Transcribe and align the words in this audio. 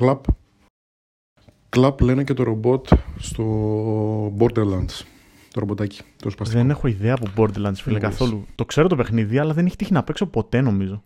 Κλαπ. 0.00 0.24
Κλαπ 1.68 2.00
λένε 2.00 2.24
και 2.24 2.34
το 2.34 2.42
ρομπότ 2.42 2.88
στο 3.18 4.36
Borderlands. 4.38 5.04
Το 5.52 5.60
ρομποτάκι. 5.60 6.02
Το 6.16 6.30
σπαστικό. 6.30 6.60
Δεν 6.60 6.70
έχω 6.70 6.86
ιδέα 6.86 7.14
από 7.14 7.30
Borderlands, 7.36 7.74
φίλε, 7.74 7.98
Δεν 7.98 8.10
καθόλου. 8.10 8.46
Το 8.54 8.64
ξέρω 8.64 8.88
το 8.88 8.96
παιχνίδι, 8.96 9.38
αλλά 9.38 9.52
δεν 9.52 9.66
έχει 9.66 9.76
τύχει 9.76 9.92
να 9.92 10.04
παίξω 10.04 10.26
ποτέ, 10.26 10.60
νομίζω. 10.60 11.02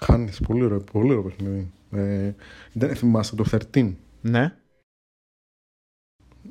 Χάνεις. 0.00 0.40
Πολύ 0.40 0.64
ωραίο, 0.64 0.80
πολύ 0.80 1.10
ωραίο 1.10 1.22
παιχνίδι. 1.22 1.70
Ε, 1.90 2.34
δεν 2.72 2.96
θυμάσαι 2.96 3.36
το 3.36 3.44
13. 3.74 3.94
Ναι. 4.20 4.56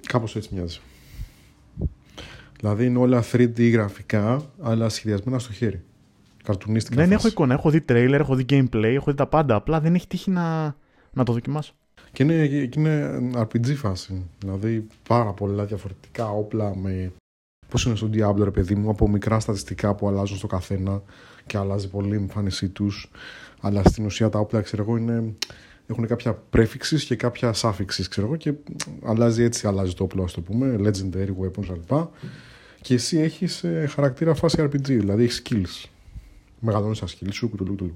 Κάπως 0.07 0.35
έτσι 0.35 0.53
μοιάζει. 0.53 0.79
Δηλαδή 2.57 2.85
είναι 2.85 2.99
όλα 2.99 3.23
3D 3.31 3.71
γραφικά, 3.71 4.51
αλλά 4.61 4.89
σχεδιασμένα 4.89 5.39
στο 5.39 5.53
χέρι. 5.53 5.83
Καρτουνίστικα. 6.43 6.95
δεν 6.95 7.05
φάση. 7.05 7.17
έχω 7.19 7.27
εικόνα. 7.27 7.53
Έχω 7.53 7.69
δει 7.69 7.85
trailer, 7.89 8.17
έχω 8.19 8.35
δει 8.35 8.45
gameplay, 8.49 8.93
έχω 8.95 9.11
δει 9.11 9.17
τα 9.17 9.27
πάντα. 9.27 9.55
Απλά 9.55 9.79
δεν 9.79 9.95
έχει 9.95 10.07
τύχει 10.07 10.29
να, 10.29 10.75
να 11.13 11.23
το 11.23 11.33
δοκιμάσω. 11.33 11.73
Και 12.11 12.23
είναι, 12.23 12.47
και 12.47 12.79
είναι 12.79 13.19
RPG 13.35 13.75
φάση. 13.75 14.25
Δηλαδή 14.39 14.87
πάρα 15.07 15.33
πολλά 15.33 15.65
διαφορετικά 15.65 16.29
όπλα 16.29 16.75
με. 16.75 17.11
Πώς 17.69 17.85
είναι 17.85 17.95
στο 17.95 18.09
Diablo, 18.13 18.43
ρε 18.43 18.51
παιδί 18.51 18.75
μου, 18.75 18.89
από 18.89 19.09
μικρά 19.09 19.39
στατιστικά 19.39 19.95
που 19.95 20.07
αλλάζουν 20.07 20.37
στο 20.37 20.47
καθένα 20.47 21.01
και 21.45 21.57
αλλάζει 21.57 21.89
πολύ 21.89 22.13
η 22.13 22.15
εμφάνισή 22.15 22.69
τους. 22.69 23.11
Αλλά 23.61 23.83
στην 23.83 24.05
ουσία 24.05 24.29
τα 24.29 24.39
όπλα, 24.39 24.61
ξέρω 24.61 24.83
εγώ, 24.83 24.97
είναι, 24.97 25.33
έχουν 25.87 26.07
κάποια 26.07 26.43
prefixes 26.55 26.99
και 27.05 27.15
κάποια 27.15 27.53
suffixes, 27.55 28.05
ξέρω 28.09 28.27
εγώ, 28.27 28.35
και 28.35 28.53
αλλάζει 29.03 29.43
έτσι, 29.43 29.67
αλλάζει 29.67 29.93
το 29.93 30.03
όπλο, 30.03 30.23
ας 30.23 30.33
το 30.33 30.41
πούμε, 30.41 30.75
legendary 30.79 31.29
weapons 31.41 31.65
κλπ. 31.65 31.91
Και 32.81 32.93
εσύ 32.93 33.19
έχεις 33.19 33.65
χαρακτήρα 33.87 34.33
φάση 34.33 34.57
RPG, 34.59 34.85
δηλαδή 34.85 35.23
έχεις 35.23 35.41
skills. 35.45 35.89
Μεγαλώνεις 36.61 36.99
τα 36.99 37.07
skills 37.07 37.31
σου, 37.33 37.49
κουτουλού, 37.49 37.69
κουτουλού. 37.69 37.93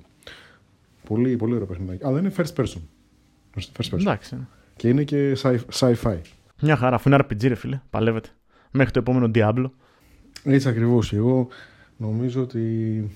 Πολύ, 1.08 1.36
πολύ 1.36 1.54
ωραίο 1.54 1.66
παιχνίδι. 1.66 2.00
Αλλά 2.04 2.20
είναι 2.20 2.32
first 2.38 2.54
person. 2.56 2.80
First 3.58 3.82
person. 3.82 4.00
Εντάξει. 4.00 4.48
Και 4.76 4.88
είναι 4.88 5.04
και 5.04 5.38
sci- 5.42 5.60
sci-fi. 5.74 6.18
Μια 6.62 6.76
χαρά, 6.76 6.96
αφού 6.96 7.10
είναι 7.10 7.18
RPG, 7.18 7.48
ρε 7.48 7.56
φίλε. 7.56 7.82
Παλεύεται. 7.90 8.30
Μέχρι 8.72 8.92
το 8.92 9.00
επόμενο 9.00 9.32
Diablo. 9.36 9.66
Έτσι 10.44 10.68
ακριβώς. 10.70 11.14
Εγώ 11.14 11.48
νομίζω 11.98 12.42
ότι 12.42 13.10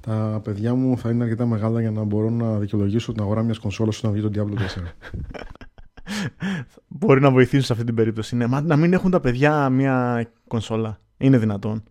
τα 0.00 0.40
παιδιά 0.44 0.74
μου 0.74 0.98
θα 0.98 1.10
είναι 1.10 1.22
αρκετά 1.22 1.46
μεγάλα 1.46 1.80
για 1.80 1.90
να 1.90 2.02
μπορώ 2.02 2.30
να 2.30 2.58
δικαιολογήσω 2.58 3.12
την 3.12 3.22
αγορά 3.22 3.42
μιας 3.42 3.58
κονσόλας 3.58 3.98
όταν 3.98 4.12
βγει 4.12 4.22
το 4.22 4.30
Diablo 4.34 4.58
4. 4.58 4.60
Μπορεί 6.88 7.20
να 7.20 7.30
βοηθήσουν 7.30 7.64
σε 7.64 7.72
αυτή 7.72 7.84
την 7.84 7.94
περίπτωση. 7.94 8.36
Ναι, 8.36 8.46
μα 8.46 8.60
να 8.60 8.76
μην 8.76 8.92
έχουν 8.92 9.10
τα 9.10 9.20
παιδιά 9.20 9.68
μια 9.68 10.26
κονσόλα. 10.48 11.00
Είναι 11.16 11.38
δυνατόν. 11.38 11.82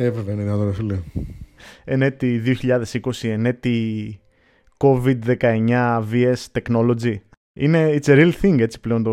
Ε, 0.00 0.10
βέβαια 0.10 0.34
είναι 0.34 0.42
δυνατόν, 0.42 0.66
ρε 0.66 0.72
φίλε. 0.72 0.98
Εν 1.84 2.02
έτη 2.02 2.42
2020, 2.62 2.82
εν 3.22 3.46
έτη 3.46 4.20
COVID-19 4.76 6.02
VS 6.12 6.34
Technology. 6.52 7.16
Είναι, 7.52 7.98
it's 7.98 8.06
a 8.06 8.14
real 8.14 8.32
thing 8.42 8.58
έτσι 8.58 8.80
πλέον 8.80 9.02
το 9.02 9.10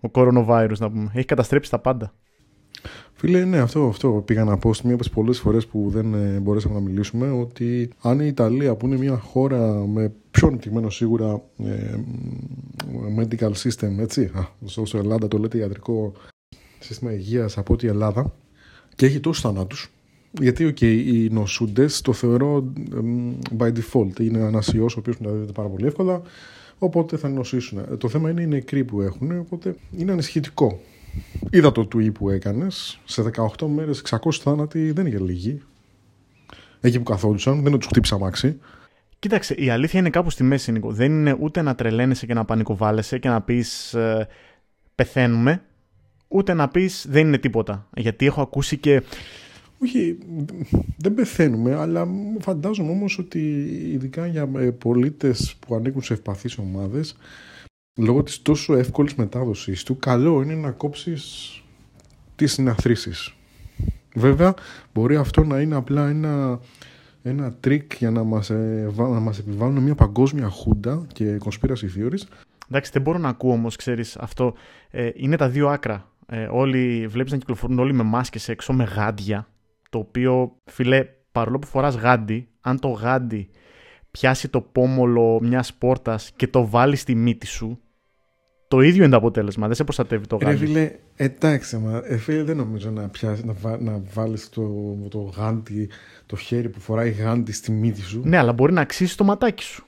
ο 0.00 0.10
coronavirus 0.12 0.76
να 0.78 0.90
πούμε. 0.90 1.10
Έχει 1.14 1.26
καταστρέψει 1.26 1.70
τα 1.70 1.78
πάντα. 1.78 2.14
Φίλε, 3.12 3.44
ναι, 3.44 3.58
αυτό, 3.58 3.86
αυτό 3.86 4.22
πήγα 4.26 4.44
να 4.44 4.56
πω 4.58 4.70
μία 4.84 4.94
από 4.94 5.02
τις 5.02 5.12
πολλές 5.12 5.38
φορές 5.38 5.66
που 5.66 5.90
δεν 5.90 6.14
ε, 6.14 6.38
μπορέσαμε 6.38 6.74
να 6.74 6.80
μιλήσουμε. 6.80 7.30
Ότι 7.30 7.90
αν 8.02 8.20
η 8.20 8.26
Ιταλία, 8.26 8.74
που 8.74 8.86
είναι 8.86 8.96
μια 8.96 9.16
χώρα 9.16 9.86
με 9.86 10.12
πιο 10.30 10.48
ανεπτυγμένο 10.48 10.90
σίγουρα 10.90 11.42
ε, 11.58 11.94
medical 13.18 13.52
system, 13.52 13.98
έτσι. 13.98 14.30
Α, 14.34 14.48
στο, 14.64 14.86
στο 14.86 14.98
Ελλάδα 14.98 15.28
το 15.28 15.38
λέτε 15.38 15.58
ιατρικό 15.58 16.12
σύστημα 16.78 17.12
υγείας 17.12 17.58
από 17.58 17.72
ότι 17.72 17.86
η 17.86 17.88
Ελλάδα 17.88 18.34
και 18.94 19.06
έχει 19.06 19.20
τόσους 19.20 19.42
θανάτους. 19.42 19.90
Γιατί 20.40 20.74
okay, 20.76 21.04
οι 21.06 21.28
νοσούντες 21.30 22.00
το 22.00 22.12
θεωρώ 22.12 22.72
εμ, 22.94 23.34
by 23.58 23.72
default. 23.72 24.20
Είναι 24.20 24.38
ένας 24.38 24.72
ιός 24.72 24.96
ο 24.96 24.98
οποίος 24.98 25.18
μεταδίδεται 25.18 25.52
πάρα 25.52 25.68
πολύ 25.68 25.86
εύκολα. 25.86 26.22
Οπότε 26.78 27.16
θα 27.16 27.28
νοσήσουν. 27.28 27.78
Ε, 27.78 27.96
Το 27.96 28.08
θέμα 28.08 28.30
είναι 28.30 28.42
οι 28.42 28.46
νεκροί 28.46 28.84
που 28.84 29.00
έχουν. 29.00 29.38
Οπότε 29.38 29.74
είναι 29.96 30.12
ανησυχητικό. 30.12 30.80
Είδα 31.50 31.72
το 31.72 31.88
tweet 31.94 32.12
που 32.12 32.30
έκανες. 32.30 33.00
Σε 33.04 33.22
18 33.58 33.66
μέρες 33.66 34.02
600 34.10 34.30
θάνατοι 34.32 34.92
δεν 34.92 35.06
είναι 35.06 35.16
για 35.16 35.26
λίγοι. 35.26 35.62
Εκεί 36.80 36.98
που 36.98 37.04
καθόντουσαν, 37.04 37.62
δεν 37.62 37.78
τους 37.78 37.86
χτύπησα 37.86 38.18
μάξι. 38.18 38.58
Κοίταξε, 39.18 39.54
η 39.54 39.70
αλήθεια 39.70 40.00
είναι 40.00 40.10
κάπου 40.10 40.30
στη 40.30 40.42
μέση, 40.42 40.72
Νίκο. 40.72 40.92
Δεν 40.92 41.12
είναι 41.12 41.36
ούτε 41.40 41.62
να 41.62 41.74
τρελαίνεσαι 41.74 42.26
και 42.26 42.34
να 42.34 42.44
πανικοβάλλεσαι 42.44 43.18
και 43.18 43.28
να 43.28 43.40
πεις 43.40 43.94
ε, 43.94 44.28
πεθαίνουμε, 44.94 45.62
ούτε 46.28 46.54
να 46.54 46.68
πεις 46.68 47.06
δεν 47.08 47.26
είναι 47.26 47.38
τίποτα. 47.38 47.88
Γιατί 47.96 48.26
έχω 48.26 48.40
ακούσει 48.42 48.76
και. 48.76 49.02
Όχι, 49.82 50.18
δεν 50.98 51.14
πεθαίνουμε, 51.14 51.74
αλλά 51.74 52.08
φαντάζομαι 52.38 52.90
όμως 52.90 53.18
ότι 53.18 53.38
ειδικά 53.92 54.26
για 54.26 54.48
πολίτες 54.78 55.56
που 55.66 55.74
ανήκουν 55.74 56.02
σε 56.02 56.12
ευπαθείς 56.12 56.58
ομάδες, 56.58 57.16
λόγω 57.98 58.22
της 58.22 58.42
τόσο 58.42 58.76
εύκολης 58.76 59.14
μετάδοσης 59.14 59.82
του, 59.82 59.98
καλό 59.98 60.42
είναι 60.42 60.54
να 60.54 60.70
κόψεις 60.70 61.50
τις 62.36 62.52
συναθρήσεις. 62.52 63.34
Βέβαια, 64.14 64.54
μπορεί 64.94 65.16
αυτό 65.16 65.44
να 65.44 65.60
είναι 65.60 65.74
απλά 65.74 66.08
ένα, 66.08 66.60
ένα 67.22 67.52
τρικ 67.52 67.92
για 67.94 68.10
να 68.10 68.22
μας, 68.22 68.50
ε, 68.50 68.88
βα- 68.90 69.08
να 69.08 69.20
μας 69.20 69.38
επιβάλλουν 69.38 69.82
μια 69.82 69.94
παγκόσμια 69.94 70.48
χούντα 70.48 71.06
και 71.12 71.38
conspiracy 71.44 71.98
theories. 71.98 72.22
Εντάξει, 72.68 72.90
δεν 72.92 73.02
μπορώ 73.02 73.18
να 73.18 73.28
ακούω 73.28 73.52
όμως, 73.52 73.76
ξέρεις 73.76 74.16
αυτό. 74.16 74.54
Ε, 74.90 75.10
είναι 75.14 75.36
τα 75.36 75.48
δύο 75.48 75.68
άκρα. 75.68 76.10
Ε, 76.26 76.48
όλοι 76.50 77.06
βλέπεις 77.06 77.32
να 77.32 77.38
κυκλοφορούν 77.38 77.78
όλοι 77.78 77.92
με 77.92 78.02
μάσκες 78.02 78.48
έξω, 78.48 78.72
με 78.72 78.84
γάντια. 78.84 79.46
Το 79.92 79.98
οποίο, 79.98 80.56
φίλε, 80.64 81.04
παρόλο 81.32 81.58
που 81.58 81.66
φοράς 81.66 81.94
γάντι, 81.96 82.48
αν 82.60 82.78
το 82.80 82.88
γάντι 82.88 83.50
πιάσει 84.10 84.48
το 84.48 84.60
πόμολο 84.60 85.38
μιας 85.42 85.74
πόρτας 85.74 86.32
και 86.36 86.46
το 86.46 86.68
βάλει 86.68 86.96
στη 86.96 87.14
μύτη 87.14 87.46
σου, 87.46 87.80
το 88.68 88.80
ίδιο 88.80 89.02
είναι 89.02 89.10
το 89.12 89.16
αποτέλεσμα. 89.16 89.66
Δεν 89.66 89.76
σε 89.76 89.84
προστατεύει 89.84 90.26
το 90.26 90.38
Ρε 90.40 90.44
γάντι. 90.44 90.66
φίλε, 90.66 90.92
εντάξει, 91.16 91.76
μα, 91.76 92.02
ε, 92.04 92.16
φίλε, 92.16 92.42
δεν 92.42 92.56
νομίζω 92.56 92.90
να, 92.90 93.08
πιάσει, 93.08 93.44
να, 93.46 93.52
βα- 93.52 93.80
να 93.80 94.02
βάλεις 94.14 94.48
το, 94.48 94.62
το 95.08 95.18
γάντι, 95.36 95.88
το 96.26 96.36
χέρι 96.36 96.68
που 96.68 96.80
φοράει 96.80 97.10
γάντι 97.10 97.52
στη 97.52 97.70
μύτη 97.72 98.00
σου. 98.00 98.20
Ναι, 98.24 98.36
αλλά 98.36 98.52
μπορεί 98.52 98.72
να 98.72 98.80
ξύσεις 98.80 99.16
το 99.16 99.24
ματάκι 99.24 99.62
σου. 99.62 99.84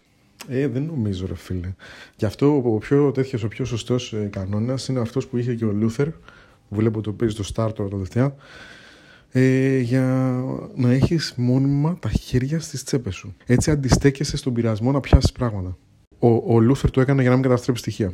Ε, 0.48 0.68
δεν 0.68 0.82
νομίζω, 0.82 1.26
ρε 1.26 1.34
φίλε. 1.34 1.74
Γι' 2.16 2.24
αυτό 2.24 2.62
ο 2.74 2.78
πιο 2.78 3.10
τέτοιος, 3.12 3.42
ο 3.42 3.48
πιο 3.48 3.64
σωστός 3.64 4.12
ε, 4.12 4.28
κανόνας 4.32 4.88
είναι 4.88 5.00
αυτός 5.00 5.26
που 5.26 5.36
είχε 5.36 5.54
και 5.54 5.64
ο 5.64 5.72
Λούθερ, 5.72 6.08
που 6.68 6.74
βλέπω 6.74 7.00
το 7.00 7.12
παίζει 7.12 7.34
στο 7.42 7.44
Star 7.64 7.74
τώρα 7.74 7.90
τελευταία, 7.90 8.34
ε, 9.36 9.78
για 9.78 10.04
να 10.74 10.90
έχεις 10.90 11.34
μόνιμα 11.36 11.96
τα 12.00 12.08
χέρια 12.08 12.60
στις 12.60 12.84
τσέπες 12.84 13.14
σου. 13.14 13.34
Έτσι 13.46 13.70
αντιστέκεσαι 13.70 14.36
στον 14.36 14.52
πειρασμό 14.52 14.92
να 14.92 15.00
πιάσεις 15.00 15.32
πράγματα. 15.32 15.76
Ο, 16.18 16.54
ο 16.54 16.60
Λούθερ 16.60 16.90
το 16.90 17.00
έκανε 17.00 17.20
για 17.20 17.30
να 17.30 17.36
μην 17.36 17.44
καταστρέψει 17.44 17.82
στοιχεία. 17.82 18.12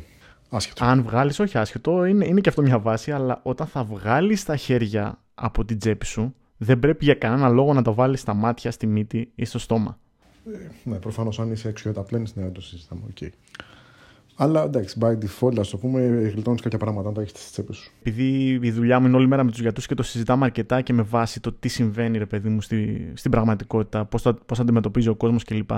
Άσχετο. 0.49 0.85
Αν 0.85 1.03
βγάλεις, 1.03 1.39
όχι 1.39 1.57
άσχετο, 1.57 2.05
είναι, 2.05 2.25
είναι 2.25 2.41
και 2.41 2.49
αυτό 2.49 2.61
μια 2.61 2.79
βάση, 2.79 3.11
αλλά 3.11 3.39
όταν 3.43 3.67
θα 3.67 3.83
βγάλεις 3.83 4.43
τα 4.43 4.55
χέρια 4.55 5.19
από 5.35 5.65
την 5.65 5.79
τσέπη 5.79 6.05
σου, 6.05 6.35
δεν 6.57 6.79
πρέπει 6.79 7.05
για 7.05 7.13
κανένα 7.13 7.49
λόγο 7.49 7.73
να 7.73 7.81
το 7.81 7.93
βάλεις 7.93 8.19
στα 8.19 8.33
μάτια, 8.33 8.71
στη 8.71 8.87
μύτη 8.87 9.31
ή 9.35 9.45
στο 9.45 9.59
στόμα. 9.59 9.99
Ναι, 10.83 10.95
προφανώς 10.95 11.39
αν 11.39 11.51
είσαι 11.51 11.67
έξω 11.67 11.89
θα 11.89 12.01
τα 12.01 12.07
πλένεις, 12.07 12.35
ναι, 12.35 12.43
δεν 12.43 12.51
το 12.51 12.61
συζητάμε. 12.61 13.01
οκ. 13.09 13.31
Αλλά 14.41 14.63
εντάξει, 14.63 14.97
by 15.01 15.11
default, 15.11 15.59
ας 15.59 15.69
το 15.69 15.77
πούμε, 15.77 16.01
γλιτώνεις 16.33 16.61
κάποια 16.61 16.77
πράγματα 16.77 17.07
αν 17.07 17.13
τα 17.13 17.21
έχεις 17.21 17.31
στις 17.31 17.51
τσέπες 17.51 17.77
σου. 17.77 17.91
Επειδή 17.99 18.59
η 18.61 18.71
δουλειά 18.71 18.99
μου 18.99 19.07
είναι 19.07 19.15
όλη 19.15 19.27
μέρα 19.27 19.43
με 19.43 19.51
τους 19.51 19.59
γιατρούς 19.59 19.85
και 19.85 19.95
το 19.95 20.03
συζητάμε 20.03 20.45
αρκετά 20.45 20.81
και 20.81 20.93
με 20.93 21.01
βάση 21.01 21.39
το 21.39 21.51
τι 21.51 21.67
συμβαίνει, 21.67 22.17
ρε 22.17 22.25
παιδί 22.25 22.49
μου, 22.49 22.61
στη, 22.61 23.11
στην 23.13 23.31
πραγματικότητα, 23.31 24.05
πώς 24.05 24.27
πώς 24.45 24.59
αντιμετωπίζει 24.59 25.09
ο 25.09 25.15
κόσμος 25.15 25.43
κλπ. 25.43 25.71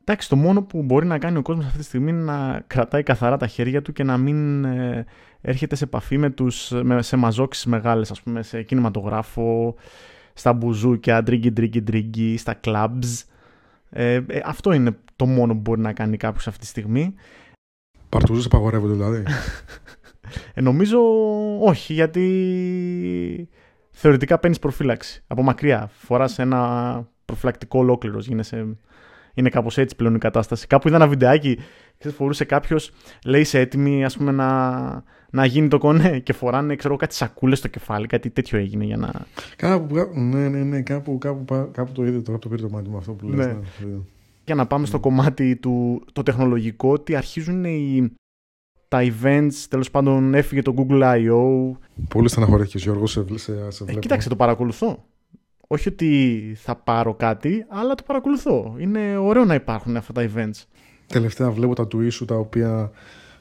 Εντάξει, 0.00 0.28
το 0.28 0.36
μόνο 0.36 0.62
που 0.62 0.82
μπορεί 0.82 1.06
να 1.06 1.18
κάνει 1.18 1.38
ο 1.38 1.42
κόσμος 1.42 1.66
αυτή 1.66 1.78
τη 1.78 1.84
στιγμή 1.84 2.10
είναι 2.10 2.22
να 2.22 2.64
κρατάει 2.66 3.02
καθαρά 3.02 3.36
τα 3.36 3.46
χέρια 3.46 3.82
του 3.82 3.92
και 3.92 4.02
να 4.02 4.16
μην 4.16 4.64
ε, 4.64 5.04
έρχεται 5.40 5.74
σε 5.74 5.84
επαφή 5.84 6.18
με 6.18 6.30
τους, 6.30 6.72
με, 6.82 7.02
σε 7.02 7.16
μαζόξεις 7.16 7.66
μεγάλες, 7.66 8.10
ας 8.10 8.22
πούμε, 8.22 8.42
σε 8.42 8.62
κινηματογράφο, 8.62 9.74
στα 10.34 10.52
μπουζούκια, 10.52 11.22
ντρίγκι, 11.22 11.50
ντρίγκι, 11.50 11.82
ντρίγκι, 11.82 12.36
στα 12.36 12.60
clubs. 12.64 13.24
Ε, 13.90 14.14
ε, 14.14 14.40
αυτό 14.44 14.72
είναι 14.72 14.96
το 15.16 15.26
μόνο 15.26 15.54
που 15.54 15.60
μπορεί 15.60 15.80
να 15.80 15.92
κάνει 15.92 16.16
κάποιος 16.16 16.46
αυτή 16.46 16.60
τη 16.60 16.66
στιγμή. 16.66 17.14
Παρτούζε 18.18 18.46
απαγορεύονται 18.46 18.92
δηλαδή. 18.92 19.22
Ε, 20.54 20.60
νομίζω 20.60 20.98
όχι, 21.60 21.92
γιατί 21.92 23.48
θεωρητικά 23.90 24.38
παίρνεις 24.38 24.58
προφύλαξη. 24.58 25.22
Από 25.26 25.42
μακριά. 25.42 25.90
Φοράς 25.92 26.38
ένα 26.38 27.08
προφυλακτικό 27.24 27.78
ολόκληρος. 27.78 28.26
Γίνεσαι... 28.26 28.76
Είναι 29.34 29.48
κάπως 29.48 29.78
έτσι 29.78 29.96
πλέον 29.96 30.14
η 30.14 30.18
κατάσταση. 30.18 30.66
Κάπου 30.66 30.88
είδα 30.88 30.96
ένα 30.96 31.08
βιντεάκι. 31.08 31.58
Ξέρεις, 31.98 32.16
φορούσε 32.16 32.44
κάποιος, 32.44 32.90
λέει 33.24 33.40
είσαι 33.40 33.58
έτοιμη 33.60 34.04
ας 34.04 34.16
πούμε, 34.16 34.30
να, 34.32 34.80
να 35.30 35.44
γίνει 35.44 35.68
το 35.68 35.78
κονέ 35.78 36.18
και 36.18 36.32
φοράνε 36.32 36.76
ξέρω, 36.76 36.96
κάτι 36.96 37.14
σακούλες 37.14 37.58
στο 37.58 37.68
κεφάλι. 37.68 38.06
Κάτι 38.06 38.30
τέτοιο 38.30 38.58
έγινε 38.58 38.84
για 38.84 38.96
να. 38.96 39.10
κάπου, 39.56 39.94
κάπου- 39.94 40.16
ναι, 40.16 40.48
ναι, 40.48 40.58
ναι, 40.58 40.82
κάπου, 40.82 41.18
κάπου, 41.18 41.44
πα- 41.44 41.68
κάπου 41.72 41.92
το 41.92 42.04
είδε, 42.04 42.20
το, 42.20 42.30
κάπου 42.30 42.38
το 42.38 42.48
πήρε 42.48 42.62
το 42.62 42.68
μάτι 42.70 42.88
μου 42.88 42.96
αυτό 42.96 43.12
που 43.12 43.28
λες. 43.28 43.46
Ναι. 43.46 43.52
Ναι. 43.52 43.96
Για 44.44 44.54
να 44.54 44.66
πάμε 44.66 44.86
στο 44.86 45.00
κομμάτι 45.00 45.56
του 45.56 46.04
το 46.12 46.22
τεχνολογικό, 46.22 46.92
ότι 46.92 47.16
αρχίζουν 47.16 47.64
οι, 47.64 48.12
τα 48.88 49.00
events, 49.02 49.52
τέλος 49.68 49.90
πάντων 49.90 50.34
έφυγε 50.34 50.62
το 50.62 50.74
Google 50.76 51.02
I.O., 51.02 51.76
Πολύ 52.08 52.28
στεναχωρέθηκες 52.28 52.82
Γιώργος, 52.82 53.10
σε, 53.10 53.24
σε, 53.28 53.70
σε 53.70 53.82
Ε, 53.82 53.84
βλέπω. 53.84 54.00
κοίταξε, 54.00 54.28
το 54.28 54.36
παρακολουθώ. 54.36 55.04
Όχι 55.66 55.88
ότι 55.88 56.52
θα 56.56 56.76
πάρω 56.76 57.14
κάτι, 57.14 57.64
αλλά 57.68 57.94
το 57.94 58.02
παρακολουθώ. 58.06 58.76
Είναι 58.78 59.16
ωραίο 59.16 59.44
να 59.44 59.54
υπάρχουν 59.54 59.96
αυτά 59.96 60.12
τα 60.12 60.30
events. 60.34 60.62
Τελευταία 61.06 61.50
βλέπω 61.50 61.74
τα 61.74 61.86
του 61.86 62.10
σου 62.10 62.24
τα 62.24 62.34
οποία 62.34 62.90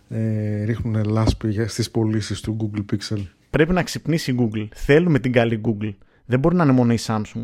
ε, 0.09 0.63
ρίχνουν 0.63 1.03
λάσπη 1.03 1.67
στις 1.67 1.91
πωλήσεις 1.91 2.41
του 2.41 2.57
Google 2.59 2.85
Pixel. 2.91 3.23
Πρέπει 3.49 3.73
να 3.73 3.83
ξυπνήσει 3.83 4.31
η 4.31 4.35
Google. 4.39 4.67
Θέλουμε 4.75 5.19
την 5.19 5.31
καλή 5.31 5.61
Google. 5.65 5.93
Δεν 6.25 6.39
μπορεί 6.39 6.55
να 6.55 6.63
είναι 6.63 6.73
μόνο 6.73 6.93
η 6.93 6.97
Samsung. 7.05 7.43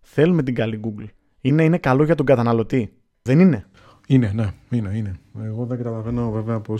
Θέλουμε 0.00 0.42
την 0.42 0.54
καλή 0.54 0.80
Google. 0.84 1.06
Είναι, 1.46 1.64
είναι 1.64 1.78
καλό 1.78 2.04
για 2.04 2.14
τον 2.14 2.26
καταναλωτή. 2.26 2.92
Δεν 3.22 3.40
είναι; 3.40 3.66
Είναι, 4.06 4.32
ναι, 4.34 4.52
είναι, 4.70 4.96
είναι. 4.96 5.16
Εγώ 5.44 5.64
δεν 5.64 5.76
καταλαβαίνω 5.76 6.30
βέβαια 6.30 6.60
πώ 6.60 6.74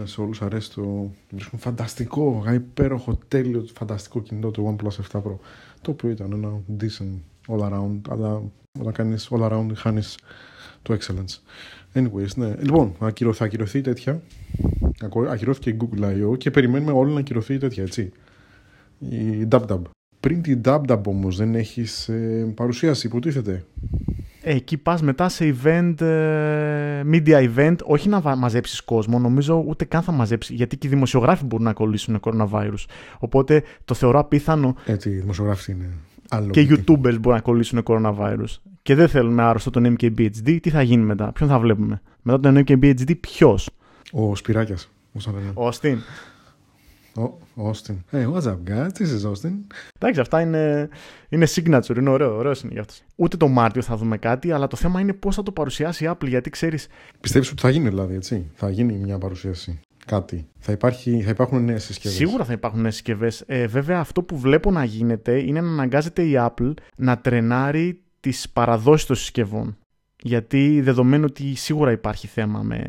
ε, 0.00 0.04
σε 0.04 0.20
όλους 0.20 0.42
αρέσει 0.42 0.72
το. 0.72 1.10
Βρίσκουν 1.30 1.58
φανταστικό, 1.58 2.44
υπέροχο, 2.54 3.18
τέλειο, 3.28 3.66
φανταστικό 3.74 4.20
κινητό 4.20 4.50
το 4.50 4.76
OnePlus 4.76 5.18
7 5.18 5.22
Pro. 5.22 5.36
Το 5.80 5.90
οποίο 5.90 6.10
ήταν 6.10 6.32
ένα 6.32 6.60
decent 6.80 7.20
all 7.48 7.72
around, 7.72 8.00
αλλά 8.10 8.42
όταν 8.80 8.92
κάνεις 8.92 9.28
all 9.30 9.50
around 9.50 9.68
χάνεις 9.74 10.18
το 10.82 10.96
excellence. 11.00 11.40
Anyways, 11.94 12.34
ναι. 12.36 12.54
Λοιπόν, 12.60 12.94
θα 13.32 13.44
ακυρωθεί 13.44 13.80
τέτοια. 13.80 14.22
Ακυρώθηκε 15.28 15.70
η 15.70 15.76
Google 15.80 16.02
I.O. 16.02 16.38
και 16.38 16.50
περιμένουμε 16.50 16.92
όλοι 16.92 17.12
να 17.12 17.18
ακυρωθεί 17.18 17.58
τέτοια, 17.58 17.82
έτσι. 17.82 18.12
Η 18.98 19.48
DubDub. 19.50 19.80
Πριν 20.26 20.42
την 20.42 20.60
DubDub 20.64 21.02
όμως 21.06 21.36
δεν 21.36 21.54
έχεις 21.54 22.08
ε, 22.08 22.52
παρουσίαση, 22.54 23.06
υποτίθεται. 23.06 23.64
Ε, 24.42 24.54
εκεί 24.54 24.76
πας 24.76 25.02
μετά 25.02 25.28
σε 25.28 25.54
event, 25.54 26.00
ε, 26.00 27.02
media 27.12 27.48
event, 27.56 27.76
όχι 27.84 28.08
να 28.08 28.36
μαζέψεις 28.36 28.80
κόσμο, 28.80 29.18
νομίζω 29.18 29.64
ούτε 29.66 29.84
καν 29.84 30.02
θα 30.02 30.12
μαζέψεις, 30.12 30.56
γιατί 30.56 30.76
και 30.76 30.86
οι 30.86 30.90
δημοσιογράφοι 30.90 31.44
μπορούν 31.44 31.64
να 31.64 31.72
κολλήσουν 31.72 32.20
coronavirus. 32.20 32.84
Οπότε 33.18 33.62
το 33.84 33.94
θεωρώ 33.94 34.18
απίθανο. 34.18 34.74
Έτσι, 34.86 35.10
οι 35.10 35.14
δημοσιογράφοι 35.14 35.72
είναι 35.72 35.88
άλλο. 36.28 36.50
Και 36.50 36.60
οι 36.60 36.68
YouTubers 36.70 37.18
μπορούν 37.20 37.34
να 37.34 37.40
κολλήσουν 37.40 37.82
coronavirus. 37.84 38.60
Και 38.82 38.94
δεν 38.94 39.08
θέλουμε 39.08 39.42
άρρωστο 39.42 39.70
τον 39.70 39.96
MKBHD, 39.98 40.58
τι 40.60 40.70
θα 40.70 40.82
γίνει 40.82 41.02
μετά, 41.02 41.32
ποιον 41.32 41.48
θα 41.48 41.58
βλέπουμε; 41.58 42.02
Μετά 42.22 42.40
τον 42.40 42.64
MKBHD, 42.66 43.20
ποιος; 43.20 43.70
Ο 44.12 44.36
Σπυράκιας. 44.36 44.90
Ο 45.54 45.66
Αστίν. 45.66 45.98
Ο 47.16 47.70
Austin. 47.70 47.96
Hey, 48.12 48.26
what's 48.32 48.46
up, 48.46 48.58
guys? 48.64 48.88
This 48.98 49.10
is 49.10 49.30
Austin. 49.30 49.52
Εντάξει, 49.98 50.20
αυτά 50.20 50.40
είναι, 50.40 50.88
είναι 51.28 51.46
signature, 51.54 51.96
είναι 51.96 52.10
ωραίο, 52.10 52.36
ωραίο 52.36 52.52
είναι 52.62 52.72
για 52.72 52.80
αυτό. 52.80 52.94
Ούτε 53.16 53.36
το 53.36 53.48
Μάρτιο 53.48 53.82
θα 53.82 53.96
δούμε 53.96 54.18
κάτι, 54.18 54.52
αλλά 54.52 54.66
το 54.66 54.76
θέμα 54.76 55.00
είναι 55.00 55.12
πώς 55.12 55.34
θα 55.34 55.42
το 55.42 55.52
παρουσιάσει 55.52 56.04
η 56.04 56.08
Apple, 56.10 56.28
γιατί 56.28 56.50
ξέρει. 56.50 56.78
Πιστεύεις 57.20 57.50
ότι 57.50 57.60
θα 57.60 57.70
γίνει 57.70 57.88
δηλαδή, 57.88 58.14
έτσι; 58.14 58.50
Θα 58.54 58.70
γίνει 58.70 58.92
μια 58.92 59.18
παρουσίαση. 59.18 59.80
Κάτι. 60.06 60.48
Θα, 60.58 60.72
υπάρχει, 60.72 61.22
θα 61.22 61.30
υπάρχουν 61.30 61.64
νέες 61.64 61.84
συσκευές. 61.84 62.16
Σίγουρα 62.16 62.44
θα 62.44 62.52
υπάρχουν 62.52 62.80
νέες 62.80 62.94
συσκευές. 62.94 63.44
Ε, 63.46 63.66
βέβαια, 63.66 64.00
αυτό 64.00 64.22
που 64.22 64.38
βλέπω 64.38 64.70
να 64.70 64.84
γίνεται 64.84 65.38
είναι 65.38 65.60
να 65.60 65.68
αναγκάζεται 65.68 66.22
η 66.22 66.32
Apple 66.36 66.72
να 66.96 67.18
τρενάρει 67.18 68.00
τις 68.20 68.50
παραδόσεις 68.50 69.06
των 69.06 69.16
συσκευών. 69.16 69.76
Γιατί 70.22 70.80
δεδομένου 70.80 71.24
ότι 71.28 71.54
σίγουρα 71.54 71.90
υπάρχει 71.90 72.26
θέμα 72.26 72.62
με 72.62 72.84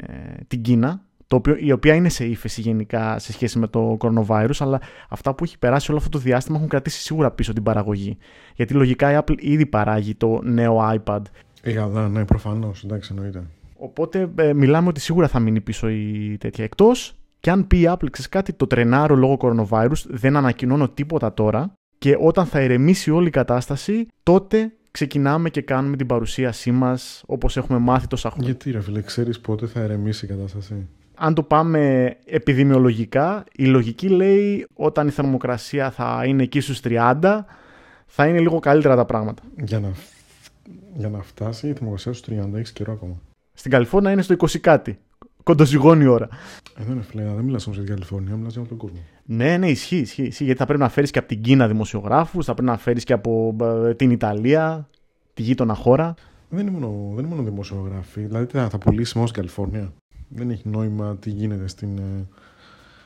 την 0.47 0.62
Κίνα, 0.62 1.06
το 1.27 1.35
οποίο, 1.35 1.56
η 1.59 1.71
οποία 1.71 1.94
είναι 1.94 2.09
σε 2.09 2.25
ύφεση 2.25 2.62
γενικά 2.62 3.19
σε 3.19 3.31
σχέση 3.31 3.59
με 3.59 3.68
το 3.68 3.97
coronavirus, 4.00 4.56
αλλά 4.59 4.81
αυτά 5.09 5.35
που 5.35 5.44
έχει 5.44 5.57
περάσει 5.57 5.91
όλο 5.91 6.00
αυτό 6.00 6.09
το 6.09 6.19
διάστημα 6.19 6.57
έχουν 6.57 6.69
κρατήσει 6.69 7.01
σίγουρα 7.01 7.31
πίσω 7.31 7.53
την 7.53 7.63
παραγωγή. 7.63 8.18
Γιατί 8.56 8.74
λογικά 8.74 9.12
η 9.12 9.18
Apple 9.24 9.35
ήδη 9.39 9.65
παράγει 9.65 10.15
το 10.15 10.39
νέο 10.44 10.77
iPad. 10.94 11.21
Ε, 11.62 11.85
ναι, 12.12 12.25
προφανώς, 12.25 12.83
εντάξει, 12.83 13.13
εννοείται. 13.15 13.44
Οπότε 13.77 14.29
ε, 14.35 14.53
μιλάμε 14.53 14.88
ότι 14.88 15.00
σίγουρα 15.00 15.27
θα 15.27 15.39
μείνει 15.39 15.62
πίσω 15.62 15.89
η 15.89 16.38
τέτοια. 16.39 16.63
Εκτός 16.63 17.15
και 17.39 17.51
αν 17.51 17.68
πει 17.68 17.77
η 17.77 17.85
Apple, 17.88 18.07
ξέρεις 18.12 18.29
κάτι, 18.29 18.53
το 18.53 18.68
τρενάρω 18.68 19.15
λόγω 19.15 19.38
coronavirus, 19.41 20.06
δεν 20.07 20.35
ανακοινώνω 20.35 20.89
τίποτα 20.89 21.33
τώρα. 21.33 21.74
Και 21.97 22.18
όταν 22.19 22.45
θα 22.45 22.62
ηρεμήσει 22.62 23.12
όλη 23.12 23.27
η 23.27 23.31
κατάσταση, 23.31 24.07
τότε 24.24 24.71
ξεκινάμε 24.91 25.50
και 25.50 25.62
κάνουμε 25.62 25.95
την 25.95 26.07
παρουσίασή 26.07 26.71
μας 26.71 27.24
όπως 27.25 27.57
έχουμε 27.57 27.79
μάθει 27.79 28.07
τόσα 28.07 28.29
χρόνια. 28.29 28.50
Γιατί, 28.50 28.71
ρε 28.71 28.81
φίλε, 28.81 29.01
ξέρεις 29.01 29.39
πότε 29.39 29.65
θα 29.65 29.83
ηρεμήσει 29.83 30.25
η 30.25 30.27
κατάσταση; 30.27 30.88
Αν 31.17 31.33
το 31.33 31.43
πάμε 31.43 32.13
επιδημιολογικά, 32.25 33.43
η 33.53 33.65
λογική 33.65 34.07
λέει 34.07 34.67
όταν 34.73 35.07
η 35.07 35.11
θερμοκρασία 35.11 35.91
θα 35.91 36.23
είναι 36.25 36.43
εκεί 36.43 36.59
στους 36.59 36.79
30, 36.83 37.39
θα 38.05 38.27
είναι 38.27 38.39
λίγο 38.39 38.59
καλύτερα 38.59 38.95
τα 38.95 39.05
πράγματα. 39.05 39.41
Για 39.63 39.79
να, 39.79 39.91
για 40.95 41.09
να 41.09 41.21
φτάσει 41.21 41.67
η 41.67 41.73
θερμοκρασία 41.73 42.13
στους 42.13 42.35
30 42.35 42.53
έχεις 42.53 42.71
καιρό 42.71 42.93
ακόμα. 42.93 43.21
Στην 43.53 43.71
Καλιφόρνια 43.71 44.11
είναι 44.11 44.21
στο 44.21 44.35
20 44.37 44.57
κάτι. 44.57 44.99
Κοντοζυγώνει 45.43 46.03
η 46.03 46.07
ώρα. 46.07 46.27
Ε, 46.77 46.83
δεν 46.83 47.03
είναι 47.13 47.33
δεν 47.33 47.43
μιλάς 47.43 47.65
όμως 47.65 47.77
για 47.77 47.85
την 47.87 47.95
Καλιφόρνια, 47.95 48.35
μιλάς 48.35 48.53
για 48.53 48.63
τον 48.63 48.77
κόσμο. 48.77 48.97
Ναι, 49.25 49.57
ναι, 49.57 49.69
ισχύει, 49.69 49.97
ισχύει, 49.97 50.23
ισχύει, 50.23 50.43
γιατί 50.43 50.59
θα 50.59 50.65
πρέπει 50.65 50.79
να 50.81 50.89
φέρεις 50.89 51.11
και 51.11 51.19
από 51.19 51.27
την 51.27 51.41
Κίνα 51.41 51.67
δημοσιογράφους, 51.67 52.45
θα 52.45 52.53
πρέπει 52.53 52.69
να 52.69 52.77
φέρεις 52.77 53.03
και 53.03 53.13
από 53.13 53.55
ε, 53.61 53.93
την 53.93 54.11
Ιταλία, 54.11 54.89
τη 55.33 55.41
γείτονα 55.41 55.73
χώρα. 55.73 56.13
Δεν 56.49 56.67
είναι 56.67 56.79
μόνο, 56.79 57.11
δεν 57.15 57.25
είναι 57.25 57.35
μόνο 57.35 57.49
δημοσιογράφοι. 57.49 58.21
Δηλαδή 58.21 58.45
θα, 58.45 58.69
θα 58.69 58.77
πουλήσει 58.77 59.13
μόνο 59.15 59.27
στην 59.27 59.41
Καλιφόρνια; 59.41 59.93
Δεν 60.27 60.50
έχει 60.50 60.69
νόημα 60.69 61.18
τι 61.18 61.29
γίνεται 61.29 61.68
στην, 61.68 61.97
ε, 61.97 62.27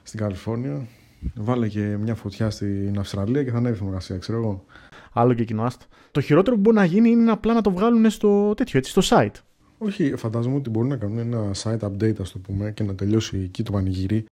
στην 0.04 0.20
Καλιφόρνια. 0.20 0.88
Βάλε 1.36 1.68
και 1.68 1.98
μια 1.98 2.16
φωτιά 2.16 2.50
στην 2.50 3.00
Αυστραλία 3.00 3.44
και 3.44 3.52
θα 3.52 3.58
ανέβει 3.58 3.76
η 3.76 3.78
θερμοκρασία, 3.78 4.18
ξέρω 4.18 4.38
εγώ. 4.38 4.66
Άλλο 5.14 5.34
και 5.34 5.44
κοινό 5.44 5.64
άστο. 5.64 5.86
Το 6.12 6.22
χειρότερο 6.22 6.56
που 6.56 6.62
μπορεί 6.62 6.76
να 6.76 6.86
γίνει 6.86 7.10
είναι 7.10 7.32
απλά 7.32 7.54
να 7.54 7.62
το 7.62 7.72
βγάλουν 7.72 8.10
στο 8.10 8.54
τέτοιο, 8.54 8.80
έτσι, 8.80 8.92
στο 8.92 9.02
site. 9.06 9.42
Όχι, 9.78 10.16
φαντάζομαι 10.16 10.56
ότι 10.56 10.70
μπορούν 10.70 10.90
να 10.90 10.98
κάνουν 10.98 11.18
ένα 11.18 11.52
site 11.64 11.80
update, 11.80 12.20
ας 12.22 12.32
το 12.32 12.40
πούμε, 12.40 12.72
και 12.72 12.84
να 12.84 12.96
τελειώσει 12.96 13.38
εκεί 13.38 13.64
το 13.64 13.72
πανηγύρι. 13.72 14.26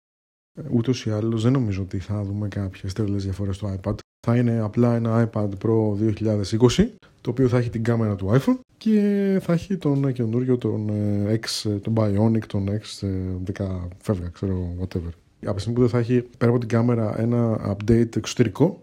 Ε, 0.53 0.61
Ούτως 0.71 1.05
ή 1.05 1.11
άλλως 1.11 1.43
δεν 1.43 1.51
νομίζω 1.51 1.81
ότι 1.81 1.99
θα 1.99 2.23
δούμε 2.23 2.47
κάποιες 2.47 2.93
τρελές 2.93 3.23
διαφορές 3.23 3.55
στο 3.55 3.79
iPad. 3.79 3.95
Θα 4.27 4.37
είναι 4.37 4.59
απλά 4.59 4.95
ένα 4.95 5.29
iPad 5.29 5.49
Pro 5.63 5.93
2020, 5.95 6.87
το 7.27 7.33
οποίο 7.33 7.47
θα 7.47 7.57
έχει 7.57 7.69
την 7.69 7.83
κάμερα 7.83 8.15
του 8.15 8.31
iPhone 8.31 8.59
και 8.77 9.39
θα 9.41 9.53
έχει 9.53 9.77
τον 9.77 10.13
καινούριο, 10.13 10.57
τον 10.57 10.89
ε, 10.89 11.39
X, 11.39 11.69
τον 11.81 11.93
Bionic, 11.97 12.45
τον 12.47 12.67
X10 12.69 13.65
φεύγα, 13.97 14.27
ξέρω, 14.27 14.75
whatever. 14.79 15.09
Από 15.45 15.55
τη 15.55 15.61
στιγμή 15.61 15.75
που 15.75 15.81
δεν 15.81 15.89
θα 15.89 15.97
έχει 15.97 16.25
πέρα 16.37 16.51
από 16.51 16.59
την 16.59 16.69
κάμερα 16.69 17.21
ένα 17.21 17.59
update 17.75 18.15
εξωτερικό, 18.15 18.81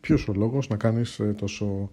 ποιος 0.00 0.28
ο 0.28 0.32
λόγος 0.36 0.68
να 0.68 0.76
κάνεις 0.76 1.18
ε, 1.18 1.24
τόσο, 1.24 1.90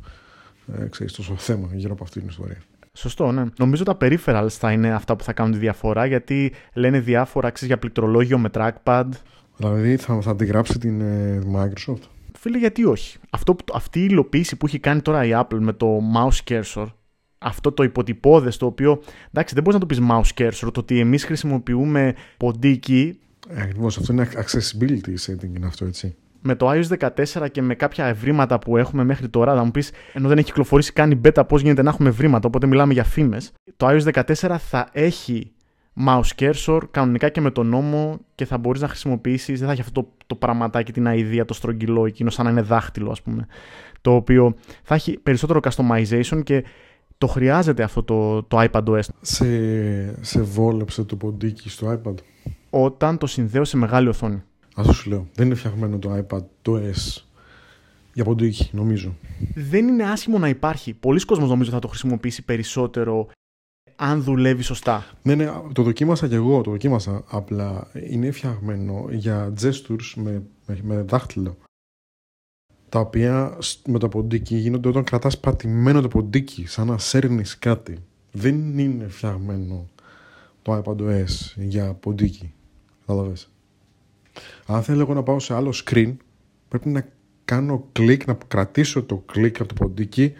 ε, 0.81 0.87
ξέρεις, 0.87 1.13
τόσο 1.13 1.35
θέμα 1.35 1.69
γύρω 1.73 1.93
από 1.93 2.03
αυτή 2.03 2.19
την 2.19 2.27
ιστορία; 2.27 2.57
Σωστό, 2.93 3.31
ναι. 3.31 3.43
Νομίζω 3.57 3.83
τα 3.83 3.97
peripherals 4.01 4.47
θα 4.49 4.71
είναι 4.71 4.93
αυτά 4.93 5.15
που 5.15 5.23
θα 5.23 5.33
κάνουν 5.33 5.51
τη 5.51 5.57
διαφορά, 5.57 6.05
γιατί 6.05 6.51
λένε 6.73 6.99
διάφορα 6.99 7.49
ξέρεις, 7.49 7.67
για 7.67 7.77
πληκτρολόγιο 7.77 8.37
με 8.37 8.49
trackpad. 8.53 9.09
Δηλαδή 9.57 9.97
θα, 9.97 10.21
θα 10.21 10.31
αντιγράψει 10.31 10.79
την 10.79 11.01
ε, 11.01 11.41
Microsoft; 11.55 12.01
Φίλε, 12.45 12.57
γιατί 12.57 12.85
όχι. 12.85 13.17
Αυτό, 13.29 13.55
αυτή 13.73 13.99
η 13.99 14.07
υλοποίηση 14.09 14.55
που 14.55 14.65
έχει 14.65 14.79
κάνει 14.79 15.01
τώρα 15.01 15.25
η 15.25 15.29
Apple 15.33 15.57
με 15.59 15.73
το 15.73 15.99
mouse 16.15 16.51
cursor, 16.51 16.85
αυτό 17.37 17.71
το 17.71 17.83
υποτυπώδες 17.83 18.57
το 18.57 18.65
οποίο. 18.65 19.01
Εντάξει, 19.31 19.53
δεν 19.53 19.63
μπορείς 19.63 19.79
να 19.79 19.85
το 19.87 19.95
πεις 19.95 19.99
mouse 20.09 20.41
cursor, 20.41 20.71
το 20.73 20.79
ότι 20.79 20.99
εμείς 20.99 21.25
χρησιμοποιούμε 21.25 22.15
ποντίκι. 22.37 23.19
Ακριβώς, 23.57 23.97
αυτό 23.97 24.13
είναι 24.13 24.29
accessibility 24.33 25.13
setting, 25.25 25.55
είναι 25.55 25.65
αυτό 25.65 25.85
έτσι. 25.85 26.15
Με 26.41 26.55
το 26.55 26.71
iOS 26.71 27.09
14 27.35 27.47
και 27.51 27.61
με 27.61 27.75
κάποια 27.75 28.05
ευρήματα 28.05 28.59
που 28.59 28.77
έχουμε 28.77 29.03
μέχρι 29.03 29.29
τώρα, 29.29 29.55
θα 29.55 29.63
μου 29.63 29.71
πεις, 29.71 29.91
ενώ 30.13 30.27
δεν 30.27 30.37
έχει 30.37 30.47
κυκλοφορήσει 30.47 30.93
καν 30.93 31.11
η 31.11 31.21
beta, 31.23 31.43
πώς 31.47 31.61
γίνεται 31.61 31.81
να 31.81 31.89
έχουμε 31.89 32.09
ευρήματα, 32.09 32.47
οπότε 32.47 32.67
μιλάμε 32.67 32.93
για 32.93 33.03
φήμες. 33.03 33.51
Το 33.77 33.87
iOS 33.89 34.23
14 34.23 34.57
θα 34.57 34.89
έχει 34.91 35.51
mouse 36.05 36.29
cursor 36.39 36.81
κανονικά 36.91 37.29
και 37.29 37.41
με 37.41 37.51
τον 37.51 37.67
νόμο 37.67 38.19
και 38.35 38.45
θα 38.45 38.57
μπορείς 38.57 38.81
να 38.81 38.87
χρησιμοποιήσεις, 38.87 39.57
δεν 39.57 39.67
θα 39.67 39.73
έχει 39.73 39.81
αυτό 39.81 40.01
το, 40.01 40.09
το 40.25 40.35
πραγματάκι, 40.35 40.91
την 40.91 41.07
αηδία, 41.07 41.45
το 41.45 41.53
στρογγυλό 41.53 42.05
εκείνο, 42.05 42.29
σαν 42.29 42.45
να 42.45 42.51
είναι 42.51 42.61
δάχτυλο, 42.61 43.11
ας 43.11 43.21
πούμε. 43.21 43.47
Το 44.01 44.15
οποίο 44.15 44.55
θα 44.83 44.95
έχει 44.95 45.19
περισσότερο 45.19 45.59
customization 45.63 46.43
και 46.43 46.63
το 47.17 47.27
χρειάζεται 47.27 47.83
αυτό 47.83 48.03
το, 48.03 48.43
το 48.43 48.67
iPadOS. 48.71 48.99
Σε, 49.21 50.23
σε 50.23 50.41
βόλεψε 50.41 51.03
το 51.03 51.15
ποντίκι 51.15 51.69
στο 51.69 52.01
iPad; 52.03 52.15
Όταν 52.69 53.17
το 53.17 53.27
συνδέω 53.27 53.65
σε 53.65 53.77
μεγάλη 53.77 54.07
οθόνη. 54.07 54.43
Αυτό 54.75 54.93
σου 54.93 55.09
λέω. 55.09 55.27
Δεν 55.33 55.45
είναι 55.45 55.55
φτιαγμένο 55.55 55.99
το 55.99 56.17
iPad 56.17 56.43
το 56.61 56.75
S 56.75 57.23
για 58.13 58.23
ποντίκι, 58.23 58.69
νομίζω. 58.71 59.15
Δεν 59.55 59.87
είναι 59.87 60.03
άσχημο 60.03 60.37
να 60.37 60.49
υπάρχει. 60.49 60.93
Πολλοί 60.93 61.25
κόσμος 61.25 61.49
νομίζω 61.49 61.71
θα 61.71 61.79
το 61.79 61.87
χρησιμοποιήσει 61.87 62.45
περισσότερο 62.45 63.27
αν 63.95 64.23
δουλεύει 64.23 64.61
σωστά. 64.61 65.05
Ναι, 65.21 65.35
ναι, 65.35 65.51
το 65.73 65.83
δοκίμασα 65.83 66.27
και 66.27 66.35
εγώ, 66.35 66.61
το 66.61 66.71
δοκίμασα. 66.71 67.23
Απλά 67.27 67.87
είναι 68.09 68.31
φτιαγμένο 68.31 69.05
για 69.09 69.53
gestures 69.61 70.13
με, 70.15 70.43
με, 70.65 70.79
με 70.83 71.01
δάχτυλο 71.01 71.57
τα 72.95 73.01
οποία 73.01 73.57
με 73.85 73.99
το 73.99 74.09
ποντίκι 74.09 74.55
γίνονται 74.55 74.87
όταν 74.87 75.03
κρατάς 75.03 75.39
πατημένο 75.39 76.01
το 76.01 76.07
ποντίκι, 76.07 76.67
σαν 76.67 76.87
να 76.87 76.97
σέρνεις 76.97 77.59
κάτι. 77.59 77.97
Δεν 78.31 78.79
είναι 78.79 79.07
φτιαγμένο 79.07 79.89
το 80.61 80.83
iPadOS 80.83 81.53
για 81.55 81.93
ποντίκι. 81.93 82.53
Κατάλαβες. 82.99 83.49
Αν 84.65 84.83
θέλω 84.83 85.01
εγώ 85.01 85.13
να 85.13 85.23
πάω 85.23 85.39
σε 85.39 85.53
άλλο 85.53 85.73
screen, 85.85 86.15
πρέπει 86.69 86.89
να 86.89 87.07
κάνω 87.45 87.87
κλικ, 87.91 88.25
να 88.25 88.37
κρατήσω 88.47 89.03
το 89.03 89.23
κλικ 89.25 89.59
από 89.59 89.73
το 89.73 89.83
ποντίκι 89.83 90.33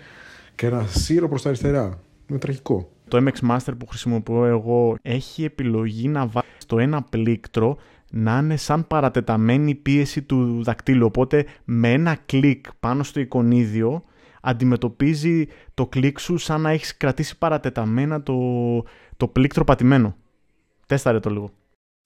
και 0.56 0.70
να 0.70 0.88
σύρω 0.88 1.28
προς 1.30 1.42
τα 1.42 1.50
αριστερά. 1.50 2.02
Είναι 2.28 2.40
τραγικό. 2.40 2.92
Το 3.08 3.24
MX 3.26 3.50
Master 3.50 3.74
που 3.78 3.88
χρησιμοποιώ 3.88 4.46
εγώ 4.46 4.98
έχει 5.02 5.44
επιλογή 5.44 6.08
να 6.08 6.28
βάλει 6.28 6.48
στο 6.58 6.80
ένα 6.80 7.02
πλήκτρο 7.02 7.78
να 8.12 8.38
είναι 8.38 8.58
σαν 8.58 8.88
παρατεταμένη 8.88 9.76
πίεση 9.76 10.22
του 10.22 10.64
δακτύλου. 10.64 11.06
Οπότε 11.06 11.46
με 11.66 11.92
ένα 11.92 12.18
κλικ 12.26 12.66
πάνω 12.80 13.04
στο 13.04 13.20
εικονίδιο 13.20 14.04
αντιμετωπίζει 14.42 15.48
το 15.74 15.88
κλικ 15.88 16.20
σου 16.20 16.38
σαν 16.38 16.62
να 16.62 16.70
έχεις 16.70 16.98
κρατήσει 16.98 17.38
παρατεταμένα 17.38 18.24
το, 18.24 18.36
το 19.18 19.28
πλήκτρο 19.28 19.64
πατημένο. 19.64 20.16
Τέσταρε 20.88 21.20
το 21.20 21.30
λίγο. 21.30 21.52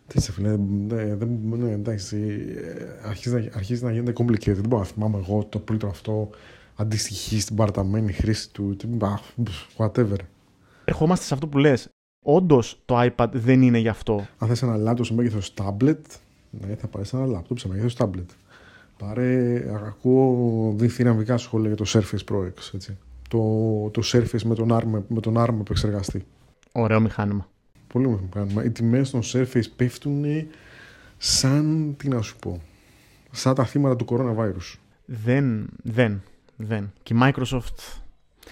Τι 0.08 0.22
σε 0.22 0.32
φίλε, 0.32 0.58
ναι, 0.58 1.16
ναι, 1.58 1.72
εντάξει, 1.72 2.18
ε, 2.56 3.08
αρχίζει 3.08 3.36
να, 3.36 3.50
αρχίζει 3.54 3.84
να 3.84 3.92
γίνεται 3.92 4.14
complicated. 4.18 4.54
Δεν 4.54 4.68
μπορώ 4.68 4.82
να 4.82 4.88
θυμάμαι 4.88 5.18
εγώ 5.18 5.46
το 5.46 5.60
πλήκτρο 5.60 5.90
αυτό 5.90 6.30
αντιστοιχεί 6.76 7.40
στην 7.40 7.56
παραταμένη 7.56 8.12
χρήση 8.12 8.52
του. 8.52 8.76
Whatever. 9.78 10.18
Ερχόμαστε 10.90 11.26
σε 11.26 11.34
αυτό 11.34 11.48
που 11.48 11.58
λες. 11.58 11.90
Όντως 12.26 12.82
το 12.86 13.02
iPad 13.02 13.28
δεν 13.32 13.62
είναι 13.62 13.78
γι' 13.78 13.88
αυτό. 13.88 14.28
Αν 14.38 14.48
θες 14.48 14.62
ένα 14.62 14.78
λάπτοπ 14.78 15.06
σε 15.06 15.14
μέγεθος 15.14 15.54
tablet, 15.58 16.00
ναι, 16.50 16.76
θα 16.76 16.88
πάρεις 16.88 17.14
ένα 17.14 17.26
λάπτοπ 17.26 17.58
σε 17.58 17.68
μέγεθος 17.68 17.96
tablet. 17.98 18.26
Πάρε, 18.98 19.64
ακούω 19.86 20.74
δυναμικά 20.78 21.38
σχόλια 21.38 21.68
για 21.68 21.78
το 21.78 21.86
Surface 21.88 22.34
Pro 22.34 22.46
X, 22.46 22.74
έτσι. 22.74 22.98
Το, 23.30 23.40
το 23.94 24.02
Surface 24.06 24.42
με 24.42 24.56
τον, 24.56 24.70
ARM, 24.72 25.02
με 25.08 25.20
τον 25.20 25.36
ARM 25.38 25.60
επεξεργαστή. 25.60 26.26
Ωραίο 26.72 27.00
μηχάνημα. 27.00 27.50
Πολύ 27.88 28.06
ωραίο 28.06 28.20
μηχάνημα. 28.22 28.64
Οι 28.64 28.70
τιμές 28.70 29.10
των 29.10 29.22
Surface 29.24 29.70
πέφτουν 29.76 30.26
σαν, 31.18 31.96
τι 31.98 32.08
να 32.08 32.22
σου 32.22 32.36
πω, 32.38 32.62
σαν 33.32 33.56
τα 33.56 33.66
θύματα 33.66 33.96
του 33.96 34.06
coronavirus. 34.10 34.78
Δεν, 35.06 35.70
δεν, 35.84 36.22
δεν. 36.56 36.94
Και 37.04 37.14
η 37.14 37.18
Microsoft 37.22 38.00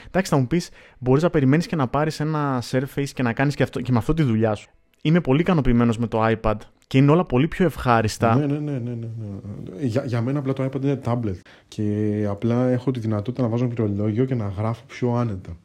Εντάξει, 0.08 0.32
θα 0.32 0.38
μου 0.38 0.48
πεις, 0.48 0.70
μπορείς 1.00 1.24
να 1.24 1.30
περιμένεις 1.30 1.68
και 1.68 1.76
να 1.76 1.88
πάρεις 1.88 2.20
ένα 2.20 2.64
Surface 2.72 3.10
και 3.14 3.24
να 3.24 3.34
κάνεις 3.34 3.56
και, 3.56 3.66
και 3.66 3.92
με 3.92 3.98
αυτό 3.98 4.14
τη 4.14 4.24
δουλειά 4.24 4.56
σου. 4.56 4.70
Είμαι 5.02 5.22
πολύ 5.22 5.42
ικανοποιημένος 5.42 5.98
με 5.98 6.08
το 6.08 6.26
iPad 6.26 6.56
και 6.88 6.98
είναι 6.98 7.12
όλα 7.12 7.26
πολύ 7.26 7.48
πιο 7.48 7.66
ευχάριστα. 7.66 8.36
Ναι, 8.36 8.46
ναι, 8.46 8.58
ναι. 8.58 8.80
ναι, 8.80 8.94
ναι. 8.94 9.86
Για, 9.86 10.06
για 10.06 10.22
μένα 10.22 10.40
απλά 10.40 10.54
το 10.54 10.64
iPad 10.64 10.84
είναι 10.84 11.00
tablet. 11.06 11.40
Και 11.68 12.26
απλά 12.30 12.68
έχω 12.70 12.92
τη 12.92 13.00
δυνατότητα 13.00 13.44
να 13.44 13.50
βάζω 13.50 13.66
ένα 13.66 13.74
πληκτρολόγιο 13.74 14.26
και 14.26 14.36
να 14.36 14.48
γράφω 14.48 14.84
πιο 14.88 15.14
άνετα. 15.14 15.58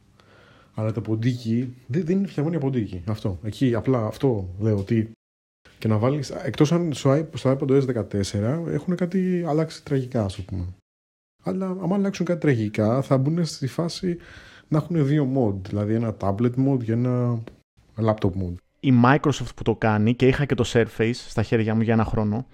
Αλλά 0.75 0.93
το 0.93 1.01
ποντίκι 1.01 1.75
δεν, 1.87 2.05
δεν 2.05 2.17
είναι 2.17 2.27
φτιαγμένο 2.27 2.59
για 2.59 2.69
ποντίκι. 2.69 3.03
Αυτό. 3.07 3.39
Εκεί 3.43 3.75
απλά 3.75 4.07
αυτό 4.07 4.49
λέω 4.61 4.77
ότι. 4.77 5.11
Και 5.79 5.89
να 5.89 5.99
βάλεις. 5.99 6.31
Εκτός 6.31 6.73
αν 6.73 6.93
στο, 6.93 7.29
στο 7.35 7.59
iPad 7.59 7.71
OS 7.71 8.05
14 8.33 8.69
έχουν 8.69 8.97
κάτι 8.97 9.45
αλλάξει 9.47 9.85
τραγικά, 9.85 10.25
ας 10.25 10.43
πούμε. 10.43 10.65
Αλλά 11.43 11.67
άμα 11.67 11.95
αλλάξουν 11.95 12.27
κάτι 12.27 12.41
τραγικά 12.41 13.03
θα 13.03 13.19
μπουν 13.19 13.45
στη 13.45 13.67
φάση 13.67 14.17
να 14.69 14.79
έχουν 14.79 15.07
δύο 15.07 15.29
mod. 15.37 15.69
Δηλαδή 15.69 15.95
ένα 15.95 16.17
tablet 16.21 16.53
mode 16.67 16.85
και 16.85 16.93
ένα 16.93 17.39
laptop 18.05 18.31
mode. 18.31 18.55
Η 18.81 18.93
Microsoft 19.05 19.55
που 19.57 19.63
το 19.63 19.75
κάνει 19.75 20.15
και 20.15 20.27
είχα 20.27 20.45
και 20.45 20.55
το 20.55 20.65
Surface 20.67 21.15
στα 21.15 21.43
χέρια 21.43 21.75
μου 21.75 21.83
για 21.83 21.93
ένα 21.93 22.05
χρόνο. 22.05 22.47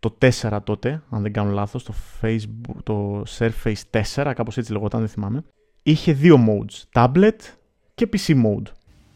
Το 0.00 0.16
4 0.40 0.58
τότε, 0.64 1.02
αν 1.10 1.22
δεν 1.22 1.32
κάνω 1.32 1.50
λάθος, 1.50 1.84
το, 1.84 1.94
Facebook, 2.20 2.76
το 2.82 3.22
Surface 3.38 4.02
4, 4.14 4.32
κάπως 4.34 4.58
έτσι 4.58 4.72
λεγόταν, 4.72 5.00
δεν 5.00 5.08
θυμάμαι. 5.08 5.44
Είχε 5.82 6.12
δύο 6.12 6.38
modes, 6.48 7.00
tablet 7.00 7.36
και 7.94 8.08
PC 8.12 8.44
mode. 8.44 8.66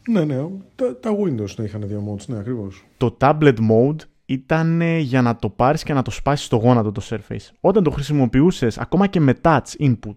Ναι, 0.09 0.25
ναι, 0.25 0.47
τα, 0.75 0.97
τα 0.99 1.11
Windows 1.11 1.55
να 1.55 1.63
είχαν 1.63 1.87
δύο 1.87 2.03
modes, 2.07 2.25
ναι, 2.27 2.37
ακριβώς. 2.37 2.85
Το 2.97 3.17
tablet 3.19 3.55
mode 3.69 3.99
ήταν 4.29 4.81
για 4.99 5.21
να 5.21 5.35
το 5.35 5.49
πάρεις 5.49 5.83
και 5.83 5.93
να 5.93 6.01
το 6.01 6.11
σπάσεις 6.11 6.45
στο 6.45 6.55
γόνατο 6.55 6.91
το 6.91 7.01
Surface. 7.09 7.49
Όταν 7.59 7.83
το 7.83 7.89
χρησιμοποιούσες, 7.89 8.77
ακόμα 8.77 9.07
και 9.07 9.19
με 9.19 9.33
touch 9.41 9.59
input, 9.79 10.15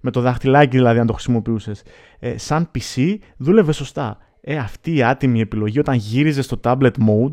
με 0.00 0.10
το 0.10 0.20
δαχτυλάκι 0.20 0.76
δηλαδή 0.76 0.98
αν 0.98 1.06
το 1.06 1.12
χρησιμοποιούσες, 1.12 1.82
ε, 2.18 2.38
σαν 2.38 2.70
PC 2.74 3.16
δούλευε 3.36 3.72
σωστά. 3.72 4.18
Ε, 4.40 4.56
αυτή 4.56 4.94
η 4.94 5.02
άτιμη 5.02 5.40
επιλογή 5.40 5.78
όταν 5.78 5.94
γύριζες 5.94 6.44
στο 6.44 6.60
tablet 6.64 6.90
mode, 6.90 7.32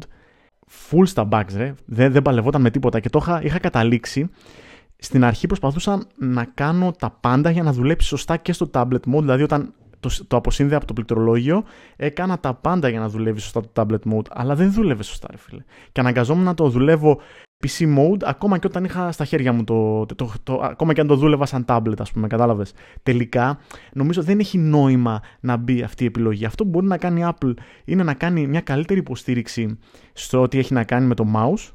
full 0.90 1.04
στα 1.04 1.28
bugs 1.32 1.54
ρε, 1.56 1.74
δεν, 1.86 2.12
δεν 2.12 2.22
παλευόταν 2.22 2.62
με 2.62 2.70
τίποτα 2.70 3.00
και 3.00 3.10
το 3.10 3.20
είχα, 3.22 3.44
είχα 3.44 3.60
καταλήξει 3.60 4.30
στην 4.98 5.24
αρχή 5.24 5.48
προσπαθούσα 5.48 6.08
να 6.18 6.46
κάνω 6.54 6.92
τα 6.92 7.18
πάντα 7.20 7.50
για 7.50 7.64
να 7.64 7.74
δουλέψει 7.74 8.08
σωστά 8.08 8.38
και 8.38 8.54
στο 8.54 8.70
tablet 8.74 9.14
mode, 9.14 9.20
δηλαδή 9.20 9.44
όταν 9.44 9.74
το, 10.00 10.10
το 10.28 10.38
αποσύνδεα 10.38 10.78
από 10.78 10.88
το 10.88 10.94
πληκτρολόγιο, 10.94 11.64
έκανα 11.96 12.40
τα 12.40 12.54
πάντα 12.54 12.90
για 12.90 13.00
να 13.00 13.10
δουλεύει 13.10 13.40
σωστά 13.40 13.62
το 13.62 13.70
tablet 13.76 14.14
mode, 14.14 14.26
αλλά 14.30 14.56
δεν 14.56 14.72
δούλευε 14.72 15.04
σωστά, 15.04 15.28
ρε 15.32 15.38
φίλε. 15.38 15.64
Και 15.92 16.00
αναγκαζόμουν 16.00 16.44
να 16.44 16.54
το 16.54 16.70
δουλεύω 16.70 17.20
PC 17.64 17.98
mode, 17.98 18.24
ακόμα 18.24 18.58
και 18.58 18.68
όταν 18.68 18.84
είχα 18.84 19.12
στα 19.12 19.26
χέρια 19.26 19.54
μου 19.54 19.64
το, 19.64 20.06
το, 20.06 20.34
το, 20.44 20.60
ακόμα 20.64 20.94
και 20.94 21.02
αν 21.02 21.08
το 21.08 21.16
δούλευα 21.16 21.46
σαν 21.46 21.66
tablet, 21.68 22.00
ας 22.00 22.12
πούμε, 22.12 22.28
κατάλαβες. 22.28 22.74
Τελικά, 23.04 23.60
νομίζω 23.94 24.22
δεν 24.22 24.40
έχει 24.40 24.58
νόημα 24.58 25.22
να 25.40 25.58
μπει 25.58 25.82
αυτή 25.82 26.04
η 26.04 26.08
επιλογή. 26.08 26.46
Αυτό 26.46 26.64
που 26.64 26.70
μπορεί 26.70 26.86
να 26.86 26.98
κάνει 26.98 27.20
η 27.22 27.26
Apple 27.28 27.54
είναι 27.86 28.04
να 28.04 28.14
κάνει 28.14 28.48
μια 28.48 28.62
καλύτερη 28.62 29.00
υποστήριξη 29.00 29.80
στο 30.14 30.42
ότι 30.42 30.58
έχει 30.58 30.74
να 30.74 30.84
κάνει 30.84 31.08
με 31.08 31.16
το 31.16 31.26
mouse, 31.36 31.72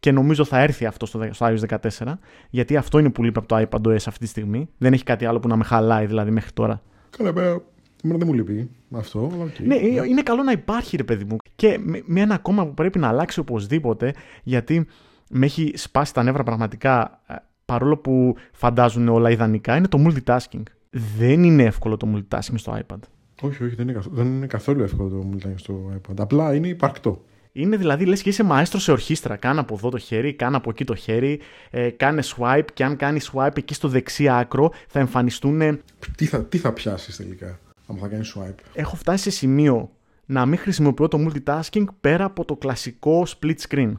και 0.00 0.12
νομίζω 0.12 0.44
θα 0.44 0.58
έρθει 0.58 0.86
αυτό 0.86 1.06
στο, 1.06 1.28
στο 1.30 1.46
iOS 1.46 1.78
14, 1.98 2.12
γιατί 2.50 2.76
αυτό 2.76 2.98
είναι 2.98 3.10
που 3.10 3.22
λείπει 3.22 3.38
από 3.38 3.48
το 3.48 3.56
iPadOS 3.56 3.94
αυτή 4.06 4.18
τη 4.18 4.26
στιγμή. 4.26 4.68
Δεν 4.78 4.92
έχει 4.92 5.04
κάτι 5.04 5.24
άλλο 5.24 5.40
που 5.40 5.48
να 5.48 5.56
με 5.56 5.64
χαλάει 5.64 6.06
δηλαδή 6.06 6.30
μέχρι 6.30 6.52
τώρα. 6.52 6.82
Καλά, 7.20 7.32
πέρα. 7.32 7.62
Εμένα 8.04 8.18
δεν 8.18 8.28
μου 8.28 8.34
λείπει 8.34 8.70
αυτό. 8.90 9.30
Αλλά 9.34 9.44
okay. 9.44 9.64
Ναι, 9.64 9.74
ε, 9.74 10.06
είναι 10.08 10.22
καλό 10.22 10.42
να 10.42 10.52
υπάρχει, 10.52 10.96
ρε 10.96 11.04
παιδί 11.04 11.24
μου. 11.24 11.36
Και 11.56 11.78
με 12.04 12.20
ένα 12.20 12.34
ακόμα 12.34 12.66
που 12.66 12.74
πρέπει 12.74 12.98
να 12.98 13.08
αλλάξει 13.08 13.40
οπωσδήποτε, 13.40 14.14
γιατί 14.42 14.86
με 15.30 15.46
έχει 15.46 15.72
σπάσει 15.74 16.14
τα 16.14 16.22
νεύρα 16.22 16.42
πραγματικά, 16.42 17.20
ε, 17.26 17.34
παρόλο 17.64 17.96
που 17.96 18.34
φαντάζουν 18.52 19.08
όλα 19.08 19.30
ιδανικά, 19.30 19.76
είναι 19.76 19.88
το 19.88 20.06
multitasking. 20.06 20.62
Δεν 20.90 21.44
είναι 21.44 21.62
εύκολο 21.62 21.96
το 21.96 22.08
multitasking 22.14 22.54
στο 22.54 22.78
iPad. 22.78 22.98
Όχι, 23.40 23.64
όχι, 23.64 23.74
δεν 23.74 23.88
είναι, 23.88 23.92
καθόλου, 23.92 24.16
δεν 24.16 24.26
είναι 24.26 24.46
καθόλου 24.46 24.82
εύκολο 24.82 25.08
το 25.08 25.26
multitasking 25.32 25.54
στο 25.56 25.92
iPad. 25.96 26.14
Απλά 26.18 26.54
είναι 26.54 26.68
υπαρκτό. 26.68 27.24
Είναι 27.52 27.76
δηλαδή 27.76 28.04
λες 28.04 28.22
και 28.22 28.28
είσαι 28.28 28.42
μαέστρος 28.42 28.82
σε 28.82 28.90
ορχήστρα. 28.90 29.36
Κάνε 29.36 29.60
από 29.60 29.74
εδώ 29.74 29.88
το 29.88 29.98
χέρι, 29.98 30.34
κάνε 30.34 30.56
από 30.56 30.70
εκεί 30.70 30.84
το 30.84 30.94
χέρι, 30.94 31.40
ε, 31.70 31.90
κάνε 31.90 32.22
swipe 32.36 32.66
και 32.74 32.84
αν 32.84 32.96
κάνεις 32.96 33.32
swipe 33.32 33.56
εκεί 33.56 33.74
στο 33.74 33.88
δεξί 33.88 34.28
άκρο 34.28 34.72
θα 34.88 34.98
εμφανιστούν. 34.98 35.80
Τι 36.16 36.26
θα, 36.26 36.44
τι 36.44 36.58
θα 36.58 36.72
πιάσεις 36.72 37.16
τελικά, 37.16 37.58
αν 37.86 37.96
θα 37.96 38.08
κάνεις 38.08 38.36
swipe; 38.36 38.54
Έχω 38.72 38.96
φτάσει 38.96 39.22
σε 39.22 39.30
σημείο 39.30 39.90
να 40.26 40.46
μην 40.46 40.58
χρησιμοποιώ 40.58 41.08
το 41.08 41.18
multitasking 41.26 41.84
πέρα 42.00 42.24
από 42.24 42.44
το 42.44 42.56
κλασικό 42.56 43.26
split 43.26 43.56
screen. 43.68 43.92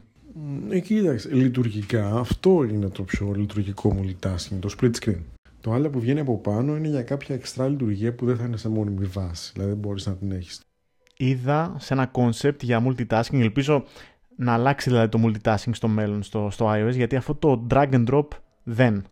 Ε, 0.68 0.80
κοίταξε, 0.80 1.34
λειτουργικά 1.34 2.14
αυτό 2.14 2.64
είναι 2.64 2.88
το 2.88 3.02
πιο 3.02 3.32
λειτουργικό 3.36 3.96
multitasking, 4.00 4.58
το 4.60 4.74
split 4.80 4.90
screen. 5.00 5.20
Το 5.60 5.72
άλλο 5.72 5.90
που 5.90 6.00
βγαίνει 6.00 6.20
από 6.20 6.38
πάνω 6.38 6.76
είναι 6.76 6.88
για 6.88 7.02
κάποια 7.02 7.34
εξτρά 7.34 7.68
λειτουργία 7.68 8.14
που 8.14 8.26
δεν 8.26 8.36
θα 8.36 8.44
είναι 8.44 8.56
σε 8.56 8.68
μόνιμη 8.68 9.04
βάση. 9.04 9.50
Δηλαδή 9.54 9.70
δεν 9.70 9.80
μπορείς 9.80 10.06
να 10.06 10.14
την 10.14 10.32
έχεις 10.32 10.60
είδα 11.28 11.74
σε 11.78 11.94
ένα 11.94 12.10
concept 12.14 12.62
για 12.62 12.82
multitasking. 12.86 13.40
Ελπίζω 13.40 13.84
να 14.36 14.52
αλλάξει 14.52 14.90
δηλαδή 14.90 15.08
το 15.08 15.20
multitasking 15.24 15.70
στο 15.72 15.88
μέλλον 15.88 16.22
στο, 16.22 16.48
στο 16.50 16.72
iOS, 16.74 16.92
γιατί 16.92 17.16
αυτό 17.16 17.34
το 17.34 17.66
drag 17.70 17.90
and 17.90 18.04
drop 18.06 18.26
δεν. 18.62 19.04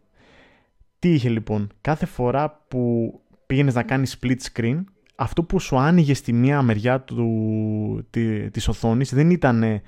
Τι 0.99 1.13
είχε 1.13 1.29
λοιπόν, 1.29 1.71
κάθε 1.81 2.07
φορά 2.07 2.65
που 2.69 3.13
πήγαινες 3.47 3.75
να 3.75 3.83
κάνεις 3.83 4.19
split 4.21 4.37
screen, 4.53 4.85
αυτό 5.15 5.43
που 5.43 5.61
σου 5.61 5.79
άνοιγε 5.79 6.15
στη 6.15 6.33
μία 6.33 6.63
μεριά 6.63 7.01
του, 7.01 8.07
τη, 8.11 8.51
της 8.51 8.69
οθόνης 8.69 9.15
δεν 9.15 9.31
ήταν 9.31 9.63
ε, 9.63 9.83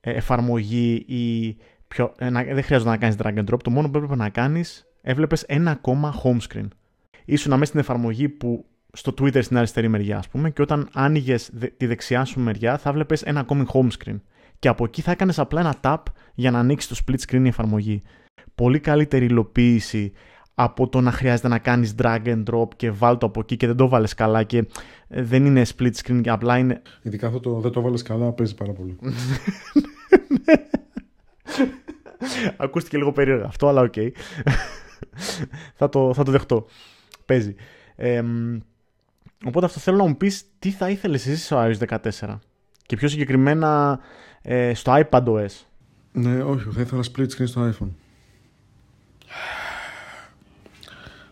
εφαρμογή 0.00 1.04
ή 1.06 1.56
πιο, 1.88 2.12
ε, 2.18 2.30
δεν 2.30 2.62
χρειάζεται 2.62 2.90
να 2.90 2.96
κάνεις 2.96 3.16
drag 3.18 3.38
and 3.38 3.54
drop, 3.54 3.62
το 3.62 3.70
μόνο 3.70 3.90
που 3.90 3.96
έπρεπε 3.96 4.16
να 4.16 4.28
κάνεις 4.28 4.86
έβλεπες 5.02 5.42
ένα 5.42 5.70
ακόμα 5.70 6.14
home 6.24 6.38
screen. 6.48 6.68
Ήσουν 7.24 7.52
μέσα 7.52 7.64
στην 7.64 7.80
εφαρμογή 7.80 8.28
που 8.28 8.64
στο 8.96 9.14
Twitter 9.18 9.42
στην 9.42 9.56
αριστερή 9.56 9.88
μεριά, 9.88 10.18
ας 10.18 10.28
πούμε, 10.28 10.50
και 10.50 10.62
όταν 10.62 10.88
άνοιγες 10.92 11.50
τη 11.76 11.86
δεξιά 11.86 12.24
σου 12.24 12.40
μεριά, 12.40 12.78
θα 12.78 12.92
βλέπει 12.92 13.18
ένα 13.24 13.40
ακόμη 13.40 13.64
home 13.72 13.88
screen. 13.98 14.20
Και 14.58 14.68
από 14.68 14.84
εκεί 14.84 15.02
θα 15.02 15.10
έκανες 15.10 15.38
απλά 15.38 15.60
ένα 15.60 15.74
tap 15.80 16.02
για 16.34 16.50
να 16.50 16.58
ανοίξεις 16.58 16.88
το 16.88 16.96
split 17.06 17.18
screen 17.26 17.44
η 17.44 17.48
εφαρμογή. 17.48 18.02
Πολύ 18.54 18.80
καλύτερη 18.80 19.24
υλοποίηση 19.24 20.12
από 20.54 20.88
το 20.88 21.00
να 21.00 21.10
χρειάζεται 21.10 21.48
να 21.48 21.58
κάνεις 21.58 21.94
drag 21.98 22.22
and 22.24 22.42
drop 22.50 22.68
και 22.76 22.90
βάλ 22.90 23.18
το 23.18 23.26
από 23.26 23.40
εκεί 23.40 23.56
και 23.56 23.66
δεν 23.66 23.76
το 23.76 23.88
βάλες 23.88 24.14
καλά 24.14 24.42
και 24.42 24.58
ε, 25.08 25.22
δεν 25.22 25.46
είναι 25.46 25.62
split 25.76 25.92
screen 26.02 26.20
και 26.22 26.30
απλά 26.30 26.58
είναι... 26.58 26.82
Ειδικά 27.02 27.26
αυτό 27.26 27.40
το 27.40 27.60
δεν 27.60 27.70
το 27.70 27.80
βάλες 27.80 28.02
καλά 28.02 28.32
παίζει 28.32 28.54
πάρα 28.54 28.72
πολύ. 28.72 28.96
Ακούστηκε 32.56 32.96
λίγο 32.96 33.12
περίεργα 33.12 33.44
αυτό, 33.44 33.68
αλλά 33.68 33.80
οκ. 33.80 33.94
θα, 35.74 35.88
το, 35.88 36.14
θα 36.14 36.22
το 36.22 36.30
δεχτώ. 36.30 36.66
Παίζει. 37.26 37.54
Ε, 37.96 38.22
Οπότε 39.44 39.66
αυτό 39.66 39.80
θέλω 39.80 39.96
να 39.96 40.06
μου 40.06 40.16
πεις 40.16 40.44
τι 40.58 40.70
θα 40.70 40.90
ήθελες 40.90 41.26
εσύ 41.26 41.44
στο 41.44 41.56
iOS 41.58 41.98
14 42.22 42.38
και 42.86 42.96
πιο 42.96 43.08
συγκεκριμένα 43.08 44.00
ε, 44.42 44.74
στο 44.74 45.02
iPadOS. 45.04 45.64
Ναι, 46.12 46.42
όχι, 46.42 46.68
θα 46.70 46.80
ήθελα 46.80 47.04
split 47.14 47.26
screen 47.26 47.46
στο 47.46 47.70
iPhone. 47.70 47.88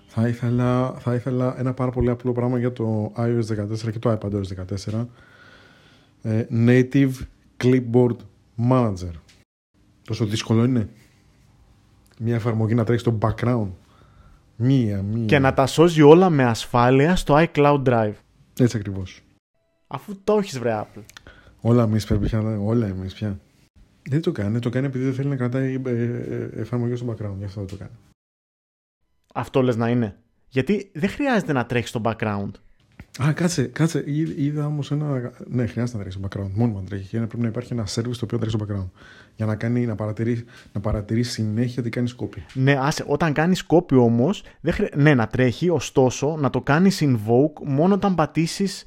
Θα 0.06 0.28
ήθελα, 0.28 0.94
θα 0.98 1.14
ήθελα 1.14 1.58
ένα 1.58 1.74
πάρα 1.74 1.90
πολύ 1.90 2.10
απλό 2.10 2.32
πράγμα 2.32 2.58
για 2.58 2.72
το 2.72 3.12
iOS 3.16 3.68
14 3.86 3.90
και 3.92 3.98
το 3.98 4.18
iPadOS 4.20 4.42
14. 4.92 5.06
Ε, 6.22 6.46
native 6.50 7.12
Clipboard 7.62 8.16
Manager. 8.70 9.12
Τόσο 10.04 10.24
δύσκολο 10.24 10.64
είναι. 10.64 10.88
Μια 12.18 12.34
εφαρμογή 12.34 12.74
να 12.74 12.84
τρέχει 12.84 13.00
στο 13.00 13.18
background. 13.20 13.68
Μία, 14.56 15.02
μία. 15.02 15.26
Και 15.26 15.38
να 15.38 15.54
τα 15.54 15.66
σώζει 15.66 16.02
όλα 16.02 16.30
με 16.30 16.44
ασφάλεια 16.44 17.16
στο 17.16 17.34
iCloud 17.38 17.82
Drive. 17.84 18.14
Έτσι 18.58 18.76
ακριβώς. 18.76 19.20
Αφού 19.86 20.16
το 20.24 20.36
έχεις 20.38 20.58
βρε 20.58 20.82
Apple. 20.82 21.02
Όλα 21.60 21.82
εμείς 21.82 22.06
πρέπει 22.06 22.26
πια. 22.26 22.58
Όλα 22.58 22.86
εμείς 22.86 23.14
πια. 23.14 23.40
Δεν 24.02 24.22
το 24.22 24.32
κάνει. 24.32 24.58
Το 24.58 24.70
κάνει 24.70 24.86
επειδή 24.86 25.04
δεν 25.04 25.14
θέλει 25.14 25.28
να 25.28 25.36
κρατάει 25.36 25.80
ε, 25.86 25.90
ε, 25.90 26.60
εφαρμογή 26.60 26.96
στο 26.96 27.06
background. 27.06 27.34
Γι' 27.38 27.44
αυτό 27.44 27.60
δεν 27.60 27.68
το 27.68 27.76
κάνει. 27.76 27.90
Αυτό 29.34 29.62
λες 29.62 29.76
να 29.76 29.88
είναι. 29.88 30.16
Γιατί 30.48 30.90
δεν 30.94 31.08
χρειάζεται 31.08 31.52
να 31.52 31.66
τρέχεις 31.66 31.88
στο 31.88 32.00
background. 32.04 32.50
Α, 33.22 33.32
κάτσε, 33.32 33.62
κάτσε. 33.64 34.04
Είδα, 34.06 34.32
είδα 34.36 34.66
όμως 34.66 34.90
ένα. 34.90 35.32
Ναι, 35.46 35.66
χρειάζεται 35.66 35.98
να 35.98 36.04
τρέχει 36.04 36.18
στο 36.18 36.28
background. 36.28 36.50
Μόνο 36.54 36.72
να 36.72 36.84
τρέχει. 36.84 37.08
Και 37.08 37.18
πρέπει 37.18 37.38
να 37.38 37.48
υπάρχει 37.48 37.72
ένα 37.72 37.86
service 37.86 38.16
το 38.18 38.20
οποίο 38.22 38.38
τρέχει 38.38 38.56
στο 38.56 38.66
background. 38.66 38.88
Για 39.36 39.46
να, 39.46 39.54
κάνει, 39.54 39.86
να, 39.86 39.94
παρατηρεί, 39.94 40.44
να 40.72 40.80
παρατηρεί 40.80 41.22
συνέχεια 41.22 41.82
τι 41.82 41.90
κάνει 41.90 42.10
copy. 42.16 42.38
Ναι, 42.54 42.76
άσε, 42.80 43.04
όταν 43.06 43.32
κάνει 43.32 43.56
copy 43.66 43.96
όμως, 43.96 44.42
χρει... 44.66 44.88
ναι, 44.94 45.14
να 45.14 45.26
τρέχει, 45.26 45.68
ωστόσο 45.68 46.36
να 46.36 46.50
το 46.50 46.60
κάνει 46.60 46.90
invoke 47.00 47.64
μόνο 47.66 47.94
όταν 47.94 48.14
πατήσεις 48.14 48.84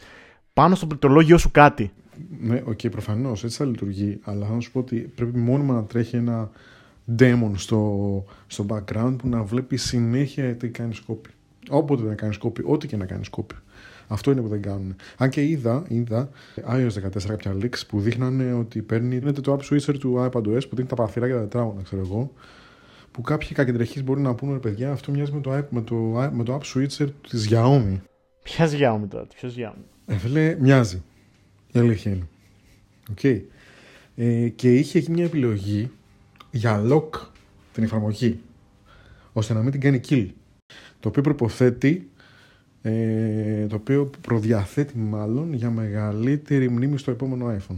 πάνω 0.54 0.76
στο 0.76 0.88
πληκτρολόγιο 0.88 1.38
σου 1.38 1.52
κάτι. 1.52 1.92
Ναι, 2.40 2.64
ok, 2.66 2.80
okay, 2.84 2.92
προφανώς 2.92 3.44
έτσι 3.44 3.58
θα 3.58 3.66
λειτουργεί. 3.66 4.20
Αλλά 4.24 4.46
θα 4.46 4.60
σου 4.60 4.72
πω 4.72 4.80
ότι 4.80 4.96
πρέπει 5.16 5.38
μόνιμα 5.38 5.74
να 5.74 5.84
τρέχει 5.84 6.16
ένα 6.16 6.50
daemon 7.18 7.52
στο, 7.56 8.26
στο 8.48 8.66
background 8.70 9.16
που 9.18 9.28
να 9.28 9.44
βλέπει 9.44 9.78
συνέχεια 9.78 10.56
τι 10.56 10.70
κάνεις 10.70 11.02
copy. 11.08 11.30
Όποτε 11.70 12.04
να 12.04 12.14
κάνεις 12.14 12.38
copy, 12.44 12.64
ό,τι 12.64 12.88
και 12.88 12.98
να 12.98 13.06
κάνεις 13.06 13.30
copy. 13.32 13.56
Αυτό 14.08 14.32
είναι 14.32 14.42
που 14.42 14.48
δεν 14.48 14.62
κάνουν. 14.62 14.96
Αν 15.18 15.30
και 15.30 15.44
είδα, 15.44 15.84
είδα 15.88 16.30
iOS 16.68 16.90
14 16.90 17.24
κάποια 17.28 17.56
leaks 17.62 17.82
που 17.88 18.00
δείχνανε 18.00 18.54
ότι 18.54 18.82
παίρνει 18.82 19.16
είναι 19.16 19.32
το 19.32 19.60
app 19.60 19.74
switcher 19.74 20.00
του 20.00 20.30
iPadOS 20.32 20.70
που 20.70 20.76
δείχνει 20.76 20.86
τα 20.86 20.96
παραθυράκια 20.96 21.36
τα 21.36 21.42
τετράγωνα, 21.42 21.82
ξέρω 21.82 22.02
εγώ. 22.02 22.32
Που 23.12 23.22
κάποιοι 23.22 23.52
κακεντρεχείς 23.52 24.04
μπορεί 24.04 24.22
να 24.22 24.36
πούνε, 24.36 24.58
παιδιά, 24.58 24.92
αυτό 24.92 25.12
μοιάζει 25.12 25.32
με 25.32 25.42
το, 25.42 25.66
με 25.70 25.82
το, 25.82 25.96
με 26.34 26.44
το 26.44 26.60
app 26.60 26.76
switcher 26.76 27.08
της 27.30 27.50
Xiaomi. 27.52 28.00
Ποια 28.44 28.68
Xiaomi 28.68 29.08
τώρα, 29.10 29.26
ποιος 29.36 29.56
Xiaomi; 29.58 30.16
Ε, 30.36 30.56
μοιάζει. 30.60 31.04
Η 31.72 31.80
αλήθεια 31.80 32.12
είναι. 32.12 32.28
Okay. 33.16 33.42
Ε, 34.16 34.50
και 34.50 34.76
είχε 34.76 34.98
εκεί 34.98 35.12
μια 35.12 35.24
επιλογή 35.24 35.92
για 36.52 36.84
lock 36.92 37.10
την 37.74 37.84
εφαρμογή 37.84 38.40
ώστε 39.34 39.54
να 39.54 39.62
μην 39.62 39.72
την 39.72 39.82
κάνει 39.82 40.02
kill 40.10 40.28
το 41.00 41.10
οποίο 41.10 41.22
προϋποθέτει 41.22 42.10
ε, 42.82 43.66
το 43.68 43.76
οποίο 43.76 44.10
προδιαθέτει 44.22 44.98
μάλλον 44.98 45.54
για 45.54 45.70
μεγαλύτερη 45.70 46.70
μνήμη 46.70 46.98
στο 46.98 47.12
επόμενο 47.12 47.56
iPhone. 47.58 47.78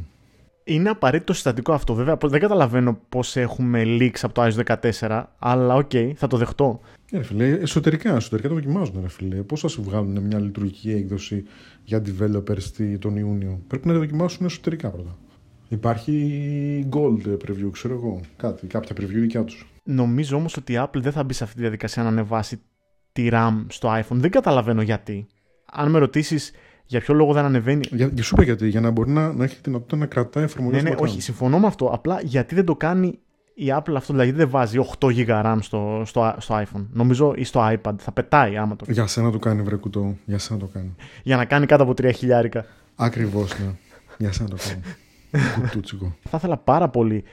Είναι 0.63 0.89
απαραίτητο 0.89 1.33
συστατικό 1.33 1.73
αυτό. 1.73 1.93
Βέβαια, 1.93 2.17
δεν 2.21 2.39
καταλαβαίνω 2.39 2.99
πώς 3.09 3.35
έχουμε 3.35 3.83
leaks 3.85 4.19
από 4.21 4.33
το 4.33 4.43
iOS 4.45 4.77
14, 4.99 5.23
αλλά 5.39 5.75
οκ, 5.75 5.89
okay, 5.93 6.11
θα 6.15 6.27
το 6.27 6.37
δεχτώ. 6.37 6.79
Ε, 7.11 7.23
φίλε, 7.23 7.45
εσωτερικά, 7.45 8.15
εσωτερικά 8.15 8.47
το 8.47 8.53
δοκιμάζουν, 8.53 8.99
ρε 9.01 9.09
φίλε. 9.09 9.35
Πώς 9.35 9.61
θα 9.61 9.67
σου 9.67 9.83
βγάλουν 9.83 10.19
μια 10.19 10.39
λειτουργική 10.39 10.91
έκδοση 10.91 11.43
για 11.83 12.01
developers 12.05 12.97
τον 12.99 13.17
Ιούνιο; 13.17 13.61
Πρέπει 13.67 13.87
να 13.87 13.93
το 13.93 13.99
δοκιμάσουν 13.99 14.45
εσωτερικά 14.45 14.89
πρώτα. 14.89 15.17
Υπάρχει 15.69 16.89
gold 16.91 17.27
preview, 17.27 17.69
ξέρω 17.71 17.93
εγώ. 17.93 18.19
Κάτι, 18.37 18.67
κάποια 18.67 18.95
preview 18.99 19.19
δικιά 19.19 19.43
τους. 19.43 19.67
Νομίζω 19.83 20.37
όμως 20.37 20.57
ότι 20.57 20.73
η 20.73 20.79
Apple 20.79 20.99
δεν 21.01 21.11
θα 21.11 21.23
μπει 21.23 21.33
σε 21.33 21.43
αυτή 21.43 21.55
τη 21.55 21.61
διαδικασία 21.61 22.03
να 22.03 22.09
ανεβάσει 22.09 22.61
τη 23.11 23.29
RAM 23.31 23.65
στο 23.67 23.89
iPhone. 23.93 24.15
Δεν 24.15 24.31
καταλαβαίνω 24.31 24.81
γιατί. 24.81 25.27
Αν 25.71 25.89
με 25.89 25.99
ρωτήσεις 25.99 26.51
για 26.85 26.99
ποιο 26.99 27.13
λόγο 27.13 27.33
δεν 27.33 27.45
ανεβαίνει. 27.45 27.87
Για, 27.91 28.09
για 28.13 28.23
σου 28.23 28.33
είπα 28.33 28.43
γιατί, 28.43 28.67
για 28.67 28.81
να 28.81 28.89
μπορεί 28.89 29.09
να, 29.09 29.33
να 29.33 29.43
έχει 29.43 29.53
την 29.53 29.63
δυνατότητα 29.63 29.97
να 29.97 30.05
κρατάει 30.05 30.43
εφαρμογή. 30.43 30.75
Ναι, 30.75 30.89
ναι, 30.89 30.95
όχι, 30.99 31.21
συμφωνώ 31.21 31.59
με 31.59 31.67
αυτό. 31.67 31.85
Απλά 31.85 32.21
γιατί 32.23 32.55
δεν 32.55 32.65
το 32.65 32.75
κάνει 32.75 33.19
η 33.53 33.73
Apple 33.77 33.93
αυτό, 33.95 34.13
δηλαδή 34.13 34.31
δεν 34.31 34.49
βάζει 34.49 34.79
8 34.99 35.05
GB 35.05 35.27
RAM 35.27 35.57
στο, 35.61 36.01
στο, 36.05 36.35
στο 36.37 36.61
iPhone. 36.61 36.85
Νομίζω 36.91 37.33
ή 37.35 37.43
στο 37.43 37.67
iPad. 37.71 37.93
Θα 37.97 38.11
πετάει 38.11 38.57
άμα 38.57 38.75
το 38.75 38.85
Για 38.87 39.07
σένα 39.07 39.31
το 39.31 39.39
κάνει, 39.39 39.61
βρε 39.61 39.75
κουτό. 39.75 40.17
Για 40.25 40.37
σένα 40.37 40.59
το 40.59 40.65
κάνει. 40.65 40.95
Για 41.23 41.35
να 41.35 41.45
κάνει 41.45 41.65
κάτω 41.65 41.83
από 41.83 41.91
3 41.91 42.11
χιλιάρικα. 42.15 42.65
Ακριβώς, 42.95 43.59
ναι. 43.59 43.75
Για 44.17 44.31
σένα 44.31 44.49
το 44.49 44.55
κάνει. 44.69 44.81
Κουτούτσικο. 45.61 46.15
Θα 46.29 46.37
ήθελα 46.37 46.57
πάρα 46.57 46.89
πολύ 46.89 47.23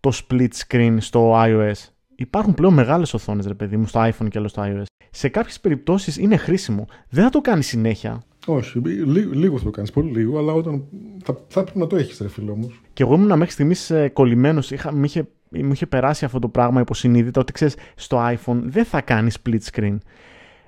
το 0.00 0.12
split 0.14 0.48
screen 0.66 0.96
στο 0.98 1.34
iOS. 1.36 1.88
Υπάρχουν 2.16 2.54
πλέον 2.54 2.74
μεγάλες 2.74 3.14
οθόνες, 3.14 3.46
ρε 3.46 3.54
παιδί 3.54 3.76
μου, 3.76 3.86
στο 3.86 4.00
iPhone 4.00 4.28
και 4.28 4.38
άλλο 4.38 4.48
στο 4.48 4.62
iOS 4.66 4.84
σε 5.14 5.28
κάποιες 5.28 5.60
περιπτώσεις 5.60 6.16
είναι 6.16 6.36
χρήσιμο. 6.36 6.86
Δεν 7.08 7.24
θα 7.24 7.30
το 7.30 7.40
κάνεις 7.40 7.66
συνέχεια. 7.66 8.22
Όχι, 8.46 8.78
λίγο, 8.78 9.32
λίγο 9.32 9.58
θα 9.58 9.64
το 9.64 9.70
κάνεις, 9.70 9.90
πολύ 9.90 10.10
λίγο, 10.10 10.38
αλλά 10.38 10.52
όταν. 10.52 10.84
Θα, 11.24 11.36
θα 11.48 11.62
πρέπει 11.62 11.78
να 11.78 11.86
το 11.86 11.96
έχεις, 11.96 12.18
ρε 12.18 12.28
φίλο 12.28 12.52
όμως. 12.52 12.82
Και 12.92 13.02
εγώ 13.02 13.14
ήμουν 13.14 13.26
μέχρι 13.38 13.50
στιγμής 13.50 13.90
ε, 13.90 14.08
κολλημένος. 14.08 14.72
Μου 14.92 15.04
είχε, 15.04 15.28
μου 15.48 15.72
είχε 15.72 15.86
περάσει 15.86 16.24
αυτό 16.24 16.38
το 16.38 16.48
πράγμα 16.48 16.80
υποσυνείδητα 16.80 17.40
ότι 17.40 17.52
ξέρεις, 17.52 17.76
στο 17.94 18.18
iPhone 18.26 18.60
δεν 18.62 18.84
θα 18.84 19.00
κάνεις 19.00 19.36
split 19.42 19.58
screen. 19.72 19.98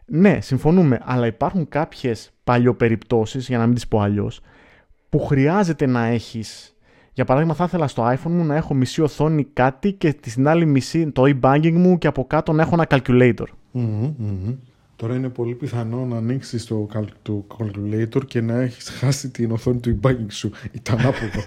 Ναι, 0.06 0.40
συμφωνούμε, 0.40 1.00
αλλά 1.04 1.26
υπάρχουν 1.26 1.68
κάποιες 1.68 2.32
παλιοπεριπτώσεις, 2.44 3.48
για 3.48 3.58
να 3.58 3.66
μην 3.66 3.74
τις 3.74 3.88
πω 3.88 4.00
αλλιώς, 4.00 4.40
που 5.08 5.18
χρειάζεται 5.18 5.86
να 5.86 6.04
έχεις. 6.04 6.75
Για 7.16 7.24
παράδειγμα, 7.24 7.54
θα 7.54 7.64
ήθελα 7.64 7.88
στο 7.88 8.06
iPhone 8.06 8.30
μου 8.30 8.44
να 8.44 8.56
έχω 8.56 8.74
μισή 8.74 9.02
οθόνη 9.02 9.46
κάτι 9.52 9.92
και 9.92 10.16
στην 10.26 10.48
άλλη 10.48 10.66
μισή 10.66 11.10
το 11.10 11.22
e-banking 11.26 11.72
μου 11.72 11.98
και 11.98 12.06
από 12.06 12.26
κάτω 12.26 12.52
να 12.52 12.62
έχω 12.62 12.74
ένα 12.74 12.86
calculator. 12.90 13.46
Τώρα 14.96 15.14
είναι 15.14 15.28
πολύ 15.28 15.54
πιθανό 15.54 16.04
να 16.04 16.16
ανοίξεις 16.16 16.64
το, 16.64 16.88
το 17.22 17.46
calculator 17.58 18.26
και 18.26 18.40
να 18.40 18.60
έχεις 18.60 18.88
χάσει 18.88 19.30
την 19.30 19.50
οθόνη 19.50 19.80
του 19.80 20.00
e-banking 20.00 20.26
σου. 20.28 20.50
Ήταν 20.72 20.98
άποδο. 20.98 21.44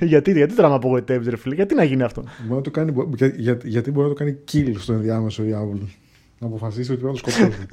γιατί, 0.12 0.32
γιατί 0.32 0.54
τώρα 0.54 0.68
με 0.68 0.74
απογοητεύεις, 0.74 1.28
ρε 1.28 1.36
φίλε, 1.36 1.54
γιατί 1.54 1.74
να 1.74 1.84
γίνει 1.84 2.02
αυτό; 2.02 2.24
Μπορεί 2.42 2.54
να 2.54 2.60
το 2.60 2.70
κάνει, 2.70 2.92
για, 3.14 3.26
για, 3.26 3.58
γιατί 3.64 3.90
μπορεί 3.90 4.08
να 4.08 4.14
το 4.14 4.18
κάνει 4.18 4.38
kill 4.52 4.74
στο 4.78 4.92
ενδιάμεσο 4.92 5.44
η 5.44 5.54
Apple. 5.54 5.86
Να 6.38 6.46
αποφασίσει 6.46 6.92
ότι 6.92 7.00
πρέπει 7.00 7.16
να 7.16 7.22
το 7.22 7.30
σκοτώσει. 7.30 7.66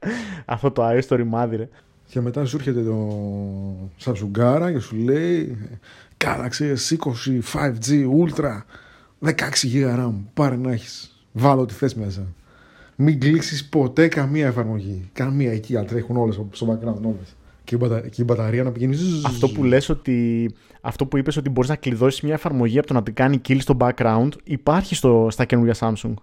αυτό 0.54 0.70
το 0.70 0.82
αέστο 0.82 1.16
ρημάδι, 1.16 1.56
ρε. 1.56 1.68
Και 2.08 2.20
μετά 2.20 2.44
σου 2.44 2.56
έρχεται 2.56 2.82
το 2.82 3.08
Samsung 4.04 4.72
και 4.72 4.78
σου 4.78 4.96
λέει 4.96 5.56
Galaxy 6.24 6.74
S20 6.74 7.40
5G 7.52 8.06
Ultra 8.20 8.62
16 9.24 9.32
GB 9.72 9.98
RAM. 9.98 10.14
Πάρε 10.34 10.56
να 10.56 10.72
έχεις. 10.72 11.24
Βάλω 11.32 11.60
ό,τι 11.60 11.74
θες 11.74 11.94
μέσα 11.94 12.26
μην 12.96 13.20
κλείσει 13.20 13.68
ποτέ 13.68 14.08
καμία 14.08 14.46
εφαρμογή. 14.46 15.08
Καμία 15.12 15.52
εκεί, 15.52 15.76
αν 15.76 15.86
τρέχουν 15.86 16.16
όλες 16.16 16.40
στο 16.50 16.66
background, 16.66 17.02
όλες. 17.02 17.36
Και, 17.64 17.76
και 18.10 18.22
η 18.22 18.24
μπαταρία 18.26 18.62
να 18.62 18.72
πηγαίνει. 18.72 18.96
Αυτό 19.26 19.48
που 19.48 19.64
λες 19.64 19.88
ότι. 19.88 20.50
Αυτό 20.80 21.06
που 21.06 21.16
είπες 21.16 21.36
ότι 21.36 21.48
μπορείς 21.50 21.70
να 21.70 21.76
κλειδώσεις 21.76 22.20
μια 22.20 22.34
εφαρμογή 22.34 22.78
από 22.78 22.86
το 22.86 22.94
να 22.94 23.02
την 23.02 23.14
κάνει 23.14 23.40
kill 23.48 23.56
στο 23.60 23.76
background 23.80 24.28
υπάρχει 24.44 24.94
στο, 24.94 25.28
στα 25.30 25.44
καινούργια 25.44 25.74
Samsung. 25.78 26.14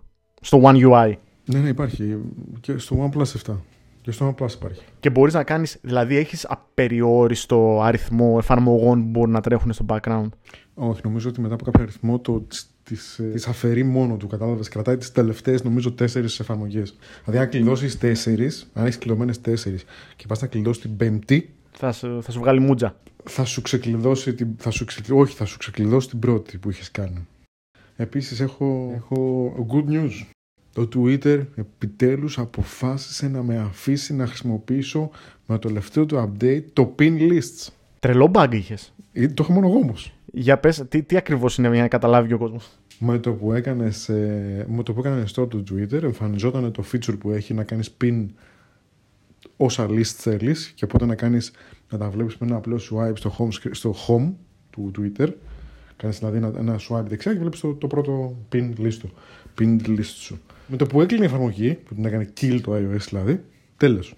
Στο 0.41 0.61
One 0.63 0.87
UI. 0.89 1.13
Ναι, 1.45 1.59
ναι, 1.59 1.69
υπάρχει. 1.69 2.17
Και 2.59 2.77
στο 2.77 3.11
OnePlus 3.13 3.51
7. 3.51 3.55
Και 4.01 4.11
στο 4.11 4.35
OnePlus 4.35 4.51
υπάρχει. 4.51 4.81
Και 4.99 5.09
μπορείς 5.09 5.33
να 5.33 5.43
κάνεις. 5.43 5.77
Δηλαδή, 5.81 6.15
έχεις 6.15 6.45
απεριόριστο 6.49 7.81
αριθμό 7.81 8.35
εφαρμογών 8.39 9.01
που 9.03 9.09
μπορούν 9.09 9.31
να 9.31 9.41
τρέχουν 9.41 9.73
στο 9.73 9.85
background; 9.87 10.29
Όχι, 10.73 11.01
νομίζω 11.03 11.29
ότι 11.29 11.41
μετά 11.41 11.53
από 11.53 11.63
κάποιο 11.63 11.81
αριθμό 11.81 12.19
το, 12.19 12.45
τις, 12.83 13.19
ε, 13.19 13.23
τις 13.23 13.47
αφαιρεί 13.47 13.83
μόνο 13.83 14.17
του, 14.17 14.27
κατάλαβες. 14.27 14.67
Κρατάει 14.67 14.97
τις 14.97 15.11
τελευταίες, 15.11 15.63
νομίζω, 15.63 15.91
τέσσερις 15.91 16.39
εφαρμογές. 16.39 16.95
Δηλαδή, 17.25 17.43
αν 17.43 17.49
κλειδώσεις 17.49 17.97
τέσσερις, 17.97 18.69
αν 18.73 18.85
έχεις 18.85 18.97
κλειδωμένες 18.97 19.41
τέσσερις 19.41 19.83
και 20.15 20.25
πας 20.27 20.41
να 20.41 20.47
κλειδώσεις 20.47 20.81
την 20.81 20.97
πέμπτη... 20.97 21.53
Θα 21.71 21.91
σου, 21.91 22.23
θα 22.23 22.31
σου 22.31 22.39
βγάλει 22.39 22.59
μούτζα. 22.59 22.95
Θα 23.23 23.45
σου 23.45 23.61
ξεκλειδώσει 23.61 24.33
την... 24.33 24.47
Θα 24.57 24.69
σου 24.69 24.85
όχι, 25.11 25.35
θα 25.35 25.45
σου 25.45 25.57
ξεκλειδώσει 25.57 26.09
την 26.09 26.19
πρώτη 26.19 26.57
που 26.57 26.69
είχες 26.69 26.91
κάνει. 26.91 27.27
Επίσης, 27.95 28.39
έχω, 28.39 28.91
έχω 28.95 29.53
good 29.69 29.91
news. 29.93 30.30
Το 30.73 30.87
Twitter 30.95 31.45
επιτέλους 31.55 32.37
αποφάσισε 32.37 33.27
να 33.27 33.43
με 33.43 33.57
αφήσει 33.57 34.13
να 34.13 34.27
χρησιμοποιήσω 34.27 35.09
με 35.45 35.59
το 35.59 35.67
τελευταίο 35.67 36.05
του 36.05 36.15
update 36.39 36.63
το 36.73 36.95
pin 36.99 37.19
lists. 37.19 37.67
Τρελό 37.99 38.31
bug 38.33 38.47
είχες. 38.51 38.93
Ε, 39.13 39.27
το 39.27 39.43
έχω 39.43 39.53
μόνο 39.53 39.67
εγώ 39.67 39.77
όμως. 39.77 40.13
Για 40.33 40.57
πες, 40.57 40.85
τι, 40.89 41.03
τι 41.03 41.17
ακριβώς 41.17 41.57
είναι 41.57 41.69
για 41.69 41.81
να 41.81 41.87
καταλάβει 41.87 42.33
ο 42.33 42.37
κόσμος. 42.37 42.69
Με 42.99 43.19
το 43.19 43.31
που 43.31 43.53
έκανες, 43.53 44.09
ε, 44.09 44.65
με 44.69 44.83
το 44.83 44.93
που 44.93 44.99
έκανες 44.99 45.33
store 45.35 45.49
του 45.49 45.63
Twitter 45.71 46.03
εμφανιζόταν 46.03 46.71
το 46.71 46.83
feature 46.91 47.15
που 47.19 47.31
έχει 47.31 47.53
να 47.53 47.63
κάνεις 47.63 47.95
pin 48.01 48.25
όσα 49.57 49.87
list 49.89 50.03
θέλεις 50.03 50.71
και 50.75 50.85
οπότε 50.85 51.05
να 51.05 51.15
κάνεις 51.15 51.51
να 51.89 51.97
τα 51.97 52.09
βλέπεις 52.09 52.37
με 52.37 52.47
ένα 52.47 52.55
απλό 52.55 52.79
swipe 52.91 53.17
στο 53.17 53.35
home, 53.37 53.69
στο 53.71 53.95
home 54.07 54.31
του 54.69 54.91
Twitter 54.97 55.27
κάνεις 56.01 56.19
δηλαδή 56.19 56.37
ένα, 56.37 56.51
ένα 56.57 56.79
swipe 56.89 57.05
δεξιά 57.07 57.33
και 57.33 57.39
βλέπεις 57.39 57.59
το, 57.59 57.73
το 57.73 57.87
πρώτο 57.87 58.35
pin 58.51 58.71
list, 58.77 58.99
pin 59.59 59.79
list 59.87 60.03
σου. 60.03 60.39
Με 60.71 60.77
το 60.77 60.85
που 60.85 61.01
έκλεινε 61.01 61.23
η 61.23 61.27
εφαρμογή, 61.27 61.73
που 61.73 61.93
την 61.93 62.05
έκανε 62.05 62.33
kill 62.41 62.59
το 62.61 62.73
iOS 62.75 63.05
δηλαδή, 63.09 63.43
τέλος. 63.77 64.15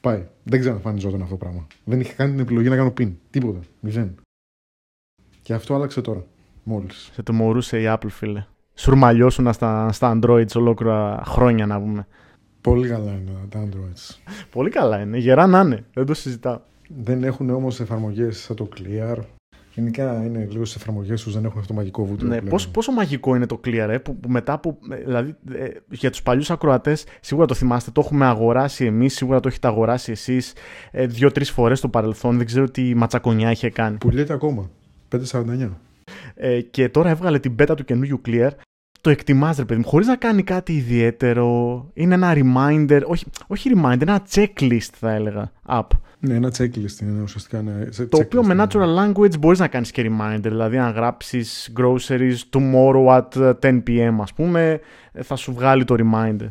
Πάει. 0.00 0.26
Δεν 0.42 0.60
ξαναφανιζόταν 0.60 1.22
αυτό 1.22 1.36
το 1.36 1.44
πράγμα. 1.44 1.66
Δεν 1.84 2.00
είχε 2.00 2.12
κάνει 2.12 2.30
την 2.30 2.40
επιλογή 2.40 2.68
να 2.68 2.76
κάνω 2.76 2.92
pin. 2.98 3.12
Τίποτα. 3.30 3.58
Μηδέν. 3.80 4.14
Και 5.42 5.54
αυτό 5.54 5.74
άλλαξε 5.74 6.00
τώρα. 6.00 6.24
Μόλις. 6.62 7.10
Σε 7.12 7.22
το 7.22 7.32
μωρούσε 7.32 7.80
η 7.80 7.84
Apple, 7.86 8.08
φίλε. 8.08 8.46
Σουρμαλιώσουν 8.74 9.52
στα, 9.52 9.92
στα 9.92 10.18
Androids 10.18 10.54
ολόκληρα 10.54 11.22
χρόνια 11.26 11.66
να 11.66 11.80
πούμε. 11.80 12.06
Πολύ 12.60 12.88
καλά 12.88 13.12
είναι 13.12 13.32
τα 13.48 13.68
Androids. 13.68 14.16
Πολύ 14.50 14.70
καλά 14.70 15.00
είναι. 15.00 15.18
Γερά 15.18 15.46
να 15.46 15.60
είναι. 15.60 15.84
Δεν 15.94 16.06
το 16.06 16.14
συζητάω. 16.14 16.60
Δεν 16.88 17.24
έχουν 17.24 17.50
όμως 17.50 17.80
εφαρμογές 17.80 18.38
σαν 18.38 18.56
το 18.56 18.68
Clear. 18.76 19.18
Γενικά 19.74 20.24
είναι 20.24 20.46
λίγο 20.50 20.64
στις 20.64 20.82
εφαρμογές 20.82 21.22
τους, 21.22 21.34
δεν 21.34 21.44
έχουν 21.44 21.58
αυτό 21.58 21.72
το 21.72 21.78
μαγικό 21.78 22.04
βούτυρο. 22.04 22.28
Ναι, 22.28 22.40
πόσο, 22.40 22.70
πόσο 22.70 22.92
μαγικό 22.92 23.36
είναι 23.36 23.46
το 23.46 23.60
Clear, 23.64 23.88
ε, 23.90 23.98
που, 23.98 24.16
που 24.16 24.28
μετά 24.28 24.52
από. 24.52 24.78
Ε, 24.90 24.96
δηλαδή, 24.96 25.34
ε, 25.52 25.68
για 25.90 26.10
τους 26.10 26.22
παλιούς 26.22 26.50
ακροατές, 26.50 27.06
σίγουρα 27.20 27.46
το 27.46 27.54
θυμάστε, 27.54 27.90
το 27.90 28.00
έχουμε 28.04 28.26
αγοράσει 28.26 28.84
εμείς, 28.84 29.14
σίγουρα 29.14 29.40
το 29.40 29.48
έχετε 29.48 29.68
αγοράσει 29.68 30.12
εσείς 30.12 30.52
ε, 30.90 31.06
δύο-τρεις 31.06 31.50
φορές 31.50 31.78
στο 31.78 31.88
παρελθόν. 31.88 32.36
Δεν 32.36 32.46
ξέρω 32.46 32.70
τι 32.70 32.94
ματσακονιά 32.94 33.50
είχε 33.50 33.70
κάνει. 33.70 33.96
Πουλιέται 33.96 34.32
ακόμα. 34.32 34.70
549. 35.10 35.68
Ε, 36.34 36.60
και 36.60 36.88
τώρα 36.88 37.10
έβγαλε 37.10 37.38
την 37.38 37.54
beta 37.58 37.74
του 37.76 37.84
καινούριου 37.84 38.20
Clear 38.26 38.50
το 39.04 39.10
εκτιμάς 39.10 39.56
ρε 39.56 39.64
παιδί 39.64 39.80
μου, 39.80 39.86
χωρίς 39.86 40.06
να 40.06 40.16
κάνει 40.16 40.42
κάτι 40.42 40.72
ιδιαίτερο. 40.72 41.86
Είναι 41.94 42.14
ένα 42.14 42.32
reminder, 42.34 43.00
όχι, 43.06 43.24
όχι 43.46 43.70
reminder, 43.74 44.00
ένα 44.00 44.22
checklist 44.30 44.88
θα 44.92 45.12
έλεγα, 45.12 45.52
app. 45.68 45.86
Ναι, 46.18 46.34
ένα 46.34 46.52
checklist 46.58 47.00
είναι 47.02 47.22
ουσιαστικά. 47.22 47.62
Ναι, 47.62 47.84
το 48.08 48.16
οποίο 48.16 48.44
με 48.44 48.54
natural 48.58 48.96
language 48.98 49.38
μπορείς 49.38 49.58
να 49.58 49.68
κάνεις 49.68 49.90
και 49.90 50.10
reminder, 50.10 50.42
δηλαδή 50.42 50.78
αν 50.78 50.92
γράψεις 50.92 51.72
groceries 51.80 52.36
tomorrow 52.50 53.20
at 53.20 53.54
10 53.60 53.82
pm 53.86 54.16
ας 54.20 54.32
πούμε, 54.32 54.80
θα 55.22 55.36
σου 55.36 55.52
βγάλει 55.52 55.84
το 55.84 55.94
reminder. 55.98 56.48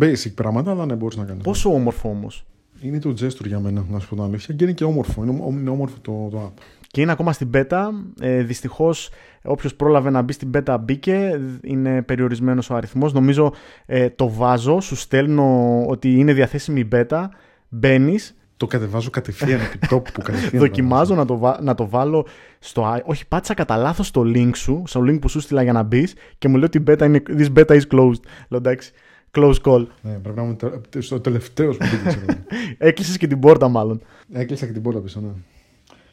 Basic 0.00 0.34
πράγματα, 0.34 0.70
αλλά 0.70 0.86
ναι, 0.86 0.94
μπορείς 0.94 1.16
να 1.16 1.24
κάνεις. 1.24 1.42
Πόσο 1.42 1.72
όμορφο 1.72 2.08
όμως. 2.08 2.46
Είναι 2.80 2.98
το 2.98 3.14
gesture 3.20 3.46
για 3.46 3.60
μένα, 3.60 3.84
να 3.90 3.98
σου 3.98 4.08
πω 4.08 4.14
την 4.14 4.24
αλήθεια. 4.24 4.54
Και 4.54 4.64
είναι 4.64 4.72
και 4.72 4.84
όμορφο. 4.84 5.24
Είναι, 5.24 5.42
είναι 5.50 5.70
όμορφο 5.70 5.96
το, 6.02 6.28
το 6.30 6.52
app. 6.52 6.62
Και 6.96 7.02
είναι 7.02 7.12
ακόμα 7.12 7.32
στην 7.32 7.50
beta. 7.54 7.88
Ε, 8.20 8.42
Δυστυχώς, 8.42 9.10
όποιος 9.44 9.74
πρόλαβε 9.74 10.10
να 10.10 10.22
μπει 10.22 10.32
στην 10.32 10.50
beta 10.54 10.76
μπήκε. 10.80 11.40
Είναι 11.62 12.02
περιορισμένος 12.02 12.70
ο 12.70 12.74
αριθμός. 12.74 13.12
Νομίζω 13.12 13.52
ε, 13.86 14.10
το 14.10 14.30
βάζω. 14.30 14.80
Σου 14.80 14.96
στέλνω 14.96 15.82
ότι 15.86 16.18
είναι 16.18 16.32
διαθέσιμη 16.32 16.80
η 16.80 16.88
beta. 16.92 17.24
Μπαίνεις. 17.68 18.36
Το 18.56 18.66
κατεβάζω 18.66 19.10
κατευθείαν 19.10 19.60
επί 19.60 19.86
τόπου 19.88 20.22
κατευθείαν. 20.22 20.62
Δοκιμάζω 20.66 21.14
να 21.14 21.24
το, 21.24 21.56
να 21.60 21.74
το 21.74 21.88
βάλω 21.88 22.26
στο. 22.58 23.00
Όχι, 23.04 23.28
πάτησα 23.28 23.54
κατά 23.54 23.76
λάθος 23.76 24.10
το 24.10 24.22
link 24.24 24.50
σου, 24.54 24.82
στο 24.86 25.00
link 25.00 25.20
που 25.20 25.28
σου 25.28 25.40
στείλα 25.40 25.62
για 25.62 25.72
να 25.72 25.82
μπεις 25.82 26.14
και 26.38 26.48
μου 26.48 26.54
λέει 26.56 26.64
ότι 26.64 26.78
η 26.78 26.84
beta 26.86 27.02
είναι, 27.04 27.22
this 27.28 27.52
beta 27.58 27.80
is 27.80 27.82
closed. 27.94 28.20
Λέω 28.48 28.58
εντάξει. 28.58 28.92
Close 29.30 29.60
call. 29.62 29.86
Ναι, 30.02 30.12
πρέπει 30.12 30.36
να 30.36 30.42
είμαι 30.42 30.56
ο 30.98 31.20
τελευταίος 31.20 31.76
που 31.76 31.86
πήγε. 32.04 32.44
Έκλεισες 32.88 33.16
και 33.16 33.26
την 33.26 33.38
πόρτα, 33.38 33.68
μάλλον. 33.68 34.02
Έκλεισα 34.32 34.66
και 34.66 34.72
την 34.72 34.82
πόρτα 34.82 35.00
πίσω, 35.00 35.20
ναι. 35.20 35.28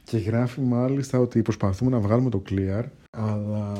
Και 0.04 0.18
γράφει 0.18 0.62
μάλιστα 0.62 1.20
ότι 1.20 1.42
προσπαθούμε 1.42 1.92
να 1.92 2.00
βγάλουμε 2.00 2.30
το 2.30 2.42
Clear, 2.50 2.84
αλλά 3.10 3.74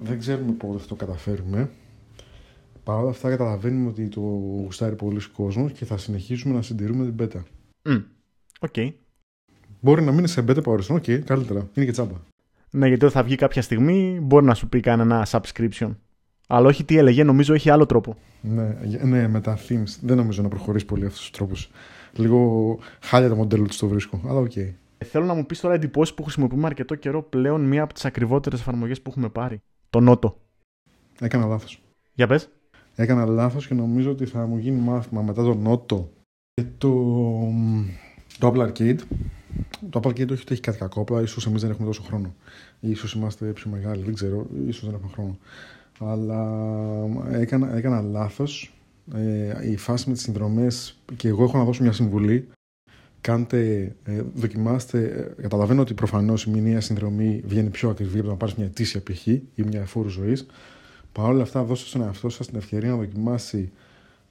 δεν 0.00 0.18
ξέρουμε 0.18 0.52
πότε 0.52 0.78
θα 0.78 0.86
το 0.86 0.94
καταφέρουμε. 0.94 1.70
Παρ' 2.84 3.00
όλα 3.00 3.10
αυτά 3.10 3.30
καταλαβαίνουμε 3.30 3.88
ότι 3.88 4.08
το 4.08 4.20
γουστάρει 4.20 4.94
πολύς 4.94 5.20
κόσμος 5.36 5.72
και 5.72 5.84
θα 5.84 5.98
συνεχίσουμε 5.98 6.54
να 6.54 6.62
συντηρούμε 6.62 7.04
την 7.04 7.14
beta. 7.18 7.42
Ok. 8.60 8.72
Okay. 8.76 8.92
Μπορεί 9.80 10.02
να 10.02 10.12
μείνει 10.12 10.28
σε 10.28 10.40
beta 10.40 10.62
επ' 10.62 10.70
αόριστον, 10.70 10.94
ok, 10.94 11.04
okay, 11.06 11.18
καλύτερα. 11.18 11.68
Είναι 11.74 11.86
και 11.86 11.92
τσάμπα. 11.92 12.14
Ναι, 12.70 12.88
γιατί 12.88 13.04
όταν 13.04 13.20
θα 13.20 13.26
βγει 13.26 13.36
κάποια 13.36 13.62
στιγμή 13.62 14.18
μπορεί 14.22 14.44
να 14.44 14.54
σου 14.54 14.68
πει 14.68 14.80
κανένα 14.80 15.26
subscription. 15.30 15.94
Αλλά 16.48 16.66
όχι 16.68 16.84
τι 16.84 16.98
έλεγε, 16.98 17.24
νομίζω 17.24 17.54
έχει 17.54 17.70
άλλο 17.70 17.86
τρόπο. 17.86 18.16
Ναι, 18.40 18.76
ναι, 19.02 19.28
με 19.28 19.40
τα 19.40 19.58
themes 19.68 19.98
δεν 20.00 20.16
νομίζω 20.16 20.42
να 20.42 20.48
προχωρήσει 20.48 20.86
πολύ 20.86 21.06
αυτού 21.06 21.24
του 21.24 21.30
τρόπου. 21.30 21.54
Λίγο 22.12 22.78
χάλια 23.00 23.28
το 23.28 23.34
μοντέλο 23.34 23.66
του 23.66 23.76
το 23.76 23.88
βρίσκω, 23.88 24.20
αλλά 24.24 24.38
ok. 24.38 24.52
Okay. 24.54 24.72
Θέλω 25.04 25.24
να 25.24 25.34
μου 25.34 25.46
πεις 25.46 25.60
τώρα 25.60 25.74
εντυπώσεις 25.74 26.14
που 26.14 26.22
χρησιμοποιούμε 26.22 26.66
αρκετό 26.66 26.94
καιρό 26.94 27.22
πλέον 27.22 27.60
μία 27.60 27.82
από 27.82 27.94
τις 27.94 28.04
ακριβότερες 28.04 28.60
εφαρμογές 28.60 29.02
που 29.02 29.10
έχουμε 29.10 29.28
πάρει. 29.28 29.62
Το 29.90 30.00
Noto. 30.00 30.36
Έκανα 31.20 31.46
λάθος. 31.46 31.82
Για 32.14 32.26
πες. 32.26 32.48
Έκανα 32.94 33.24
λάθος 33.24 33.66
και 33.66 33.74
νομίζω 33.74 34.10
ότι 34.10 34.26
θα 34.26 34.46
μου 34.46 34.56
γίνει 34.56 34.80
μάθημα 34.80 35.22
μετά 35.22 35.42
το 35.42 35.54
Noto 35.54 36.10
και 36.54 36.64
το, 36.78 36.92
το 38.38 38.52
Apple 38.52 38.68
Arcade. 38.68 38.98
Το 39.90 40.00
Apple 40.02 40.08
Arcade 40.08 40.30
όχι 40.30 40.42
ότι 40.42 40.52
έχει 40.52 40.60
κάτι 40.60 40.78
κακό, 40.78 41.00
απλά 41.00 41.20
ίσως 41.20 41.46
εμείς 41.46 41.60
δεν 41.60 41.70
έχουμε 41.70 41.86
τόσο 41.86 42.02
χρόνο. 42.02 42.34
σω 42.94 43.18
είμαστε 43.18 43.46
πιο 43.46 43.70
μεγάλοι, 43.70 44.02
δεν 44.02 44.14
ξέρω, 44.14 44.46
ίσως 44.66 44.84
δεν 44.84 44.94
έχουμε 44.94 45.10
χρόνο. 45.12 45.38
Αλλά 45.98 46.60
έκανα, 47.30 47.76
έκανα 47.76 48.00
λάθος. 48.00 48.70
Ε, 49.14 49.70
η 49.70 49.76
φάση 49.76 50.08
με 50.08 50.14
τις 50.14 50.22
συνδρομές 50.22 50.98
και 51.16 51.28
εγώ 51.28 51.44
έχω 51.44 51.58
να 51.58 51.64
δώσω 51.64 51.82
μια 51.82 51.92
συμβουλή 51.92 52.48
κάντε, 53.26 53.94
ε, 54.04 54.22
δοκιμάστε. 54.34 54.98
Ε, 55.38 55.42
καταλαβαίνω 55.42 55.80
ότι 55.80 55.94
προφανώς 55.94 56.44
η 56.44 56.50
μηνύα 56.50 56.80
συνδρομή 56.80 57.42
βγαίνει 57.46 57.68
πιο 57.68 57.90
ακριβή 57.90 58.18
από 58.18 58.28
να 58.28 58.34
πάρεις 58.34 58.54
μια 58.54 58.66
ετήσια 58.66 59.02
π.χ. 59.02 59.26
ή 59.26 59.42
μια 59.54 59.80
εφόρου 59.80 60.08
ζωής. 60.08 60.46
Παρ' 61.12 61.30
όλα 61.30 61.42
αυτά, 61.42 61.62
δώστε 61.62 61.88
στον 61.88 62.02
εαυτό 62.02 62.28
σας 62.28 62.46
την 62.46 62.56
ευκαιρία 62.56 62.90
να 62.90 62.96
δοκιμάσει 62.96 63.72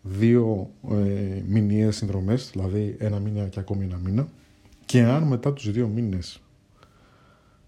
δύο 0.02 0.70
ε, 0.92 1.42
μηνιαίε 1.48 1.92
συνδρομές, 1.92 2.50
δηλαδή 2.52 2.96
ένα 3.00 3.20
μήνα 3.20 3.48
και 3.48 3.60
ακόμη 3.60 3.84
ένα 3.84 3.98
μήνα. 3.98 4.28
Και 4.86 5.02
αν 5.02 5.24
μετά 5.24 5.54
τους 5.54 5.72
δύο 5.72 5.88
μήνες 5.88 6.42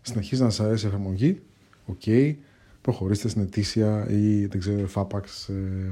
συνεχίζει 0.01 0.41
να 0.41 0.49
σας 0.49 0.65
αρέσει 0.65 0.85
η 0.85 0.87
εφαρμογή, 0.87 1.41
ok, 1.85 2.01
okay, 2.05 2.35
προχωρήστε 2.81 3.27
στην 3.27 3.41
ετήσια 3.41 4.07
ή 4.09 4.45
δεν 4.45 4.59
ξέρω, 4.59 4.89
εφάπαξ, 4.93 5.23
ε, 5.49 5.91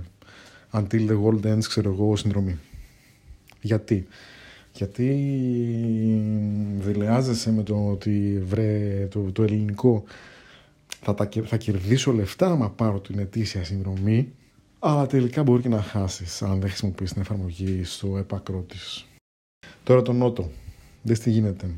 until 0.71 1.09
the 1.09 1.23
world 1.23 1.53
ends, 1.53 1.63
ξέρω 1.67 1.91
εγώ, 1.91 2.15
συνδρομή. 2.15 2.57
Γιατί; 3.61 4.07
Γιατί 4.75 5.09
δελεάζεσαι 6.77 7.51
με 7.51 7.63
το 7.63 7.87
ότι 7.89 8.43
βρε 8.45 9.07
το, 9.11 9.31
το 9.31 9.43
ελληνικό 9.43 10.03
θα, 11.01 11.13
τα, 11.13 11.29
θα 11.43 11.57
κερδίσω 11.57 12.11
λεφτά 12.11 12.51
άμα 12.51 12.69
πάρω 12.69 12.99
την 12.99 13.19
ετήσια 13.19 13.63
συνδρομή 13.63 14.33
αλλά 14.87 15.05
τελικά 15.05 15.43
μπορεί 15.43 15.61
και 15.61 15.69
να 15.69 15.81
χάσεις 15.81 16.41
αν 16.41 16.59
δεν 16.59 16.69
χρησιμοποιείς 16.69 17.13
την 17.13 17.21
εφαρμογή 17.21 17.83
στο 17.83 18.17
έπακρό 18.17 18.65
της. 18.67 19.05
Τώρα 19.83 20.01
το 20.01 20.13
Noto. 20.13 20.49
Δες 21.01 21.19
τι 21.19 21.29
γίνεται. 21.29 21.69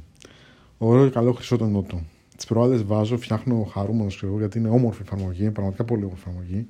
Ωραίο 0.77 1.05
και 1.05 1.12
καλό 1.12 1.33
χρυσό 1.33 1.57
το 1.57 1.65
Noto. 1.65 2.02
Τις 2.36 2.45
προάλλες 2.45 2.83
βάζω, 2.83 3.17
φτιάχνω 3.17 3.63
χαρούμενος 3.63 4.23
εγώ 4.23 4.38
γιατί 4.38 4.57
είναι 4.57 4.69
όμορφη 4.69 5.01
εφαρμογή, 5.01 5.51
πραγματικά 5.51 5.83
πολύ 5.83 6.03
όμορφη 6.03 6.23
εφαρμογή. 6.27 6.67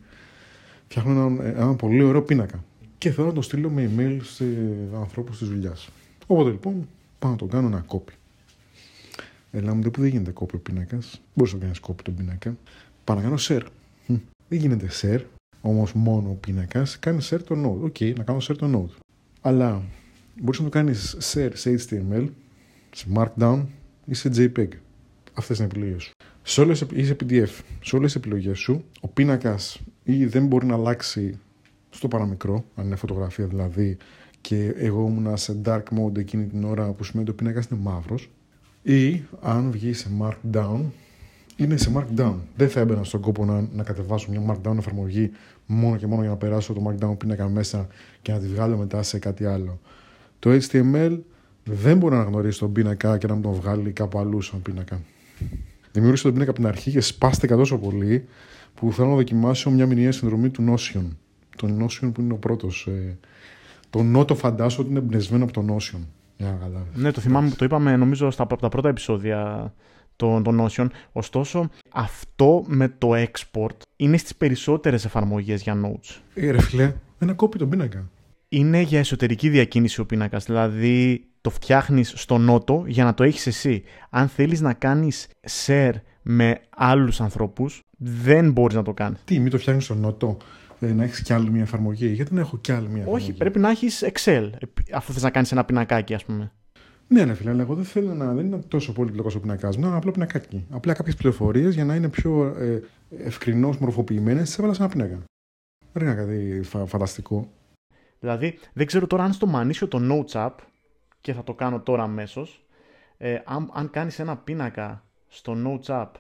Φτιάχνω 0.88 1.12
έναν, 1.12 1.40
ένα 1.40 1.76
πολύ 1.76 2.04
ωραίο 2.04 2.22
πίνακα. 2.22 2.64
Και 2.98 3.12
θέλω 3.12 3.28
να 3.28 3.34
το 3.34 3.42
στείλω 3.42 3.70
με 3.70 3.92
email 3.96 4.18
σε 4.22 4.46
ανθρώπους 4.96 5.38
της 5.38 5.48
δουλειάς. 5.48 5.90
Οπότε 6.28 6.50
λοιπόν 6.50 6.88
πάω 7.20 7.32
να 7.32 7.38
το 7.38 7.46
κάνω 7.46 7.68
ένα 7.68 7.84
copy. 7.88 8.14
Έλα 9.52 9.74
μου 9.74 9.82
που 9.92 10.02
δεν 10.02 10.10
γίνεται 10.10 10.32
copy 10.32 10.56
ο 10.56 10.60
πίνακας. 10.60 11.22
Μπορείς 11.34 11.54
να 11.54 11.60
κάνεις 11.60 11.80
copy 11.80 12.04
τον 12.04 12.16
πίνακα. 12.16 12.58
Πάω 13.04 13.18
να 13.18 13.24
κάνω 13.24 13.36
share. 13.40 13.66
Δεν 14.48 14.60
γίνεται 14.60 14.88
share, 15.02 15.22
όμως 15.62 15.94
μόνο 15.94 16.30
ο 16.30 16.34
πίνακας. 16.34 17.00
Κάνει 17.00 17.20
share 17.30 17.42
το 17.46 17.56
note. 17.56 17.84
Ok, 17.84 17.96
okay, 18.00 18.14
να 18.18 18.24
κάνω 18.24 18.40
share 18.42 18.56
το 18.58 18.68
note. 18.74 18.98
Αλλά 19.42 19.82
μπορείς 20.42 20.60
να 20.60 20.66
το 20.66 20.72
κάνεις 20.72 21.18
share 21.34 21.52
σε 21.54 21.80
HTML, 21.90 22.28
σε 22.92 23.06
Markdown 23.14 23.66
ή 24.06 24.14
σε 24.14 24.30
JPEG. 24.36 24.68
Αυτές 25.34 25.58
είναι 25.58 25.68
οι 25.68 25.78
επιλογές 25.78 26.04
σου. 26.04 26.12
Σε 26.44 26.62
όλες, 26.62 26.86
ή 26.94 27.06
σε 27.06 27.16
PDF. 27.20 27.50
Σε 27.84 27.96
όλες 27.96 28.12
τι 28.12 28.18
επιλογές 28.18 28.60
σου, 28.60 28.84
ο 29.02 29.08
πίνακας 29.08 29.80
ή 30.04 30.26
δεν 30.26 30.46
μπορεί 30.46 30.66
να 30.66 30.74
αλλάξει 30.74 31.40
στο 31.90 32.08
παραμικρό, 32.08 32.66
αν 32.76 32.86
είναι 32.86 32.96
φωτογραφία 32.96 33.46
δηλαδή, 33.46 33.98
και 34.48 34.74
εγώ 34.78 35.08
ήμουν 35.08 35.38
σε 35.38 35.58
dark 35.66 35.84
mode 35.98 36.18
εκείνη 36.18 36.46
την 36.46 36.64
ώρα 36.64 36.92
που 36.92 37.04
σημαίνει 37.04 37.30
ότι 37.30 37.32
ο 37.32 37.44
πίνακα 37.44 37.68
είναι 37.72 37.80
μαύρος. 37.84 38.30
Ή 38.82 39.24
αν 39.42 39.72
βγει 39.72 39.94
σε 39.94 40.10
markdown, 40.22 40.80
είναι 41.56 41.78
σε 41.78 41.92
markdown. 41.96 42.36
Δεν 42.56 42.70
θα 42.70 42.80
έμπαινα 42.80 43.04
στον 43.04 43.22
κόπο 43.22 43.46
να, 43.46 43.68
να 43.74 43.84
κατεβάσω 43.84 44.32
μια 44.32 44.42
markdown 44.48 44.78
εφαρμογή 44.78 45.32
μόνο 45.66 45.96
και 45.96 46.08
μόνο 46.08 46.22
για 46.22 46.30
να 46.30 46.36
περάσω 46.36 46.74
το 46.74 46.82
markdown 46.88 47.18
πίνακα 47.18 47.50
μέσα 47.50 47.88
και 48.22 48.32
να 48.32 48.40
τη 48.40 48.48
βγάλω 48.48 48.78
μετά 48.78 49.04
σε 49.04 49.20
κάτι 49.20 49.46
άλλο. 49.46 49.80
Το 50.40 50.50
HTML 50.52 51.18
δεν 51.64 51.98
μπορεί 51.98 52.14
να 52.14 52.20
αναγνωρίσει 52.20 52.60
τον 52.60 52.72
πίνακα 52.72 53.18
και 53.18 53.28
να 53.28 53.36
μου 53.36 53.42
τον 53.42 53.54
βγάλει 53.54 53.92
κάπου 53.92 54.20
αλλού 54.20 54.42
σαν 54.42 54.62
πίνακα. 54.62 55.02
Δημιούργησα 55.92 56.24
τον 56.24 56.34
πίνακα 56.34 56.52
από 56.52 56.60
την 56.60 56.70
αρχή 56.70 56.92
και 56.92 57.02
σπάστηκα 57.02 57.56
τόσο 57.56 57.78
πολύ 57.78 58.26
που 58.74 58.94
θέλω 58.94 59.08
να 59.08 59.16
δοκιμάσω 59.16 59.70
μια 59.70 59.86
μηνιαία 59.86 60.12
συνδρομή 60.12 60.50
του 60.50 60.76
Notion. 60.76 61.06
Το 61.56 61.68
Notion 61.80 62.12
που 62.14 62.22
είναι 62.22 62.34
ο 62.34 62.38
πρώτος 62.38 62.88
ε, 62.88 63.18
το 63.90 64.04
Νότο 64.04 64.36
φαντάζομαι 64.36 64.82
ότι 64.82 64.90
είναι 64.90 65.00
εμπνευσμένο 65.00 65.44
από 65.44 65.54
τον 65.54 65.78
Ocean. 65.78 66.00
Ναι, 66.94 67.12
το 67.12 67.22
θυμάμαι 67.22 67.50
που 67.50 67.56
το 67.56 67.66
είπαμε 67.66 67.96
νομίζω 67.96 68.32
στα 68.32 68.48
τα 68.48 68.70
πρώτα 68.70 68.90
επεισόδια 68.90 69.74
των, 70.16 70.44
των 70.44 70.68
Ocean. 70.70 70.88
Ωστόσο, 71.12 71.70
αυτό 71.94 72.64
με 72.68 72.88
το 72.98 73.12
export 73.14 73.78
είναι 73.96 74.18
στις 74.18 74.36
περισσότερες 74.36 75.06
εφαρμογές 75.06 75.62
για 75.62 75.82
Notes. 75.84 76.22
Ε, 76.34 76.52
ρε 76.52 76.62
φίλε, 76.62 76.94
ένα 77.20 77.34
κόπι 77.34 77.58
τον 77.58 77.70
πίνακα. 77.70 78.10
Είναι 78.50 78.82
για 78.82 79.00
εσωτερική 79.00 79.50
διακίνηση 79.50 80.02
ο 80.02 80.06
πίνακας, 80.06 80.46
δηλαδή 80.46 81.26
το 81.42 81.50
φτιάχνεις 81.50 82.14
στο 82.16 82.38
νότο 82.38 82.84
για 82.88 83.04
να 83.04 83.14
το 83.14 83.24
έχεις 83.24 83.48
εσύ. 83.48 83.84
Αν 84.10 84.28
θέλεις 84.28 84.62
να 84.62 84.74
κάνεις 84.74 85.28
share 85.66 85.94
με 86.22 86.60
άλλους 86.70 87.22
ανθρώπους, 87.22 87.82
δεν 87.98 88.52
μπορείς 88.52 88.76
να 88.76 88.84
το 88.84 88.94
κάνεις. 88.94 89.20
Τι, 89.26 89.40
μην 89.40 89.52
το 89.52 89.58
φτιάχνεις 89.58 89.84
στο 89.84 89.96
νότο; 89.96 90.38
ε, 90.40 90.67
να 90.80 91.04
έχεις 91.04 91.22
κι 91.22 91.34
άλλη 91.34 91.52
μια 91.52 91.62
εφαρμογή. 91.62 92.08
Γιατί 92.08 92.34
δεν 92.34 92.44
έχω 92.44 92.58
κι 92.58 92.72
άλλη 92.72 92.88
μια 92.88 93.02
εφαρμογή; 93.02 93.24
Όχι, 93.24 93.34
πρέπει 93.34 93.60
να 93.60 93.70
έχεις 93.70 94.04
Excel, 94.14 94.52
αφού 94.92 95.14
θες 95.14 95.24
να 95.24 95.30
κάνεις 95.30 95.52
ένα 95.52 95.66
πινακάκι, 95.66 96.14
ας 96.14 96.26
πούμε. 96.26 96.52
Ναι, 97.08 97.26
ναι, 97.26 97.34
φίλε, 97.34 97.50
αλλά 97.50 97.62
εγώ 97.62 97.76
δεν 97.76 97.84
θέλω 97.84 98.14
να. 98.14 98.34
Δεν 98.34 98.46
είναι 98.46 98.58
τόσο 98.68 98.94
πολύ 98.94 99.12
πλοκός 99.12 99.36
ο 99.36 99.40
πινακάς 99.40 99.78
μου. 99.78 99.88
Είναι 99.88 99.96
απλό 99.96 100.12
πινακάκι. 100.12 100.66
Απλά 100.70 100.94
κάποιες 100.94 101.16
πληροφορίες 101.16 101.74
για 101.74 101.86
να 101.86 101.96
είναι 101.96 102.10
πιο 102.10 102.46
ε, 102.46 102.82
ευκρινώς 103.10 103.78
μορφοποιημένες, 103.78 104.50
τι 104.50 104.56
έβαλα 104.58 104.74
σε 104.74 104.84
ένα 104.84 104.92
πινακά. 104.92 105.24
Δεν 105.94 106.04
είναι 106.04 106.16
κάτι 106.16 106.62
φα, 106.64 106.86
φανταστικό. 106.86 107.52
Δηλαδή, 108.20 108.60
δεν 108.74 108.86
ξέρω 108.86 109.08
τώρα 109.08 109.24
αν 109.24 109.34
στο 109.34 109.46
μανίσιο 109.46 109.88
το 109.88 110.00
Notes 110.02 110.46
App, 110.46 110.56
και 111.22 111.34
θα 111.34 111.44
το 111.44 111.54
κάνω 111.54 111.80
τώρα 111.80 112.04
αμέσως, 112.04 112.66
ε, 113.18 113.42
αν, 113.46 113.70
αν 113.74 113.90
κάνεις 113.90 114.20
ένα 114.20 114.38
πίνακα 114.38 115.04
στο 115.28 115.56
Notes 115.66 116.04
App, 116.04 116.12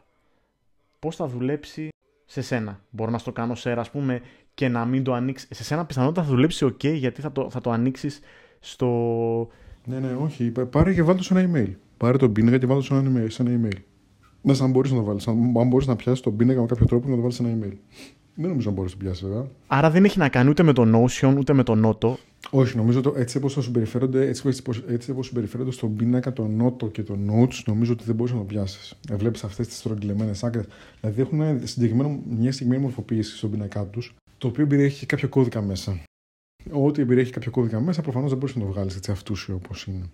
πώς 1.00 1.16
θα 1.16 1.28
δουλέψει 1.28 1.90
σε 2.26 2.42
σένα. 2.42 2.82
Μπορώ 2.90 3.12
να 3.12 3.18
στο 3.18 3.32
κάνω 3.32 3.54
share, 3.58 3.76
ας 3.78 3.92
πούμε, 3.92 4.22
και 4.58 4.68
να 4.68 4.86
μην 4.86 5.04
το 5.04 5.14
ανοίξεις. 5.14 5.48
Σε 5.52 5.64
σένα 5.64 5.86
πιθανότητα 5.86 6.24
θα 6.24 6.30
δουλέψει 6.30 6.66
OK 6.66 6.94
γιατί 6.94 7.22
θα 7.22 7.32
το, 7.32 7.50
θα 7.50 7.62
το 7.62 7.72
ανοίξεις 7.72 8.20
στο. 8.60 8.88
Ναι, 9.86 10.00
ναι, 10.00 10.16
όχι. 10.24 10.52
Πάρε 10.70 10.94
και 10.94 11.04
βάλτε 11.04 11.24
σε 11.24 11.38
ένα 11.38 11.50
email. 11.52 11.72
Πάρε 11.98 12.18
τον 12.18 12.32
πίνακα 12.32 12.58
και 12.58 12.66
βάλτε 12.66 12.84
σε 12.84 12.94
ένα 12.94 13.12
email. 13.12 13.26
Σε 13.30 13.42
ένα 13.42 13.52
email. 13.60 13.78
Μέσα 14.42 14.64
αν 14.64 14.72
μπορείς 14.72 14.92
να 14.92 14.98
το 14.98 15.04
βάλεις. 15.04 15.28
Αν 15.28 15.68
μπορείς 15.68 15.88
να 15.88 15.96
πιάσεις 15.96 16.24
τον 16.24 16.36
πίνακα 16.36 16.62
με 16.62 16.66
κάποιο 16.66 16.86
τρόπο 16.86 17.04
και 17.04 17.10
να 17.10 17.16
το 17.16 17.22
βάλεις 17.22 17.36
σε 17.36 17.44
ένα 17.44 17.58
email. 17.58 17.74
Δεν 18.36 18.50
νομίζω 18.50 18.70
να 18.70 18.76
μπορείς 18.76 18.92
να 18.92 18.98
το 18.98 19.04
πιάσεις, 19.04 19.28
βέβαια. 19.28 19.48
Άρα 19.68 19.90
δεν 19.90 20.06
έχει 20.06 20.18
να 20.18 20.30
κάνει 20.30 20.50
ούτε 20.50 20.64
με 20.64 20.74
το 20.74 20.86
Notion 20.96 21.36
ούτε 21.38 21.54
με 21.54 21.64
το 21.64 21.76
Noto. 21.86 22.14
Όχι, 22.50 22.78
νομίζω 22.78 23.00
ότι 23.00 23.20
έτσι 23.20 23.38
όπως 23.38 23.58
συμπεριφέρονται, 23.60 24.28
έτσι, 24.28 24.50
έτσι 24.88 25.12
όπως 25.12 25.28
συμπεριφέρονται 25.28 25.72
στον 25.72 25.96
πίνακα 25.96 26.34
το 26.34 26.50
Noto 26.60 26.92
και 26.92 27.04
το 27.04 27.14
Notes, 27.14 27.62
νομίζω 27.66 27.92
ότι 27.92 28.04
δεν 28.04 28.16
μπορείς 28.16 28.34
να 28.34 28.38
το 28.40 28.44
πιάσεις. 28.46 28.96
Ε, 29.10 29.16
Βλέπεις 29.16 29.44
αυτές 29.44 29.68
τις 29.68 29.78
στρογγυλεμένες 29.78 30.44
άκρες. 30.44 30.66
Δηλαδή 31.02 31.22
έχουν 31.22 31.42
ένα 31.42 31.60
συγκεκριμένο, 31.64 32.20
μια 32.40 32.52
συγκεκριμένη 32.52 32.82
μορφοποίηση 32.82 33.38
στον 33.38 33.52
πίνακά 33.52 33.86
τους, 33.86 34.16
το 34.38 34.48
οποίο 34.48 34.68
περιέχει 34.68 35.06
κάποιο 35.06 35.30
κώδικα 35.30 35.62
μέσα. 35.62 36.00
Ό,τι 36.72 37.06
περιέχει 37.06 37.32
κάποιο 37.32 37.52
κώδικα 37.52 37.80
μέσα, 37.80 38.02
προφανώς 38.02 38.30
δεν 38.30 38.38
μπορείς 38.38 38.56
να 38.56 38.62
το 38.62 38.68
βγάλεις 38.68 38.96
έτσι 38.96 39.12
αυτούσιο 39.12 39.56
όπως 39.56 39.86
είναι. 39.86 40.06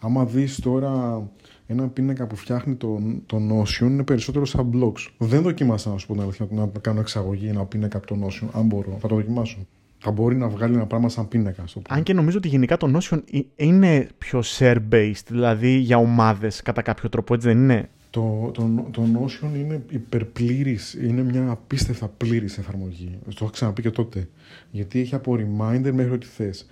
Άμα 0.00 0.24
δεις 0.24 0.60
τώρα 0.60 1.22
ένα 1.66 1.88
πίνακα 1.88 2.26
που 2.26 2.36
φτιάχνει 2.36 2.74
το, 2.74 3.00
το 3.26 3.36
Notion, 3.36 3.80
είναι 3.86 4.04
περισσότερο 4.04 4.44
σαν 4.44 4.70
blocks. 4.74 5.08
Δεν 5.18 5.42
δοκίμασα 5.42 5.90
να 5.90 5.98
σου 5.98 6.06
πω 6.06 6.12
την 6.12 6.22
αλήθεια 6.22 6.48
να 6.50 6.70
κάνω 6.80 7.00
εξαγωγή 7.00 7.48
ένα 7.48 7.64
πίνακα 7.64 7.96
από 7.96 8.06
το 8.06 8.16
Notion. 8.26 8.48
Αν 8.52 8.66
μπορώ, 8.66 8.96
θα 9.00 9.08
το 9.08 9.14
δοκιμάσω. 9.14 9.66
Θα 9.98 10.10
μπορεί 10.10 10.36
να 10.36 10.48
βγάλει 10.48 10.74
ένα 10.74 10.86
πράγμα 10.86 11.08
σαν 11.08 11.28
πίνακα. 11.28 11.64
Αν 11.88 12.02
και 12.02 12.12
νομίζω 12.12 12.36
ότι 12.36 12.48
γενικά 12.48 12.76
το 12.76 12.98
Notion 12.98 13.22
είναι 13.56 14.08
πιο 14.18 14.42
share-based, 14.58 15.26
δηλαδή 15.28 15.76
για 15.76 15.96
ομάδες 15.96 16.62
κατά 16.62 16.82
κάποιο 16.82 17.08
τρόπο, 17.08 17.34
έτσι 17.34 17.48
δεν 17.48 17.58
είναι; 17.58 17.88
Το, 18.16 18.50
το, 18.52 18.88
το 18.90 19.02
Notion 19.02 19.56
είναι 19.56 19.84
υπερπλήρης, 19.90 20.94
είναι 20.94 21.22
μια 21.22 21.50
απίστευτα 21.50 22.08
πλήρης 22.08 22.58
εφαρμογή. 22.58 23.18
Το 23.24 23.38
έχω 23.40 23.50
ξαναπεί 23.50 23.82
και 23.82 23.90
τότε. 23.90 24.28
Γιατί 24.70 25.00
έχει 25.00 25.14
από 25.14 25.34
reminder 25.38 25.90
μέχρι 25.92 26.12
ό,τι 26.12 26.26
θες 26.26 26.66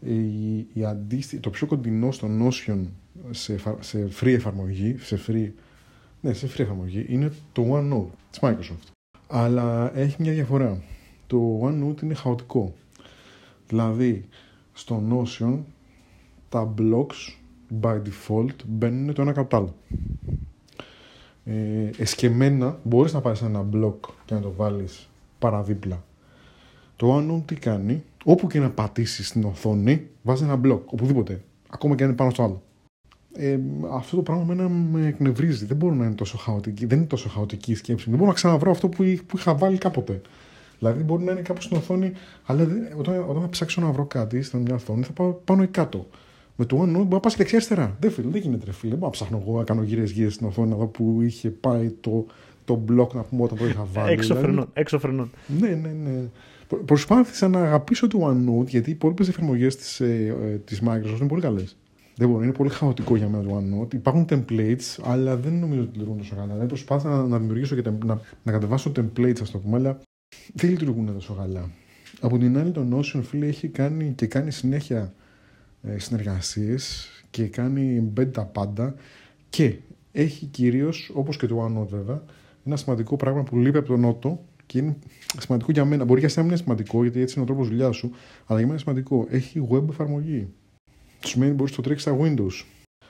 η, 0.00 0.56
η 0.72 0.84
αντίστη, 0.84 1.38
το 1.38 1.50
πιο 1.50 1.66
κοντινό 1.66 2.12
στο 2.12 2.28
Notion 2.40 2.78
σε, 3.30 3.56
σε 3.80 4.08
free 4.20 4.26
εφαρμογή, 4.34 4.96
σε 4.98 5.20
free, 5.26 5.50
ναι, 6.20 6.32
σε 6.32 6.46
free 6.46 6.60
εφαρμογή, 6.60 7.06
είναι 7.08 7.32
το 7.52 7.62
OneNote 7.72 8.14
της 8.30 8.38
Microsoft. 8.42 8.90
Αλλά 9.28 9.98
έχει 9.98 10.16
μια 10.18 10.32
διαφορά. 10.32 10.82
Το 11.26 11.60
OneNote 11.62 12.02
είναι 12.02 12.14
χαοτικό. 12.14 12.74
Δηλαδή, 13.68 14.24
στο 14.72 15.02
Notion, 15.10 15.58
τα 16.48 16.74
blocks 16.78 17.36
by 17.82 18.00
default 18.02 18.56
μπαίνουν 18.66 19.14
το 19.14 19.22
ένα 19.22 19.32
κάτω 19.32 19.56
άλλο. 19.56 19.74
Ε, 21.48 21.90
εσκεμμένα, 22.02 22.78
μπορείς 22.82 23.12
να 23.12 23.20
πάρεις 23.20 23.42
ένα 23.42 23.64
block 23.74 24.10
και 24.24 24.34
να 24.34 24.40
το 24.40 24.52
βάλεις 24.56 25.08
παραδίπλα. 25.38 26.04
Το 26.96 27.16
OneNote 27.16 27.42
τι 27.44 27.54
κάνει, 27.54 28.04
όπου 28.24 28.46
και 28.46 28.60
να 28.60 28.70
πατήσεις 28.70 29.28
στην 29.28 29.44
οθόνη, 29.44 30.06
βάζει 30.22 30.44
ένα 30.44 30.56
μπλοκ, 30.56 30.92
οπουδήποτε. 30.92 31.42
Ακόμα 31.68 31.94
και 31.94 32.02
αν 32.02 32.08
είναι 32.08 32.18
πάνω 32.18 32.30
στο 32.30 32.42
άλλο. 32.42 32.62
Ε, 33.32 33.58
αυτό 33.92 34.16
το 34.16 34.22
πράγμα 34.22 34.54
με, 34.54 34.68
με 34.68 35.06
εκνευρίζει. 35.06 35.66
Δεν 35.66 35.76
μπορεί 35.76 35.94
να 35.94 36.04
είναι 36.04 36.14
τόσο 36.14 36.38
χαοτική. 36.38 36.86
Δεν 36.86 36.98
είναι 36.98 37.06
τόσο 37.06 37.28
χαοτική 37.28 37.72
η 37.72 37.74
σκέψη. 37.74 38.04
Δεν 38.08 38.18
μπορώ 38.18 38.30
να 38.30 38.34
ξαναβρω 38.34 38.70
αυτό 38.70 38.88
που, 38.88 39.04
που 39.26 39.36
είχα 39.36 39.54
βάλει 39.54 39.78
κάποτε. 39.78 40.20
Δηλαδή 40.78 41.02
μπορεί 41.02 41.24
να 41.24 41.32
είναι 41.32 41.40
κάπου 41.40 41.62
στην 41.62 41.76
οθόνη, 41.76 42.12
αλλά 42.46 42.66
όταν, 42.98 43.24
όταν 43.28 43.42
θα 43.42 43.48
ψάξω 43.48 43.80
να 43.80 43.90
βρω 43.90 44.04
κάτι 44.04 44.42
στην 44.42 44.60
μια 44.60 44.74
οθόνη 44.74 45.02
θα 45.02 45.12
πάω 45.12 45.32
πάνω 45.32 45.62
ή 45.62 45.66
κάτω. 45.66 46.06
Με 46.60 46.64
το 46.64 46.82
OneNote 46.82 46.92
μπορεί 46.92 47.08
να 47.10 47.20
πας 47.20 47.32
και 47.32 47.38
δεξιά-αριστερά. 47.38 47.96
Δεν, 48.00 48.10
φίλε, 48.10 48.28
δεν 48.30 48.40
γίνεται, 48.40 48.72
φίλε. 48.72 48.90
Δεν 48.90 48.98
μπορώ 48.98 49.04
να 49.04 49.10
ψάχνω 49.10 49.42
εγώ 49.46 49.58
να 49.58 49.64
κάνω 49.64 49.82
γύρε 49.82 50.02
γύρε 50.02 50.28
στην 50.28 50.46
οθόνη 50.46 50.72
εδώ 50.72 50.86
που 50.86 51.18
είχε 51.22 51.50
πάει 51.50 51.90
το, 52.00 52.26
το 52.64 52.74
μπλοκ 52.74 53.14
να 53.14 53.22
πούμε 53.22 53.42
όταν 53.42 53.58
το 53.58 53.66
είχα 53.66 53.86
βάλει. 53.92 54.12
Έξω 54.12 54.26
δηλαδή. 54.28 54.46
φρενών. 54.46 54.70
Έξω 54.72 54.98
φρενών. 54.98 55.30
Ναι, 55.60 55.68
ναι, 55.68 55.88
ναι. 55.88 56.20
Προσπάθησα 56.84 57.48
να 57.48 57.60
αγαπήσω 57.60 58.06
το 58.08 58.18
OneNote 58.28 58.66
γιατί 58.66 58.90
οι 58.90 58.92
υπόλοιπες 58.92 59.28
εφαρμογές 59.28 59.76
της 59.76 60.00
ε, 60.00 60.60
της 60.64 60.82
Microsoft 60.86 61.18
είναι 61.18 61.28
πολύ 61.28 61.42
καλές. 61.42 61.76
Δεν 62.16 62.28
μπορώ, 62.28 62.42
είναι 62.42 62.52
πολύ 62.52 62.70
χαοτικό 62.70 63.16
για 63.16 63.28
μένα 63.28 63.44
το 63.44 63.62
OneNote. 63.62 63.94
Υπάρχουν 63.94 64.26
templates, 64.30 65.02
αλλά 65.02 65.36
δεν 65.36 65.52
νομίζω 65.58 65.80
ότι 65.80 65.90
λειτουργούν 65.92 66.18
τόσο 66.18 66.34
καλά. 66.34 66.46
Δηλαδή 66.46 66.66
προσπάθησα 66.66 67.08
να, 67.08 67.26
να 67.26 67.38
δημιουργήσω 67.38 67.74
και 67.74 67.90
να, 68.04 68.20
να 68.42 68.52
κατεβάσω 68.52 68.92
templates, 68.96 69.40
ας 69.42 69.50
το 69.50 69.58
πούμε, 69.58 69.76
αλλά 69.76 69.98
δεν 70.54 70.70
λειτουργούν 70.70 71.12
τόσο 71.14 71.34
καλά. 71.34 71.70
Από 72.20 72.38
την 72.38 72.58
άλλη, 72.58 72.70
το 72.70 72.86
Notion, 72.92 73.20
φίλε, 73.22 73.46
έχει 73.46 73.68
κάνει 73.68 74.12
και 74.16 74.26
κάνει 74.26 74.50
συνέχεια 74.50 75.12
ε, 75.82 75.98
συνεργασίες 75.98 77.08
και 77.30 77.46
κάνει 77.46 78.12
embed 78.16 78.32
τα 78.32 78.44
πάντα 78.44 78.94
και 79.50 79.76
έχει 80.12 80.46
κυρίως, 80.46 81.10
όπως 81.14 81.36
και 81.36 81.46
το 81.46 81.64
OneNote 81.64 81.88
βέβαια, 81.88 82.22
ένα 82.66 82.76
σημαντικό 82.76 83.16
πράγμα 83.16 83.42
που 83.42 83.56
λείπει 83.56 83.78
από 83.78 83.96
το 83.96 84.08
Noto 84.08 84.36
και 84.66 84.78
είναι 84.78 84.96
σημαντικό 85.38 85.72
για 85.72 85.84
μένα. 85.84 86.04
Μπορεί 86.04 86.20
για 86.20 86.28
σένα 86.28 86.46
να 86.46 86.52
είναι 86.52 86.62
σημαντικό, 86.62 87.02
γιατί 87.02 87.20
έτσι 87.20 87.34
είναι 87.34 87.44
ο 87.44 87.46
τρόπος 87.46 87.68
δουλειάς 87.68 87.96
σου, 87.96 88.10
αλλά 88.46 88.58
για 88.58 88.68
μένα 88.68 88.68
είναι 88.68 88.78
σημαντικό. 88.78 89.26
Έχει 89.30 89.68
web 89.70 89.88
εφαρμογή. 89.88 90.48
Του 91.20 91.28
σημαίνει 91.28 91.50
ότι 91.50 91.58
μπορείς 91.58 91.76
να 91.76 91.82
το 91.82 91.88
τρέξεις 91.88 92.10
στα 92.10 92.18
Windows. 92.20 92.64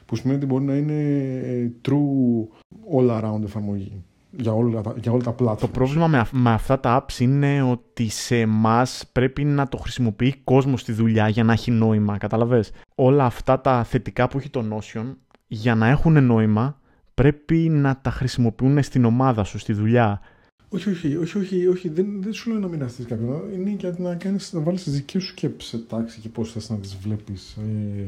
Που 0.07 0.17
σημαίνει 0.17 0.37
ότι 0.37 0.47
μπορεί 0.47 0.65
να 0.65 0.77
είναι 0.77 1.03
ε, 1.45 1.71
true 1.89 2.47
all 2.95 3.23
around 3.23 3.43
εφαρμογή. 3.45 4.03
Για 4.31 4.53
όλα, 4.53 4.81
τα, 4.81 4.95
για 5.01 5.13
όλα 5.13 5.23
τα 5.23 5.35
platforms. 5.39 5.59
Το 5.61 5.69
πρόβλημα 5.69 6.07
με, 6.07 6.27
με 6.33 6.51
αυτά 6.51 6.81
τα 6.81 7.05
apps 7.05 7.21
είναι 7.21 7.63
ότι 7.63 8.09
σε 8.09 8.41
εμάς 8.41 9.05
πρέπει 9.13 9.45
να 9.45 9.69
το 9.69 9.77
χρησιμοποιεί 9.77 10.35
κόσμος 10.45 10.81
στη 10.81 10.93
δουλειά 10.93 11.29
για 11.29 11.45
να 11.45 11.53
έχει 11.53 11.71
νόημα. 11.71 12.19
Καταλαβες; 12.19 12.73
Όλα 12.95 13.25
αυτά 13.25 13.61
τα 13.61 13.85
θετικά 13.85 14.29
που 14.29 14.39
έχει 14.39 14.51
το 14.51 14.65
Notion 14.73 15.15
για 15.47 15.75
να 15.75 15.89
έχουν 15.89 16.25
νόημα 16.25 16.81
πρέπει 17.15 17.57
να 17.57 17.99
τα 18.03 18.11
χρησιμοποιούν 18.11 18.83
στην 18.83 19.05
ομάδα 19.05 19.45
σου, 19.45 19.59
στη 19.59 19.73
δουλειά. 19.73 20.21
Όχι, 20.69 20.91
όχι, 20.91 21.17
όχι, 21.17 21.39
όχι, 21.39 21.67
όχι. 21.67 21.89
Δεν, 21.89 22.23
δεν 22.23 22.33
σου 22.33 22.51
λέω 22.51 22.59
να 22.59 22.69
μοιραστεί 22.69 23.05
κάποιον. 23.05 23.43
Είναι 23.55 23.71
για 23.71 23.95
να, 23.99 24.15
κάνεις, 24.15 24.53
να 24.53 24.61
βάλεις 24.61 24.83
τις 24.83 24.93
δικές 24.93 25.23
σου 25.23 25.29
σκέψεις 25.29 25.71
σε 25.71 25.79
τάξη 25.79 26.21
και 26.21 26.29
πώς 26.29 26.53
θες 26.53 26.71
να 26.71 26.77
τις 26.77 26.97
βλέπεις. 26.97 27.57
Ε, 27.57 28.07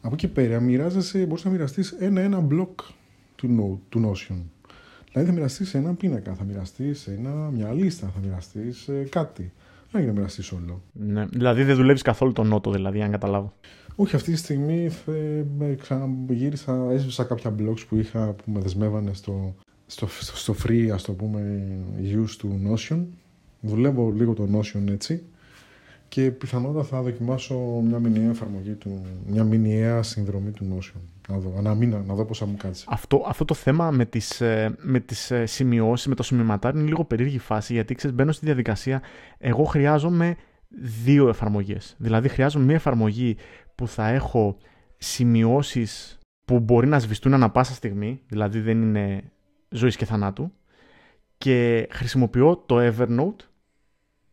από 0.00 0.14
εκεί 0.14 0.28
πέρα, 0.28 0.60
μοιράζεσαι, 0.60 1.26
μπορείς 1.26 1.44
να 1.44 1.50
μοιραστείς 1.50 1.90
ένα-ένα 1.90 2.40
μπλοκ 2.40 2.80
του, 3.36 3.80
του 3.88 4.10
Notion. 4.10 4.36
Δηλαδή, 5.16 5.34
θα 5.34 5.40
μοιραστείς 5.40 5.74
ένα 5.74 5.94
πίνακα, 5.94 6.34
θα 6.34 6.44
μοιραστείς 6.44 7.08
μια 7.52 7.72
λίστα, 7.72 8.10
θα 8.14 8.20
μοιραστείς 8.20 8.88
ε, 8.88 9.06
κάτι. 9.10 9.52
Δεν 9.90 10.00
έχει 10.00 10.10
να 10.10 10.12
μοιραστείς 10.16 10.52
όλο. 10.52 10.82
Ναι. 10.92 11.26
Δηλαδή, 11.26 11.62
δεν 11.62 11.76
δουλεύεις 11.76 12.02
καθόλου 12.02 12.32
τον 12.32 12.46
νότο, 12.46 12.70
δηλαδή, 12.70 13.02
αν 13.02 13.10
καταλάβω. 13.10 13.52
Όχι, 13.96 14.16
αυτή 14.16 14.32
τη 14.32 14.38
στιγμή 14.38 14.90
ε, 15.60 15.74
ξαναγύρισα, 15.74 16.86
έσβησα 16.90 17.24
κάποια 17.24 17.54
blogs 17.58 17.86
που 17.88 17.96
είχα 17.96 18.32
που 18.32 18.50
με 18.50 18.60
δεσμεύανε 18.60 19.12
στο, 19.12 19.54
στο, 19.86 20.08
στο 20.20 20.54
free, 20.64 20.88
ας 20.92 21.02
το 21.02 21.12
πούμε, 21.12 21.66
use 22.02 22.34
του 22.38 22.60
Notion. 22.70 23.04
Δουλεύω 23.60 24.10
λίγο 24.10 24.32
το 24.32 24.48
Notion 24.52 24.90
έτσι 24.90 25.22
και 26.08 26.30
πιθανότατα 26.30 26.84
θα 26.84 27.02
δοκιμάσω 27.02 27.54
μια 27.84 27.98
μηνιαία 27.98 28.30
εφαρμογή 28.30 28.72
του, 28.72 29.02
μια 29.26 29.44
μηνιαία 29.44 30.02
συνδρομή 30.02 30.50
του 30.50 30.78
Notion. 30.78 31.00
Να 31.28 31.38
δω, 31.38 31.54
ένα 31.58 31.74
μήνα, 31.74 32.02
να 32.06 32.14
δω 32.14 32.24
πώς 32.24 32.38
θα 32.38 32.46
μου 32.46 32.56
κάτσει. 32.56 32.84
Αυτό, 32.88 33.24
αυτό 33.26 33.44
το 33.44 33.54
θέμα 33.54 33.90
με 33.90 34.04
τις, 34.04 34.40
ε, 34.40 34.76
με 34.78 35.00
τις 35.00 35.30
ε, 35.30 35.46
σημειώσεις, 35.46 36.06
με 36.06 36.14
το 36.14 36.22
σημειωματάρι 36.22 36.78
είναι 36.78 36.88
λίγο 36.88 37.04
περίεργη 37.04 37.38
φάση 37.38 37.72
γιατί 37.72 37.94
ξέρεις 37.94 38.16
μπαίνω 38.16 38.32
στη 38.32 38.44
διαδικασία, 38.44 39.02
εγώ 39.38 39.64
χρειάζομαι 39.64 40.36
δύο 41.04 41.28
εφαρμογές. 41.28 41.94
Δηλαδή 41.98 42.28
χρειάζομαι 42.28 42.64
μια 42.64 42.74
εφαρμογή 42.74 43.36
που 43.74 43.88
θα 43.88 44.08
έχω 44.08 44.56
σημειώσεις 44.96 46.18
που 46.44 46.60
μπορεί 46.60 46.86
να 46.86 46.98
σβηστούν 46.98 47.34
ανα 47.34 47.50
πάσα 47.50 47.74
στιγμή, 47.74 48.20
δηλαδή 48.28 48.60
δεν 48.60 48.82
είναι 48.82 49.22
ζωής 49.68 49.96
και 49.96 50.04
θανάτου 50.04 50.52
και 51.38 51.88
χρησιμοποιώ 51.90 52.62
το 52.66 52.76
Evernote 52.78 53.44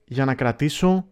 για 0.05 0.25
να 0.25 0.35
κρατήσω 0.35 1.05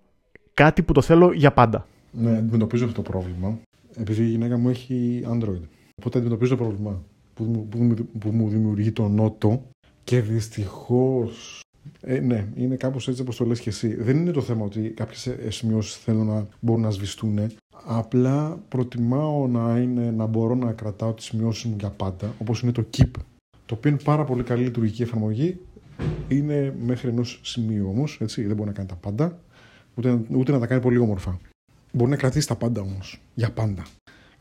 κάτι 0.54 0.84
που 0.84 0.94
το 0.94 1.02
θέλω 1.02 1.32
για 1.32 1.54
πάντα. 1.54 1.88
Ναι, 2.12 2.38
αντιμετωπίζω 2.38 2.86
αυτό 2.86 3.02
το 3.02 3.10
πρόβλημα. 3.12 3.60
Επειδή 3.96 4.24
η 4.24 4.28
γυναίκα 4.28 4.58
μου 4.58 4.70
έχει 4.70 5.24
Android. 5.28 5.62
Οπότε 5.96 6.18
αντιμετωπίζω 6.18 6.56
το 6.56 6.64
πρόβλημα 6.64 7.04
που, 7.34 7.68
που, 7.70 8.08
που 8.20 8.32
μου 8.32 8.50
δημιουργεί 8.50 8.92
το 8.92 9.08
νότο 9.08 9.64
και 10.04 10.22
δυστυχώς. 10.22 11.60
Ε, 12.02 12.20
ναι, 12.20 12.48
είναι 12.56 12.76
κάπως 12.76 13.08
έτσι 13.08 13.22
όπως 13.22 13.36
το 13.36 13.46
λες 13.46 13.60
και 13.60 13.70
εσύ. 13.70 13.96
Δεν 13.96 14.18
είναι 14.18 14.32
το 14.32 14.42
θέμα 14.42 14.66
ότι 14.66 14.90
κάποιες 14.90 15.30
σημειώσεις 15.48 15.96
θέλω 15.96 16.24
να 16.24 16.48
μπορούν 16.60 16.82
να 16.82 16.90
σβηστούν. 16.90 17.40
Απλά 17.86 18.64
προτιμάω 18.68 19.48
να, 19.48 19.80
είναι, 19.80 20.12
να 20.12 20.26
μπορώ 20.26 20.56
να 20.56 20.72
κρατάω 20.72 21.14
τις 21.14 21.26
σημειώσεις 21.26 21.66
μου 21.66 21.76
για 21.80 21.90
πάντα, 21.90 22.34
όπως 22.40 22.62
είναι 22.62 22.72
το 22.72 22.86
Keep 22.98 23.12
το 23.72 23.78
οποίο 23.78 23.92
είναι 23.92 24.00
πάρα 24.04 24.24
πολύ 24.24 24.44
καλή 24.44 24.64
λειτουργική 24.64 25.02
εφαρμογή. 25.02 25.60
Είναι 26.28 26.76
μέχρι 26.86 27.10
ενός 27.10 27.40
σημείου 27.44 27.90
όμως, 27.90 28.18
έτσι. 28.22 28.46
Δεν 28.46 28.56
μπορεί 28.56 28.68
να 28.70 28.76
κάνει 28.76 28.88
τα 28.88 28.96
πάντα, 28.96 29.40
ούτε, 29.96 30.22
ούτε 30.32 30.52
να 30.52 30.60
τα 30.60 30.68
κάνει 30.68 30.82
πολύ 30.82 30.98
όμορφα. 30.98 31.40
Μπορεί 31.92 32.10
να 32.10 32.16
κρατήσει 32.16 32.48
τα 32.48 32.56
πάντα 32.56 32.82
όμως, 32.82 33.22
για 33.34 33.52
πάντα. 33.52 33.86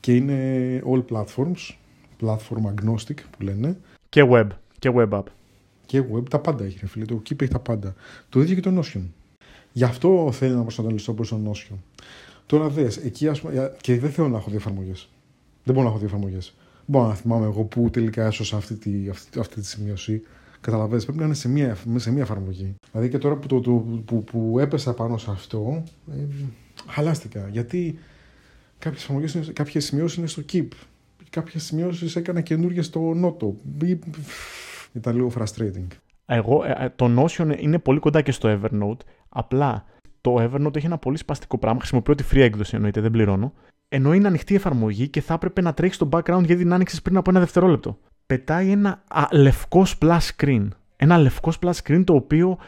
Και 0.00 0.16
είναι 0.16 0.82
all 0.86 1.04
platforms, 1.10 1.74
platform 2.20 2.64
agnostic 2.74 3.16
που 3.30 3.42
λένε. 3.42 3.76
Και 4.08 4.28
web, 4.30 4.46
και 4.78 4.90
web 4.94 5.10
app. 5.10 5.24
Και 5.86 6.02
web, 6.12 6.28
τα 6.30 6.38
πάντα 6.38 6.64
έχει, 6.64 6.86
φίλε. 6.86 7.04
Το 7.04 7.22
Keep 7.28 7.42
έχει 7.42 7.50
τα 7.50 7.58
πάντα. 7.58 7.94
Το 8.28 8.40
ίδιο 8.40 8.54
και 8.54 8.60
το 8.60 8.80
Notion. 8.80 9.02
Γι' 9.72 9.84
αυτό 9.84 10.30
θέλει 10.32 10.54
να 10.54 10.62
προσανατολιστώ 10.62 11.14
προς 11.14 11.28
το 11.28 11.40
Notion. 11.46 11.76
Τώρα 12.46 12.68
δες, 12.68 12.96
εκεί 12.96 13.28
ας 13.28 13.40
πούμε, 13.40 13.72
και 13.80 13.98
δεν 13.98 14.10
θέλω 14.10 14.28
να 14.28 14.36
έχω 14.36 14.48
δύο 14.48 14.58
εφαρμογές. 14.58 15.08
Δεν 15.64 15.74
μπορώ 15.74 15.86
να 15.86 15.90
έχω 15.90 15.98
δύο 15.98 16.08
εφαρμογές 16.08 16.54
μπορώ 16.90 17.06
να 17.06 17.14
θυμάμαι 17.14 17.46
εγώ 17.46 17.62
που 17.62 17.90
τελικά 17.90 18.26
έσωσα 18.26 18.56
αυτή 18.56 18.74
τη, 18.74 19.08
αυτή, 19.10 19.38
αυτή 19.38 19.60
τη 19.60 19.66
σημείωση. 19.66 20.22
Καταλαβαίνετε, 20.60 21.04
πρέπει 21.04 21.18
να 21.18 21.24
είναι 21.24 21.34
σε 21.34 21.48
μία, 21.48 21.76
σε 21.96 22.12
μία 22.12 22.22
εφαρμογή. 22.22 22.74
Δηλαδή 22.92 23.10
και 23.10 23.18
τώρα 23.18 23.36
που, 23.36 23.46
το, 23.46 23.60
το, 23.60 23.70
που, 24.04 24.24
που 24.24 24.58
έπεσα 24.58 24.94
πάνω 24.94 25.18
σε 25.18 25.30
αυτό, 25.30 25.82
ε, 26.12 26.14
χαλάστηκα. 26.86 27.48
Γιατί 27.48 27.98
κάποιες, 28.78 29.02
εφαρμογές, 29.02 29.50
κάποιες 29.52 29.84
σημειώσεις 29.84 30.16
είναι 30.18 30.26
στο 30.26 30.42
Keep. 30.52 30.68
Κάποιες 31.30 31.64
σημειώσεις 31.64 32.16
έκανα 32.16 32.40
καινούργιες 32.40 32.86
στο 32.86 33.12
Noto. 33.24 33.52
Ήταν 34.92 35.14
λίγο 35.14 35.32
frustrating. 35.38 35.86
Εγώ, 36.26 36.64
ε, 36.64 36.74
ε, 36.78 36.88
το 36.96 37.22
Notion 37.22 37.54
είναι 37.58 37.78
πολύ 37.78 37.98
κοντά 37.98 38.22
και 38.22 38.32
στο 38.32 38.60
Evernote. 38.60 38.98
Απλά 39.28 39.84
το 40.20 40.34
Evernote 40.34 40.76
έχει 40.76 40.86
ένα 40.86 40.98
πολύ 40.98 41.18
σπαστικό 41.18 41.58
πράγμα. 41.58 41.78
Χρησιμοποιώ 41.78 42.14
τη 42.14 42.24
free 42.32 42.40
έκδοση 42.40 42.74
εννοείται, 42.74 43.00
δεν 43.00 43.10
πληρώνω. 43.10 43.52
Ενώ 43.88 44.12
είναι 44.12 44.26
ανοιχτή 44.26 44.54
εφαρμογή 44.54 45.08
και 45.08 45.20
θα 45.20 45.34
έπρεπε 45.34 45.60
να 45.60 45.74
τρέχεις 45.74 45.96
στο 45.96 46.08
background 46.12 46.42
γιατί 46.44 46.56
την 46.56 46.72
άνοιξες 46.72 47.02
πριν 47.02 47.16
από 47.16 47.30
ένα 47.30 47.40
δευτερόλεπτο. 47.40 47.98
Πετάει 48.26 48.70
ένα 48.70 49.02
α, 49.08 49.26
λευκός 49.30 49.98
splash 50.00 50.28
screen. 50.36 50.68
Ένα 50.96 51.18
λευκός 51.18 51.58
splash 51.60 51.72
screen 51.84 52.02
το 52.04 52.14
οποίο 52.14 52.58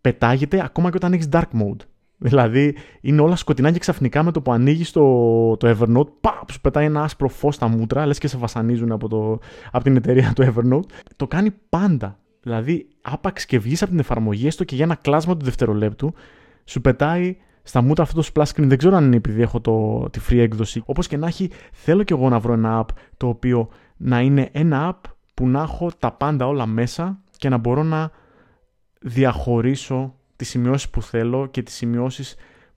πετάγεται 0.00 0.64
ακόμα 0.64 0.90
και 0.90 0.96
όταν 0.96 1.12
έχεις 1.12 1.28
dark 1.32 1.50
mode. 1.52 1.86
Δηλαδή 2.18 2.76
είναι 3.00 3.20
όλα 3.20 3.36
σκοτεινά 3.36 3.70
και 3.70 3.78
ξαφνικά 3.78 4.22
με 4.22 4.32
το 4.32 4.40
που 4.40 4.52
ανοίγει 4.52 4.84
το, 4.84 5.56
το 5.56 5.76
Evernote, 5.76 6.08
παπ, 6.20 6.50
σου 6.50 6.60
πετάει 6.60 6.84
ένα 6.84 7.02
άσπρο 7.02 7.28
φως 7.28 7.54
στα 7.54 7.68
μούτρα, 7.68 8.06
λες 8.06 8.18
και 8.18 8.28
σε 8.28 8.36
βασανίζουν 8.36 8.92
από, 8.92 9.08
το, 9.08 9.38
από 9.70 9.84
την 9.84 9.96
εταιρεία 9.96 10.32
του 10.34 10.54
Evernote. 10.54 10.90
Το 11.16 11.26
κάνει 11.26 11.50
πάντα. 11.68 12.18
Δηλαδή, 12.40 12.88
άπαξ 13.02 13.46
και 13.46 13.58
βγεις 13.58 13.82
από 13.82 13.90
την 13.90 14.00
εφαρμογή, 14.00 14.46
έστω 14.46 14.64
και 14.64 14.74
για 14.74 14.84
ένα 14.84 14.94
κλάσμα 14.94 15.36
του 15.36 15.44
δευτερολέπτου, 15.44 16.14
σου 16.64 16.80
πετάει 16.80 17.36
στα 17.62 17.82
μούτρα 17.82 18.04
αυτό 18.04 18.20
το 18.20 18.28
splash 18.34 18.46
screen. 18.46 18.66
Δεν 18.66 18.78
ξέρω 18.78 18.96
αν 18.96 19.04
είναι 19.04 19.16
επειδή 19.16 19.42
έχω 19.42 19.60
το, 19.60 20.06
τη 20.10 20.20
free 20.28 20.38
έκδοση. 20.38 20.82
Όπως 20.84 21.06
και 21.06 21.16
να 21.16 21.26
έχει, 21.26 21.50
θέλω 21.72 22.02
κι 22.02 22.12
εγώ 22.12 22.28
να 22.28 22.38
βρω 22.38 22.52
ένα 22.52 22.84
app 22.84 22.94
το 23.16 23.28
οποίο 23.28 23.68
να 23.96 24.20
είναι 24.20 24.48
ένα 24.52 24.92
app 24.92 25.10
που 25.34 25.48
να 25.48 25.62
έχω 25.62 25.90
τα 25.98 26.12
πάντα 26.12 26.46
όλα 26.46 26.66
μέσα 26.66 27.20
και 27.36 27.48
να 27.48 27.56
μπορώ 27.56 27.82
να 27.82 28.10
διαχωρίσω 29.00 30.14
τις 30.38 30.48
σημειώσεις 30.48 30.90
που 30.90 31.02
θέλω 31.02 31.46
και 31.46 31.62
τις 31.62 31.74
σημειώσεις 31.74 32.34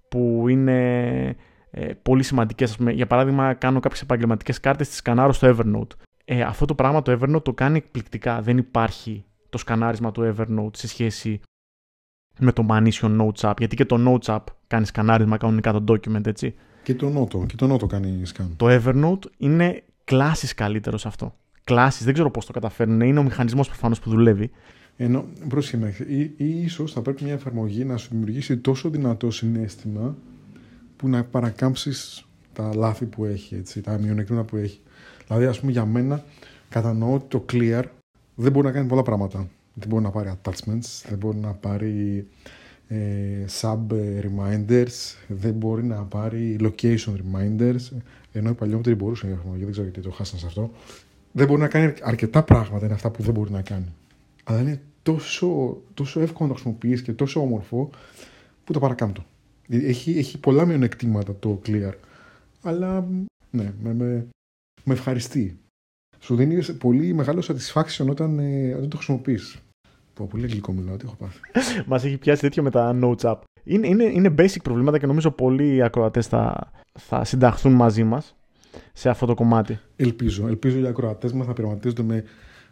που 0.10 0.48
είναι 0.48 1.36
ε, 1.72 1.94
πολύ 2.02 2.24
σημαντικές. 2.24 2.78
για 2.92 3.08
παράδειγμα, 3.08 3.54
κάνω 3.54 3.80
κάποιες 3.80 4.02
επαγγελματικές 4.02 4.60
κάρτες, 4.60 4.88
τις 4.88 4.98
σκανάρω 4.98 5.34
στο 5.34 5.56
Evernote. 5.56 5.96
Ε, 6.26 6.42
αυτό 6.42 6.66
το 6.66 6.76
πράγμα 6.76 7.02
το 7.02 7.12
Evernote 7.12 7.44
το 7.44 7.54
κάνει 7.54 7.78
εκπληκτικά. 7.78 8.42
Δεν 8.42 8.58
υπάρχει 8.58 9.26
το 9.50 9.58
σκανάρισμα 9.58 10.12
του 10.12 10.36
Evernote 10.36 10.76
σε 10.78 10.88
σχέση 10.88 11.42
με 12.40 12.52
το 12.52 12.66
Manisio 12.70 13.22
Notes 13.22 13.50
App. 13.50 13.54
Γιατί 13.58 13.76
και 13.76 13.86
το 13.86 13.98
Notes 14.08 14.36
App 14.36 14.44
κάνει 14.68 14.86
σκανάρισμα 14.86 15.38
κανονικά 15.38 15.72
το 15.72 15.84
document, 15.88 16.28
έτσι. 16.28 16.56
Και 16.84 16.96
το 16.96 17.08
Note, 17.22 17.46
και 17.46 17.56
το 17.56 17.74
Note 17.74 17.88
κάνει 17.88 18.22
scan. 18.36 18.46
Το 18.56 18.68
Evernote 18.70 19.26
είναι 19.38 19.84
κλάσει 20.04 20.56
καλύτερος 20.56 21.02
σε 21.02 21.08
αυτό. 21.08 21.36
Κλάσει, 21.64 22.04
δεν 22.04 22.14
ξέρω 22.14 22.32
πώς 22.32 22.46
το 22.46 22.52
καταφέρνουν. 22.52 23.02
Είναι 23.02 23.20
ο 23.20 23.24
μηχανισμός 23.24 23.68
προφανώς 23.68 24.00
που 24.00 24.10
δουλεύει. 24.10 24.52
Ενώ, 24.98 25.26
πρόσχημα, 25.48 25.94
ή, 26.08 26.20
ή 26.20 26.62
ίσως 26.62 26.94
θα 26.94 27.02
πρέπει 27.02 27.24
μια 27.24 27.34
εφαρμογή 27.34 27.86
να 27.86 27.98
σου 27.98 28.08
δημιουργήσει 28.12 28.58
τόσο 28.58 28.90
δυνατό 28.90 29.32
συνέστημα 29.32 30.16
που 30.96 31.08
να 31.10 31.24
παρακάμψεις 31.24 32.26
τα 32.54 32.76
λάθη 32.76 33.06
που 33.06 33.26
έχει, 33.26 33.56
έτσι, 33.56 33.82
τα 33.82 33.98
μειονεκτήματα 33.98 34.46
που 34.46 34.56
έχει. 34.56 34.80
Δηλαδή, 35.28 35.46
ας 35.46 35.60
πούμε, 35.60 35.72
για 35.72 35.86
μένα, 35.86 36.24
κατανοώ 36.70 37.14
ότι 37.14 37.26
το 37.28 37.46
Clear 37.52 37.84
δεν 38.36 38.52
μπορεί 38.52 38.66
να 38.66 38.72
κάνει 38.72 38.88
πολλά 38.88 39.04
πράγματα. 39.04 39.48
Δεν 39.74 39.88
μπορεί 39.88 40.04
να 40.04 40.10
πάρει 40.10 40.32
attachments, 40.42 41.04
δεν 41.10 41.18
μπορεί 41.18 41.38
να 41.38 41.54
πάρει 41.54 42.28
ε, 42.88 43.46
sub 43.62 43.78
reminders, 44.22 45.16
δεν 45.28 45.54
μπορεί 45.54 45.84
να 45.84 46.04
πάρει 46.04 46.58
location 46.62 47.14
reminders, 47.14 47.98
ενώ 48.32 48.50
η 48.50 48.54
παλιότερη 48.54 48.96
μπορούσε 48.96 49.26
να 49.26 49.34
εφαρμογή, 49.34 49.64
δεν 49.64 49.72
ξέρω 49.72 49.88
γιατί 49.88 50.02
το 50.02 50.12
χάσαν 50.12 50.40
σε 50.40 50.46
αυτό. 50.46 50.72
Δεν 51.32 51.48
μπορεί 51.48 51.62
να 51.62 51.68
κάνει 51.68 51.94
αρκετά 52.02 52.44
πράγματα, 52.44 52.86
είναι 52.86 52.94
αυτά 52.94 53.10
που 53.10 53.24
δεν 53.24 53.34
μπορεί 53.34 53.52
να 53.52 53.62
κάνει. 53.62 53.94
Αλλά 54.44 54.60
είναι 54.62 54.82
τόσο, 55.04 55.78
τόσο 55.94 56.20
εύκολο 56.20 56.50
να 56.50 56.56
το 56.56 56.62
χρησιμοποιείς 56.62 57.02
και 57.02 57.14
τόσο 57.14 57.40
όμορφο 57.40 57.90
που 58.64 58.74
το 58.74 58.80
παρακάμπτω. 58.80 59.26
Έχει, 59.70 60.18
έχει 60.18 60.38
πολλά 60.38 60.66
μειονεκτήματα 60.66 61.36
το 61.40 61.62
Clear. 61.66 61.94
Αλλά 62.62 63.08
ναι, 63.50 63.74
με, 63.82 63.94
με, 63.94 64.28
με 64.84 64.94
ευχαριστεί. 64.94 65.60
Σου 66.20 66.36
δίνει 66.36 66.64
πολύ 66.74 67.14
μεγάλο 67.14 67.44
satisfaction 67.48 68.08
όταν, 68.10 68.40
ε, 68.40 68.74
όταν 68.74 68.90
το 68.90 68.96
χρησιμοποιείς. 68.96 69.62
Πω, 70.14 70.28
πολύ 70.30 70.48
γλυκό 70.48 70.72
μιλάω, 70.72 70.98
τι 70.98 71.06
έχω 71.06 71.16
πάθει. 71.16 71.40
Μας 71.90 72.04
έχει 72.04 72.18
πιάσει 72.18 72.42
τέτοιο 72.42 72.64
με 72.64 72.70
τα 72.70 73.00
notes 73.02 73.22
app. 73.22 73.40
Είναι, 73.64 73.88
είναι, 73.88 74.04
είναι 74.04 74.34
basic 74.38 74.62
προβλήματα 74.64 74.98
και 74.98 75.06
νομίζω 75.06 75.32
πολλοί 75.32 75.84
ακροατές 75.84 76.28
θα, 76.28 76.72
θα 77.00 77.24
συνταχθούν 77.24 77.74
μαζί 77.74 78.04
μας 78.04 78.36
σε 78.94 79.10
αυτό 79.10 79.26
το 79.26 79.34
κομμάτι. 79.34 79.80
Ελπίζω. 79.96 80.48
Ελπίζω 80.48 80.80
οι 80.80 80.88
ακροατές 80.88 81.34
μας 81.34 81.48
να 81.48 81.54
πειραματίζονται 81.54 82.04
με 82.04 82.24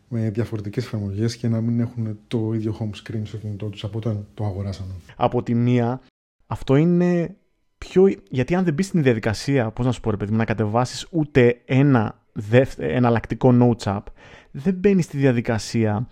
με 0.10 0.30
διαφορετικές 0.30 0.86
εφαρμογές 0.86 1.36
και 1.38 1.48
να 1.48 1.62
μην 1.62 1.80
έχουν 1.80 2.20
το 2.28 2.54
ίδιο 2.54 2.78
home 2.80 3.12
screen 3.12 3.22
στο 3.24 3.38
κινητό 3.38 3.66
τους 3.66 3.84
από 3.84 3.98
όταν 3.98 4.28
το 4.34 4.46
αγοράσανε. 4.46 4.92
Από 5.16 5.44
τη 5.44 5.54
μία, 5.54 6.02
αυτό 6.48 6.76
είναι 6.76 7.36
πιο... 7.78 8.08
Γιατί 8.30 8.56
αν 8.56 8.64
δεν 8.64 8.74
μπεις 8.74 8.86
στην 8.86 9.04
διαδικασία, 9.04 9.72
πώς 9.72 9.86
να 9.86 9.92
σου 9.92 10.02
πω 10.02 10.10
ρε 10.12 10.18
παιδί 10.18 10.34
να 10.34 10.46
κατεβάσεις 10.46 11.08
ούτε 11.12 11.62
ένα 11.66 12.22
δευτε... 12.34 12.94
εναλλακτικό 12.94 13.50
notes 13.62 13.96
app, 13.98 14.04
δεν 14.52 14.74
μπαίνεις 14.74 15.06
στη 15.06 15.18
διαδικασία 15.18 16.08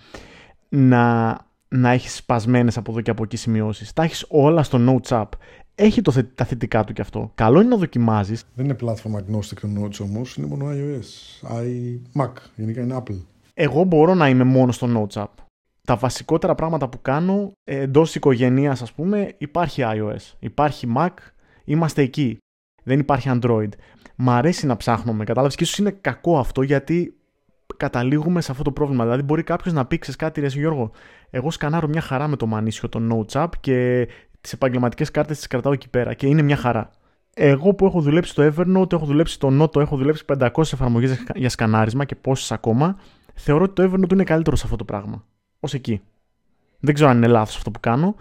να, 0.69 1.37
να 1.67 1.89
έχεις 1.89 2.15
σπασμένες 2.15 2.77
από 2.77 2.91
εδώ 2.91 3.01
και 3.01 3.11
από 3.11 3.23
εκεί 3.23 3.37
σημειώσεις. 3.37 3.93
Τα 3.93 4.03
έχεις 4.03 4.25
όλα 4.27 4.63
στο 4.63 4.79
notes 4.87 5.21
app. 5.21 5.29
Έχει 5.75 6.01
το, 6.01 6.25
τα 6.35 6.45
θετικά 6.45 6.83
του 6.83 6.93
κι 6.93 7.01
αυτό. 7.01 7.31
Καλό 7.35 7.59
είναι 7.59 7.69
να 7.69 7.77
δοκιμάζεις. 7.77 8.43
Δεν 8.55 8.65
είναι 8.65 8.75
platform 8.81 9.15
agnostic 9.15 9.59
το 9.61 9.67
notes 9.83 9.99
όμως, 10.01 10.35
είναι 10.35 10.47
μόνο 10.47 10.65
iOS, 10.69 11.47
i 11.61 11.99
Mac, 12.21 12.31
γενικά 12.55 12.81
είναι 12.81 13.03
Apple 13.03 13.17
εγώ 13.59 13.83
μπορώ 13.83 14.13
να 14.13 14.29
είμαι 14.29 14.43
μόνο 14.43 14.71
στο 14.71 14.87
Notes 14.95 15.21
App. 15.21 15.27
Τα 15.83 15.95
βασικότερα 15.95 16.55
πράγματα 16.55 16.89
που 16.89 17.01
κάνω 17.01 17.51
εντός 17.63 18.15
οικογένειας, 18.15 18.81
ας 18.81 18.93
πούμε, 18.93 19.35
υπάρχει 19.37 19.83
iOS, 19.85 20.35
υπάρχει 20.39 20.93
Mac, 20.97 21.09
είμαστε 21.63 22.01
εκεί. 22.01 22.37
Δεν 22.83 22.99
υπάρχει 22.99 23.29
Android. 23.31 23.69
Μ' 24.15 24.29
αρέσει 24.29 24.65
να 24.65 24.77
ψάχνω 24.77 25.13
με 25.13 25.23
κατάλαβες 25.23 25.55
και 25.55 25.63
ίσως 25.63 25.77
είναι 25.77 25.91
κακό 25.91 26.39
αυτό 26.39 26.61
γιατί 26.61 27.17
καταλήγουμε 27.77 28.41
σε 28.41 28.51
αυτό 28.51 28.63
το 28.63 28.71
πρόβλημα. 28.71 29.03
Δηλαδή, 29.03 29.21
μπορεί 29.21 29.43
κάποιος 29.43 29.73
να 29.73 29.85
πει: 29.85 29.97
κάτι, 29.97 30.41
ρε 30.41 30.47
Γιώργο, 30.47 30.91
εγώ 31.29 31.51
σκανάρω 31.51 31.87
μια 31.87 32.01
χαρά 32.01 32.27
με 32.27 32.35
το 32.35 32.45
μανίσιο 32.45 32.89
το 32.89 32.99
Notes 33.11 33.43
App 33.43 33.49
και 33.59 34.07
τις 34.41 34.53
επαγγελματικές 34.53 35.11
κάρτες 35.11 35.37
τις 35.37 35.47
κρατάω 35.47 35.73
εκεί 35.73 35.89
πέρα 35.89 36.13
και 36.13 36.27
είναι 36.27 36.41
μια 36.41 36.57
χαρά. 36.57 36.89
Εγώ 37.33 37.73
που 37.73 37.85
έχω 37.85 38.01
δουλέψει 38.01 38.31
στο 38.31 38.43
Evernote, 38.43 38.93
έχω 38.93 39.05
δουλέψει 39.05 39.33
στο 39.33 39.49
Note, 39.61 39.75
έχω 39.75 39.97
δουλέψει 39.97 40.23
500 40.39 40.49
εφαρμογές 40.57 41.23
για 41.35 41.49
σκανάρισμα 41.49 42.05
και 42.05 42.15
πόσες 42.15 42.51
ακόμα, 42.51 42.97
θεωρώ 43.37 43.63
ότι 43.63 43.73
το 43.73 43.83
Evernote 43.83 44.11
είναι 44.11 44.23
καλύτερο 44.23 44.55
σε 44.55 44.63
αυτό 44.65 44.75
το 44.75 44.83
πράγμα. 44.83 45.25
Ω 45.59 45.67
εκεί. 45.71 46.01
Δεν 46.79 46.93
ξέρω 46.93 47.09
αν 47.09 47.17
είναι 47.17 47.27
λάθος 47.27 47.55
αυτό 47.55 47.71
που 47.71 47.79
κάνω. 47.79 48.15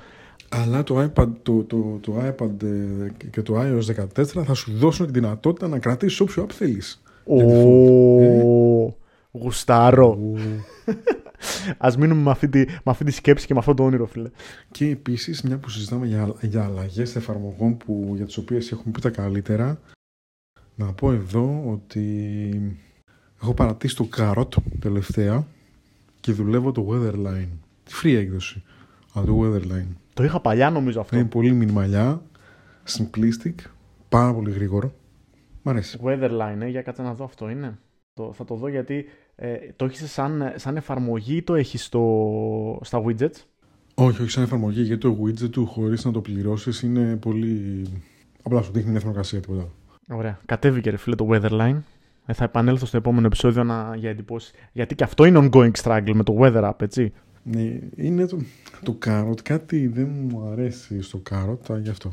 Αλλά 0.48 0.82
το 0.82 1.02
iPad, 1.02 1.28
το, 1.42 1.64
το, 1.64 1.98
το 2.00 2.14
iPad 2.26 2.62
ε, 2.62 3.26
και 3.30 3.42
το 3.42 3.60
iOS 3.60 4.06
14 4.16 4.24
θα 4.24 4.54
σου 4.54 4.72
δώσουν 4.72 5.06
τη 5.06 5.12
δυνατότητα 5.12 5.68
να 5.68 5.78
κρατήσεις 5.78 6.20
όποιο 6.20 6.44
app 6.44 6.52
θέλεις. 6.52 7.02
Ω, 7.24 8.96
γουστάρω. 9.30 10.18
Α 11.78 11.92
μείνουμε 11.98 12.22
με 12.22 12.30
αυτή, 12.30 12.48
τη, 12.48 12.58
με 12.58 12.82
αυτή 12.84 13.04
τη 13.04 13.10
σκέψη 13.10 13.46
και 13.46 13.52
με 13.52 13.58
αυτό 13.58 13.74
το 13.74 13.84
όνειρο, 13.84 14.06
φίλε. 14.06 14.30
Και 14.70 14.86
επίσης, 14.86 15.42
μια 15.42 15.58
που 15.58 15.68
συζητάμε 15.68 16.06
για, 16.06 16.34
για 16.40 16.64
αλλαγές 16.64 17.16
εφαρμογών 17.16 17.76
που, 17.76 18.12
για 18.16 18.24
τις 18.24 18.36
οποίες 18.36 18.72
έχουμε 18.72 18.90
πει 18.92 19.00
τα 19.00 19.10
καλύτερα, 19.10 19.80
να 20.74 20.92
πω 20.92 21.12
εδώ 21.12 21.64
ότι 21.66 22.80
Έχω 23.42 23.54
παρατήσει 23.54 23.96
το 23.96 24.08
Carrot 24.16 24.48
τελευταία 24.78 25.46
και 26.20 26.32
δουλεύω 26.32 26.72
το 26.72 26.86
Weatherline. 26.90 27.48
Τη 27.84 27.92
free 28.02 28.16
έκδοση. 28.16 28.62
Αλλά 29.12 29.26
το 29.26 29.40
Weatherline. 29.42 29.96
Το 30.14 30.24
είχα 30.24 30.40
παλιά 30.40 30.70
νομίζω 30.70 31.00
αυτό. 31.00 31.16
Είναι 31.16 31.24
πολύ 31.24 31.52
μινιμαλιά, 31.52 32.22
simplistic, 32.88 33.54
πάρα 34.08 34.34
πολύ 34.34 34.50
γρήγορο. 34.50 34.92
Μ' 35.62 35.68
αρέσει. 35.68 35.98
Weatherline, 36.04 36.60
ε, 36.60 36.66
για 36.66 36.82
κάτσε 36.82 37.02
να 37.02 37.14
δω 37.14 37.24
αυτό 37.24 37.50
είναι. 37.50 37.78
Το, 38.14 38.32
θα 38.32 38.44
το 38.44 38.54
δω 38.54 38.68
γιατί 38.68 39.04
ε, 39.34 39.54
το 39.76 39.84
έχεις 39.84 40.10
σαν, 40.12 40.52
σαν 40.56 40.76
εφαρμογή 40.76 41.36
ή 41.36 41.42
το 41.42 41.54
έχεις 41.54 41.84
στα 42.80 43.02
widgets; 43.04 43.44
Όχι, 43.94 44.22
όχι 44.22 44.30
σαν 44.30 44.42
εφαρμογή 44.42 44.82
γιατί 44.82 45.00
το 45.00 45.18
widget 45.24 45.50
του 45.50 45.66
χωρίς 45.66 46.04
να 46.04 46.10
το 46.10 46.20
πληρώσεις 46.20 46.82
είναι 46.82 47.16
πολύ. 47.16 47.86
Απλά 48.42 48.62
σου 48.62 48.72
δείχνει 48.72 48.90
μια 48.90 49.00
θερμοκρασία 49.00 49.40
τίποτα. 49.40 49.68
Ωραία. 50.08 50.40
Κατέβηκε 50.46 50.90
ρε 50.90 50.96
φίλε 50.96 51.14
το 51.16 51.28
Weatherline. 51.30 51.78
Ε, 52.26 52.32
θα 52.32 52.44
επανέλθω 52.44 52.86
στο 52.86 52.96
επόμενο 52.96 53.26
επεισόδιο 53.26 53.64
να, 53.64 53.96
για 53.96 54.10
εντυπώσεις. 54.10 54.52
Γιατί 54.72 54.94
και 54.94 55.04
αυτό 55.04 55.24
είναι 55.24 55.48
ongoing 55.52 55.70
struggle 55.82 56.12
με 56.14 56.22
το 56.22 56.36
weather 56.40 56.70
app, 56.70 56.82
έτσι. 56.82 57.12
Ναι, 57.42 57.78
είναι 57.96 58.26
το, 58.26 58.38
το 58.82 58.98
carrot. 59.06 59.42
Κάτι 59.42 59.86
δεν 59.86 60.08
μου 60.08 60.48
αρέσει 60.50 61.02
στο 61.02 61.22
carrot, 61.30 61.80
γι' 61.80 61.90
αυτό. 61.90 62.12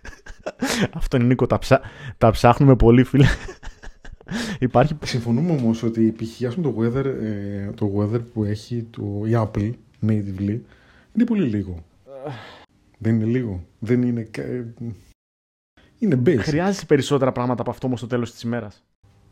αυτό 0.98 1.16
είναι 1.16 1.26
Νίκο, 1.26 1.46
τα, 1.46 1.58
ψά... 1.58 1.80
τα 2.18 2.30
ψάχνουμε 2.30 2.76
πολύ, 2.76 3.04
φίλε. 3.04 3.26
Υπάρχει... 4.58 4.96
Συμφωνούμε 5.04 5.50
όμως 5.50 5.82
ότι 5.82 6.14
π.χ. 6.16 6.54
το 6.62 6.74
weather, 6.78 7.04
ε, 7.04 7.70
το 7.74 7.92
weather 7.96 8.20
που 8.32 8.44
έχει 8.44 8.86
το, 8.90 9.02
η 9.26 9.32
Apple 9.34 9.72
natively 10.06 10.58
είναι 11.14 11.24
πολύ 11.24 11.46
λίγο. 11.46 11.84
δεν 12.98 13.14
είναι 13.14 13.24
λίγο. 13.24 13.64
Δεν 13.78 14.02
είναι. 14.02 14.30
Είναι 15.98 16.22
basic. 16.26 16.38
Χρειάζεσαι 16.38 16.86
περισσότερα 16.86 17.32
πράγματα 17.32 17.60
από 17.60 17.70
αυτό 17.70 17.86
όμως 17.86 17.98
στο 17.98 18.08
τέλος 18.08 18.32
της 18.32 18.42
ημέρας. 18.42 18.84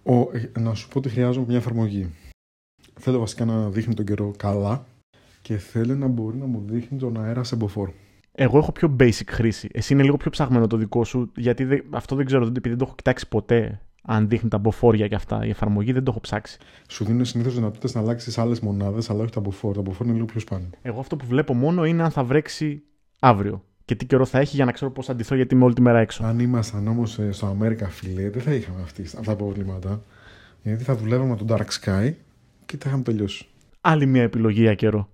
Ο, 0.02 0.14
ε, 0.14 0.60
να 0.60 0.74
σου 0.74 0.88
πω 0.88 0.98
ότι 0.98 1.08
χρειάζομαι 1.08 1.46
μια 1.48 1.56
εφαρμογή. 1.56 2.10
Θέλω 3.00 3.18
βασικά 3.18 3.44
να 3.44 3.70
δείχνει 3.70 3.94
τον 3.94 4.04
καιρό 4.04 4.32
καλά 4.36 4.84
και 5.42 5.56
θέλω 5.56 5.94
να 5.94 6.06
μπορεί 6.06 6.36
να 6.36 6.46
μου 6.46 6.62
δείχνει 6.66 6.98
τον 6.98 7.20
αέρα 7.20 7.44
σε 7.44 7.56
μποφόρ. 7.56 7.90
Εγώ 8.32 8.58
έχω 8.58 8.72
πιο 8.72 8.96
basic 9.00 9.26
χρήση. 9.28 9.68
Εσύ 9.72 9.92
είναι 9.92 10.02
λίγο 10.02 10.16
πιο 10.16 10.30
ψάχμενο 10.30 10.66
το 10.66 10.76
δικό 10.76 11.04
σου, 11.04 11.32
γιατί 11.36 11.82
αυτό 11.90 12.16
δεν 12.16 12.26
ξέρω, 12.26 12.46
επειδή 12.46 12.68
δεν 12.68 12.78
το 12.78 12.84
έχω 12.84 12.94
κοιτάξει 12.94 13.28
ποτέ. 13.28 13.80
αν 14.02 14.28
δείχνει 14.28 14.48
τα 14.48 14.58
μποφόρια 14.58 15.08
και 15.08 15.14
αυτά 15.14 15.46
η 15.46 15.48
εφαρμογή, 15.48 15.92
δεν 15.92 16.04
το 16.04 16.10
έχω 16.10 16.20
ψάξει. 16.20 16.58
Σου 16.88 17.04
δίνουν 17.04 17.24
συνήθως 17.24 17.54
δυνατότητες 17.54 17.94
να 17.94 18.00
αλλάξεις 18.00 18.38
άλλες 18.38 18.60
μονάδες, 18.60 19.10
αλλά 19.10 19.22
όχι 19.22 19.32
τα 19.32 19.40
μποφόρ. 19.40 19.74
Τα 19.74 19.80
μποφόρ 19.80 20.06
είναι 20.06 20.14
λίγο 20.14 20.26
πιο 20.26 20.40
σπάνια. 20.40 20.68
Εγώ 20.82 21.00
αυτό 21.00 21.16
που 21.16 21.26
βλέπω 21.26 21.54
μόνο 21.54 21.84
είναι 21.84 22.02
αν 22.02 22.10
θα 22.10 22.24
βρέξει 22.24 22.82
αύριο 23.20 23.64
και 23.84 23.94
τι 23.94 24.06
καιρό 24.06 24.24
θα 24.24 24.38
έχει 24.38 24.56
για 24.56 24.64
να 24.64 24.72
ξέρω 24.72 24.90
πώς 24.90 25.06
θα 25.06 25.12
αντιθώ 25.12 25.34
γιατί 25.34 25.54
είμαι 25.54 25.64
όλη 25.64 25.74
τη 25.74 25.80
μέρα 25.80 25.98
έξω. 25.98 26.24
Αν 26.24 26.38
ήμασταν 26.38 26.88
όμως 26.88 27.18
ε, 27.18 27.32
στο 27.32 27.46
Αμέρικα, 27.46 27.88
φιλέ, 27.88 28.30
δεν 28.30 28.42
θα 28.42 28.54
είχαμε 28.54 28.82
αυτή, 28.82 29.02
αυτά 29.02 29.20
τα 29.20 29.36
προβλήματα. 29.36 30.02
Γιατί 30.62 30.84
θα 30.84 30.96
δουλεύαμε 30.96 31.30
με 31.30 31.36
τον 31.36 31.46
Dark 31.50 31.80
Sky 31.80 32.12
και 32.66 32.76
τα 32.76 32.88
είχαμε 32.88 33.02
τελειώσει. 33.02 33.46
Άλλη 33.80 34.06
μια 34.06 34.22
επιλογή 34.22 34.60
για 34.60 34.74
καιρό. 34.74 35.08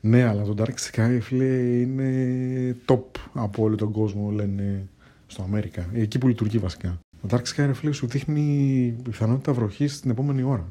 Ναι, 0.00 0.22
αλλά 0.22 0.42
το 0.42 0.54
Dark 0.58 0.90
Sky, 0.90 1.18
φίλε, 1.20 1.44
είναι 1.80 2.76
top 2.86 3.02
από 3.32 3.62
όλο 3.62 3.76
τον 3.76 3.92
κόσμο, 3.92 4.30
λένε 4.30 4.88
στο 5.26 5.42
Αμέρικα. 5.42 5.86
Εκεί 5.92 6.18
που 6.18 6.28
λειτουργεί 6.28 6.58
βασικά. 6.58 6.98
Το 7.20 7.36
Dark 7.36 7.42
Sky, 7.54 7.70
φίλε, 7.74 7.92
σου 7.92 8.06
δείχνει 8.06 8.96
πιθανότητα 9.02 9.52
βροχής 9.52 10.00
την 10.00 10.10
επόμενη 10.10 10.42
ώρα. 10.42 10.68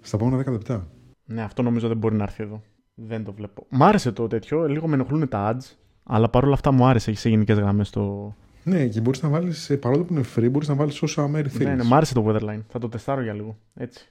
Στα 0.00 0.16
επόμενα 0.16 0.42
10 0.42 0.52
λεπτά. 0.52 0.88
Ναι, 1.24 1.42
αυτό 1.42 1.62
νομίζω 1.62 1.88
δεν 1.88 1.96
μπορεί 1.96 2.14
να 2.14 2.22
έρθει 2.22 2.42
εδώ. 2.42 2.62
Δεν 2.94 3.24
το 3.24 3.32
βλέπω. 3.32 3.66
Μ' 3.68 3.82
άρεσε 3.82 4.12
το 4.12 4.26
τέτοιο. 4.26 4.68
Λίγο 4.68 4.88
με 4.88 4.94
ενοχλούν 4.94 5.28
τα 5.28 5.56
ads. 5.56 5.74
Αλλά 6.12 6.28
παρόλα 6.28 6.54
αυτά 6.54 6.72
μου 6.72 6.86
άρεσε. 6.86 7.10
Έχεις 7.10 7.22
σε 7.22 7.28
γενικές 7.28 7.58
γραμμές 7.58 7.90
το. 7.90 8.34
Ναι, 8.64 8.86
και 8.86 9.00
μπορείς 9.00 9.22
να 9.22 9.28
βάλεις, 9.28 9.76
παρόλο 9.80 10.04
που 10.04 10.12
είναι 10.12 10.24
free, 10.36 10.50
μπορείς 10.50 10.68
να 10.68 10.74
βάλεις 10.74 11.02
όσα 11.02 11.28
μέρη 11.28 11.48
θέλεις. 11.48 11.66
Ναι, 11.66 11.74
ναι, 11.74 11.84
μ' 11.84 11.94
άρεσε 11.94 12.14
το 12.14 12.26
Weatherline. 12.28 12.60
Θα 12.68 12.78
το 12.78 12.88
τεστάρω 12.88 13.22
για 13.22 13.32
λίγο. 13.32 13.58
Έτσι. 13.74 14.08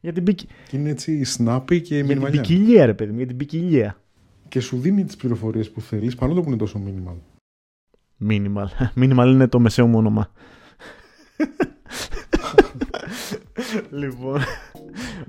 Για 0.00 0.12
την, 0.12 0.24
πικ... 0.24 0.38
Και 0.68 0.76
είναι 0.76 0.90
έτσι 0.90 1.22
snappy 1.38 1.80
και 1.82 1.98
για 1.98 2.04
την 2.04 2.30
ποικιλία, 2.30 2.86
ρε 2.86 2.94
παιδί 2.94 3.10
μου, 3.10 3.16
για 3.16 3.26
την 3.26 3.36
ποικιλία. 3.36 4.00
Και 4.48 4.60
σου 4.60 4.78
δίνει 4.78 5.04
τις 5.04 5.16
πληροφορίες 5.16 5.70
που 5.70 5.80
θέλεις, 5.80 6.14
παρόλο 6.14 6.40
που 6.40 6.48
είναι 6.48 6.58
τόσο 6.58 6.82
minimal. 6.86 7.16
Minimal. 8.28 8.66
Minimal 9.02 9.26
είναι 9.26 9.48
το 9.48 9.60
μεσαίο 9.60 9.86
μου 9.86 9.98
όνομα. 9.98 10.30
λοιπόν. 13.90 14.40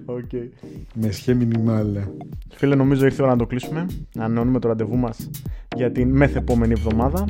Okay. 0.06 0.50
Με 0.94 1.12
σχέ 1.12 1.38
minimal. 1.40 2.08
Φίλε, 2.54 2.76
νομίζω 2.76 3.06
ήρθε 3.06 3.22
η 3.22 3.24
ώρα 3.24 3.32
να 3.32 3.38
το 3.38 3.46
κλείσουμε. 3.46 3.86
Να 4.14 4.24
ανανεώνουμε 4.24 4.60
το 4.60 4.68
ραντεβού 4.68 4.98
μας 4.98 5.30
για 5.76 5.92
την 5.92 6.10
μεθεπόμενη 6.10 6.74
εβδομάδα. 6.74 7.26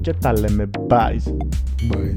Και 0.00 0.12
τα 0.12 0.38
λέμε. 0.38 0.70
Bye. 0.88 1.18
Bye. 1.90 2.16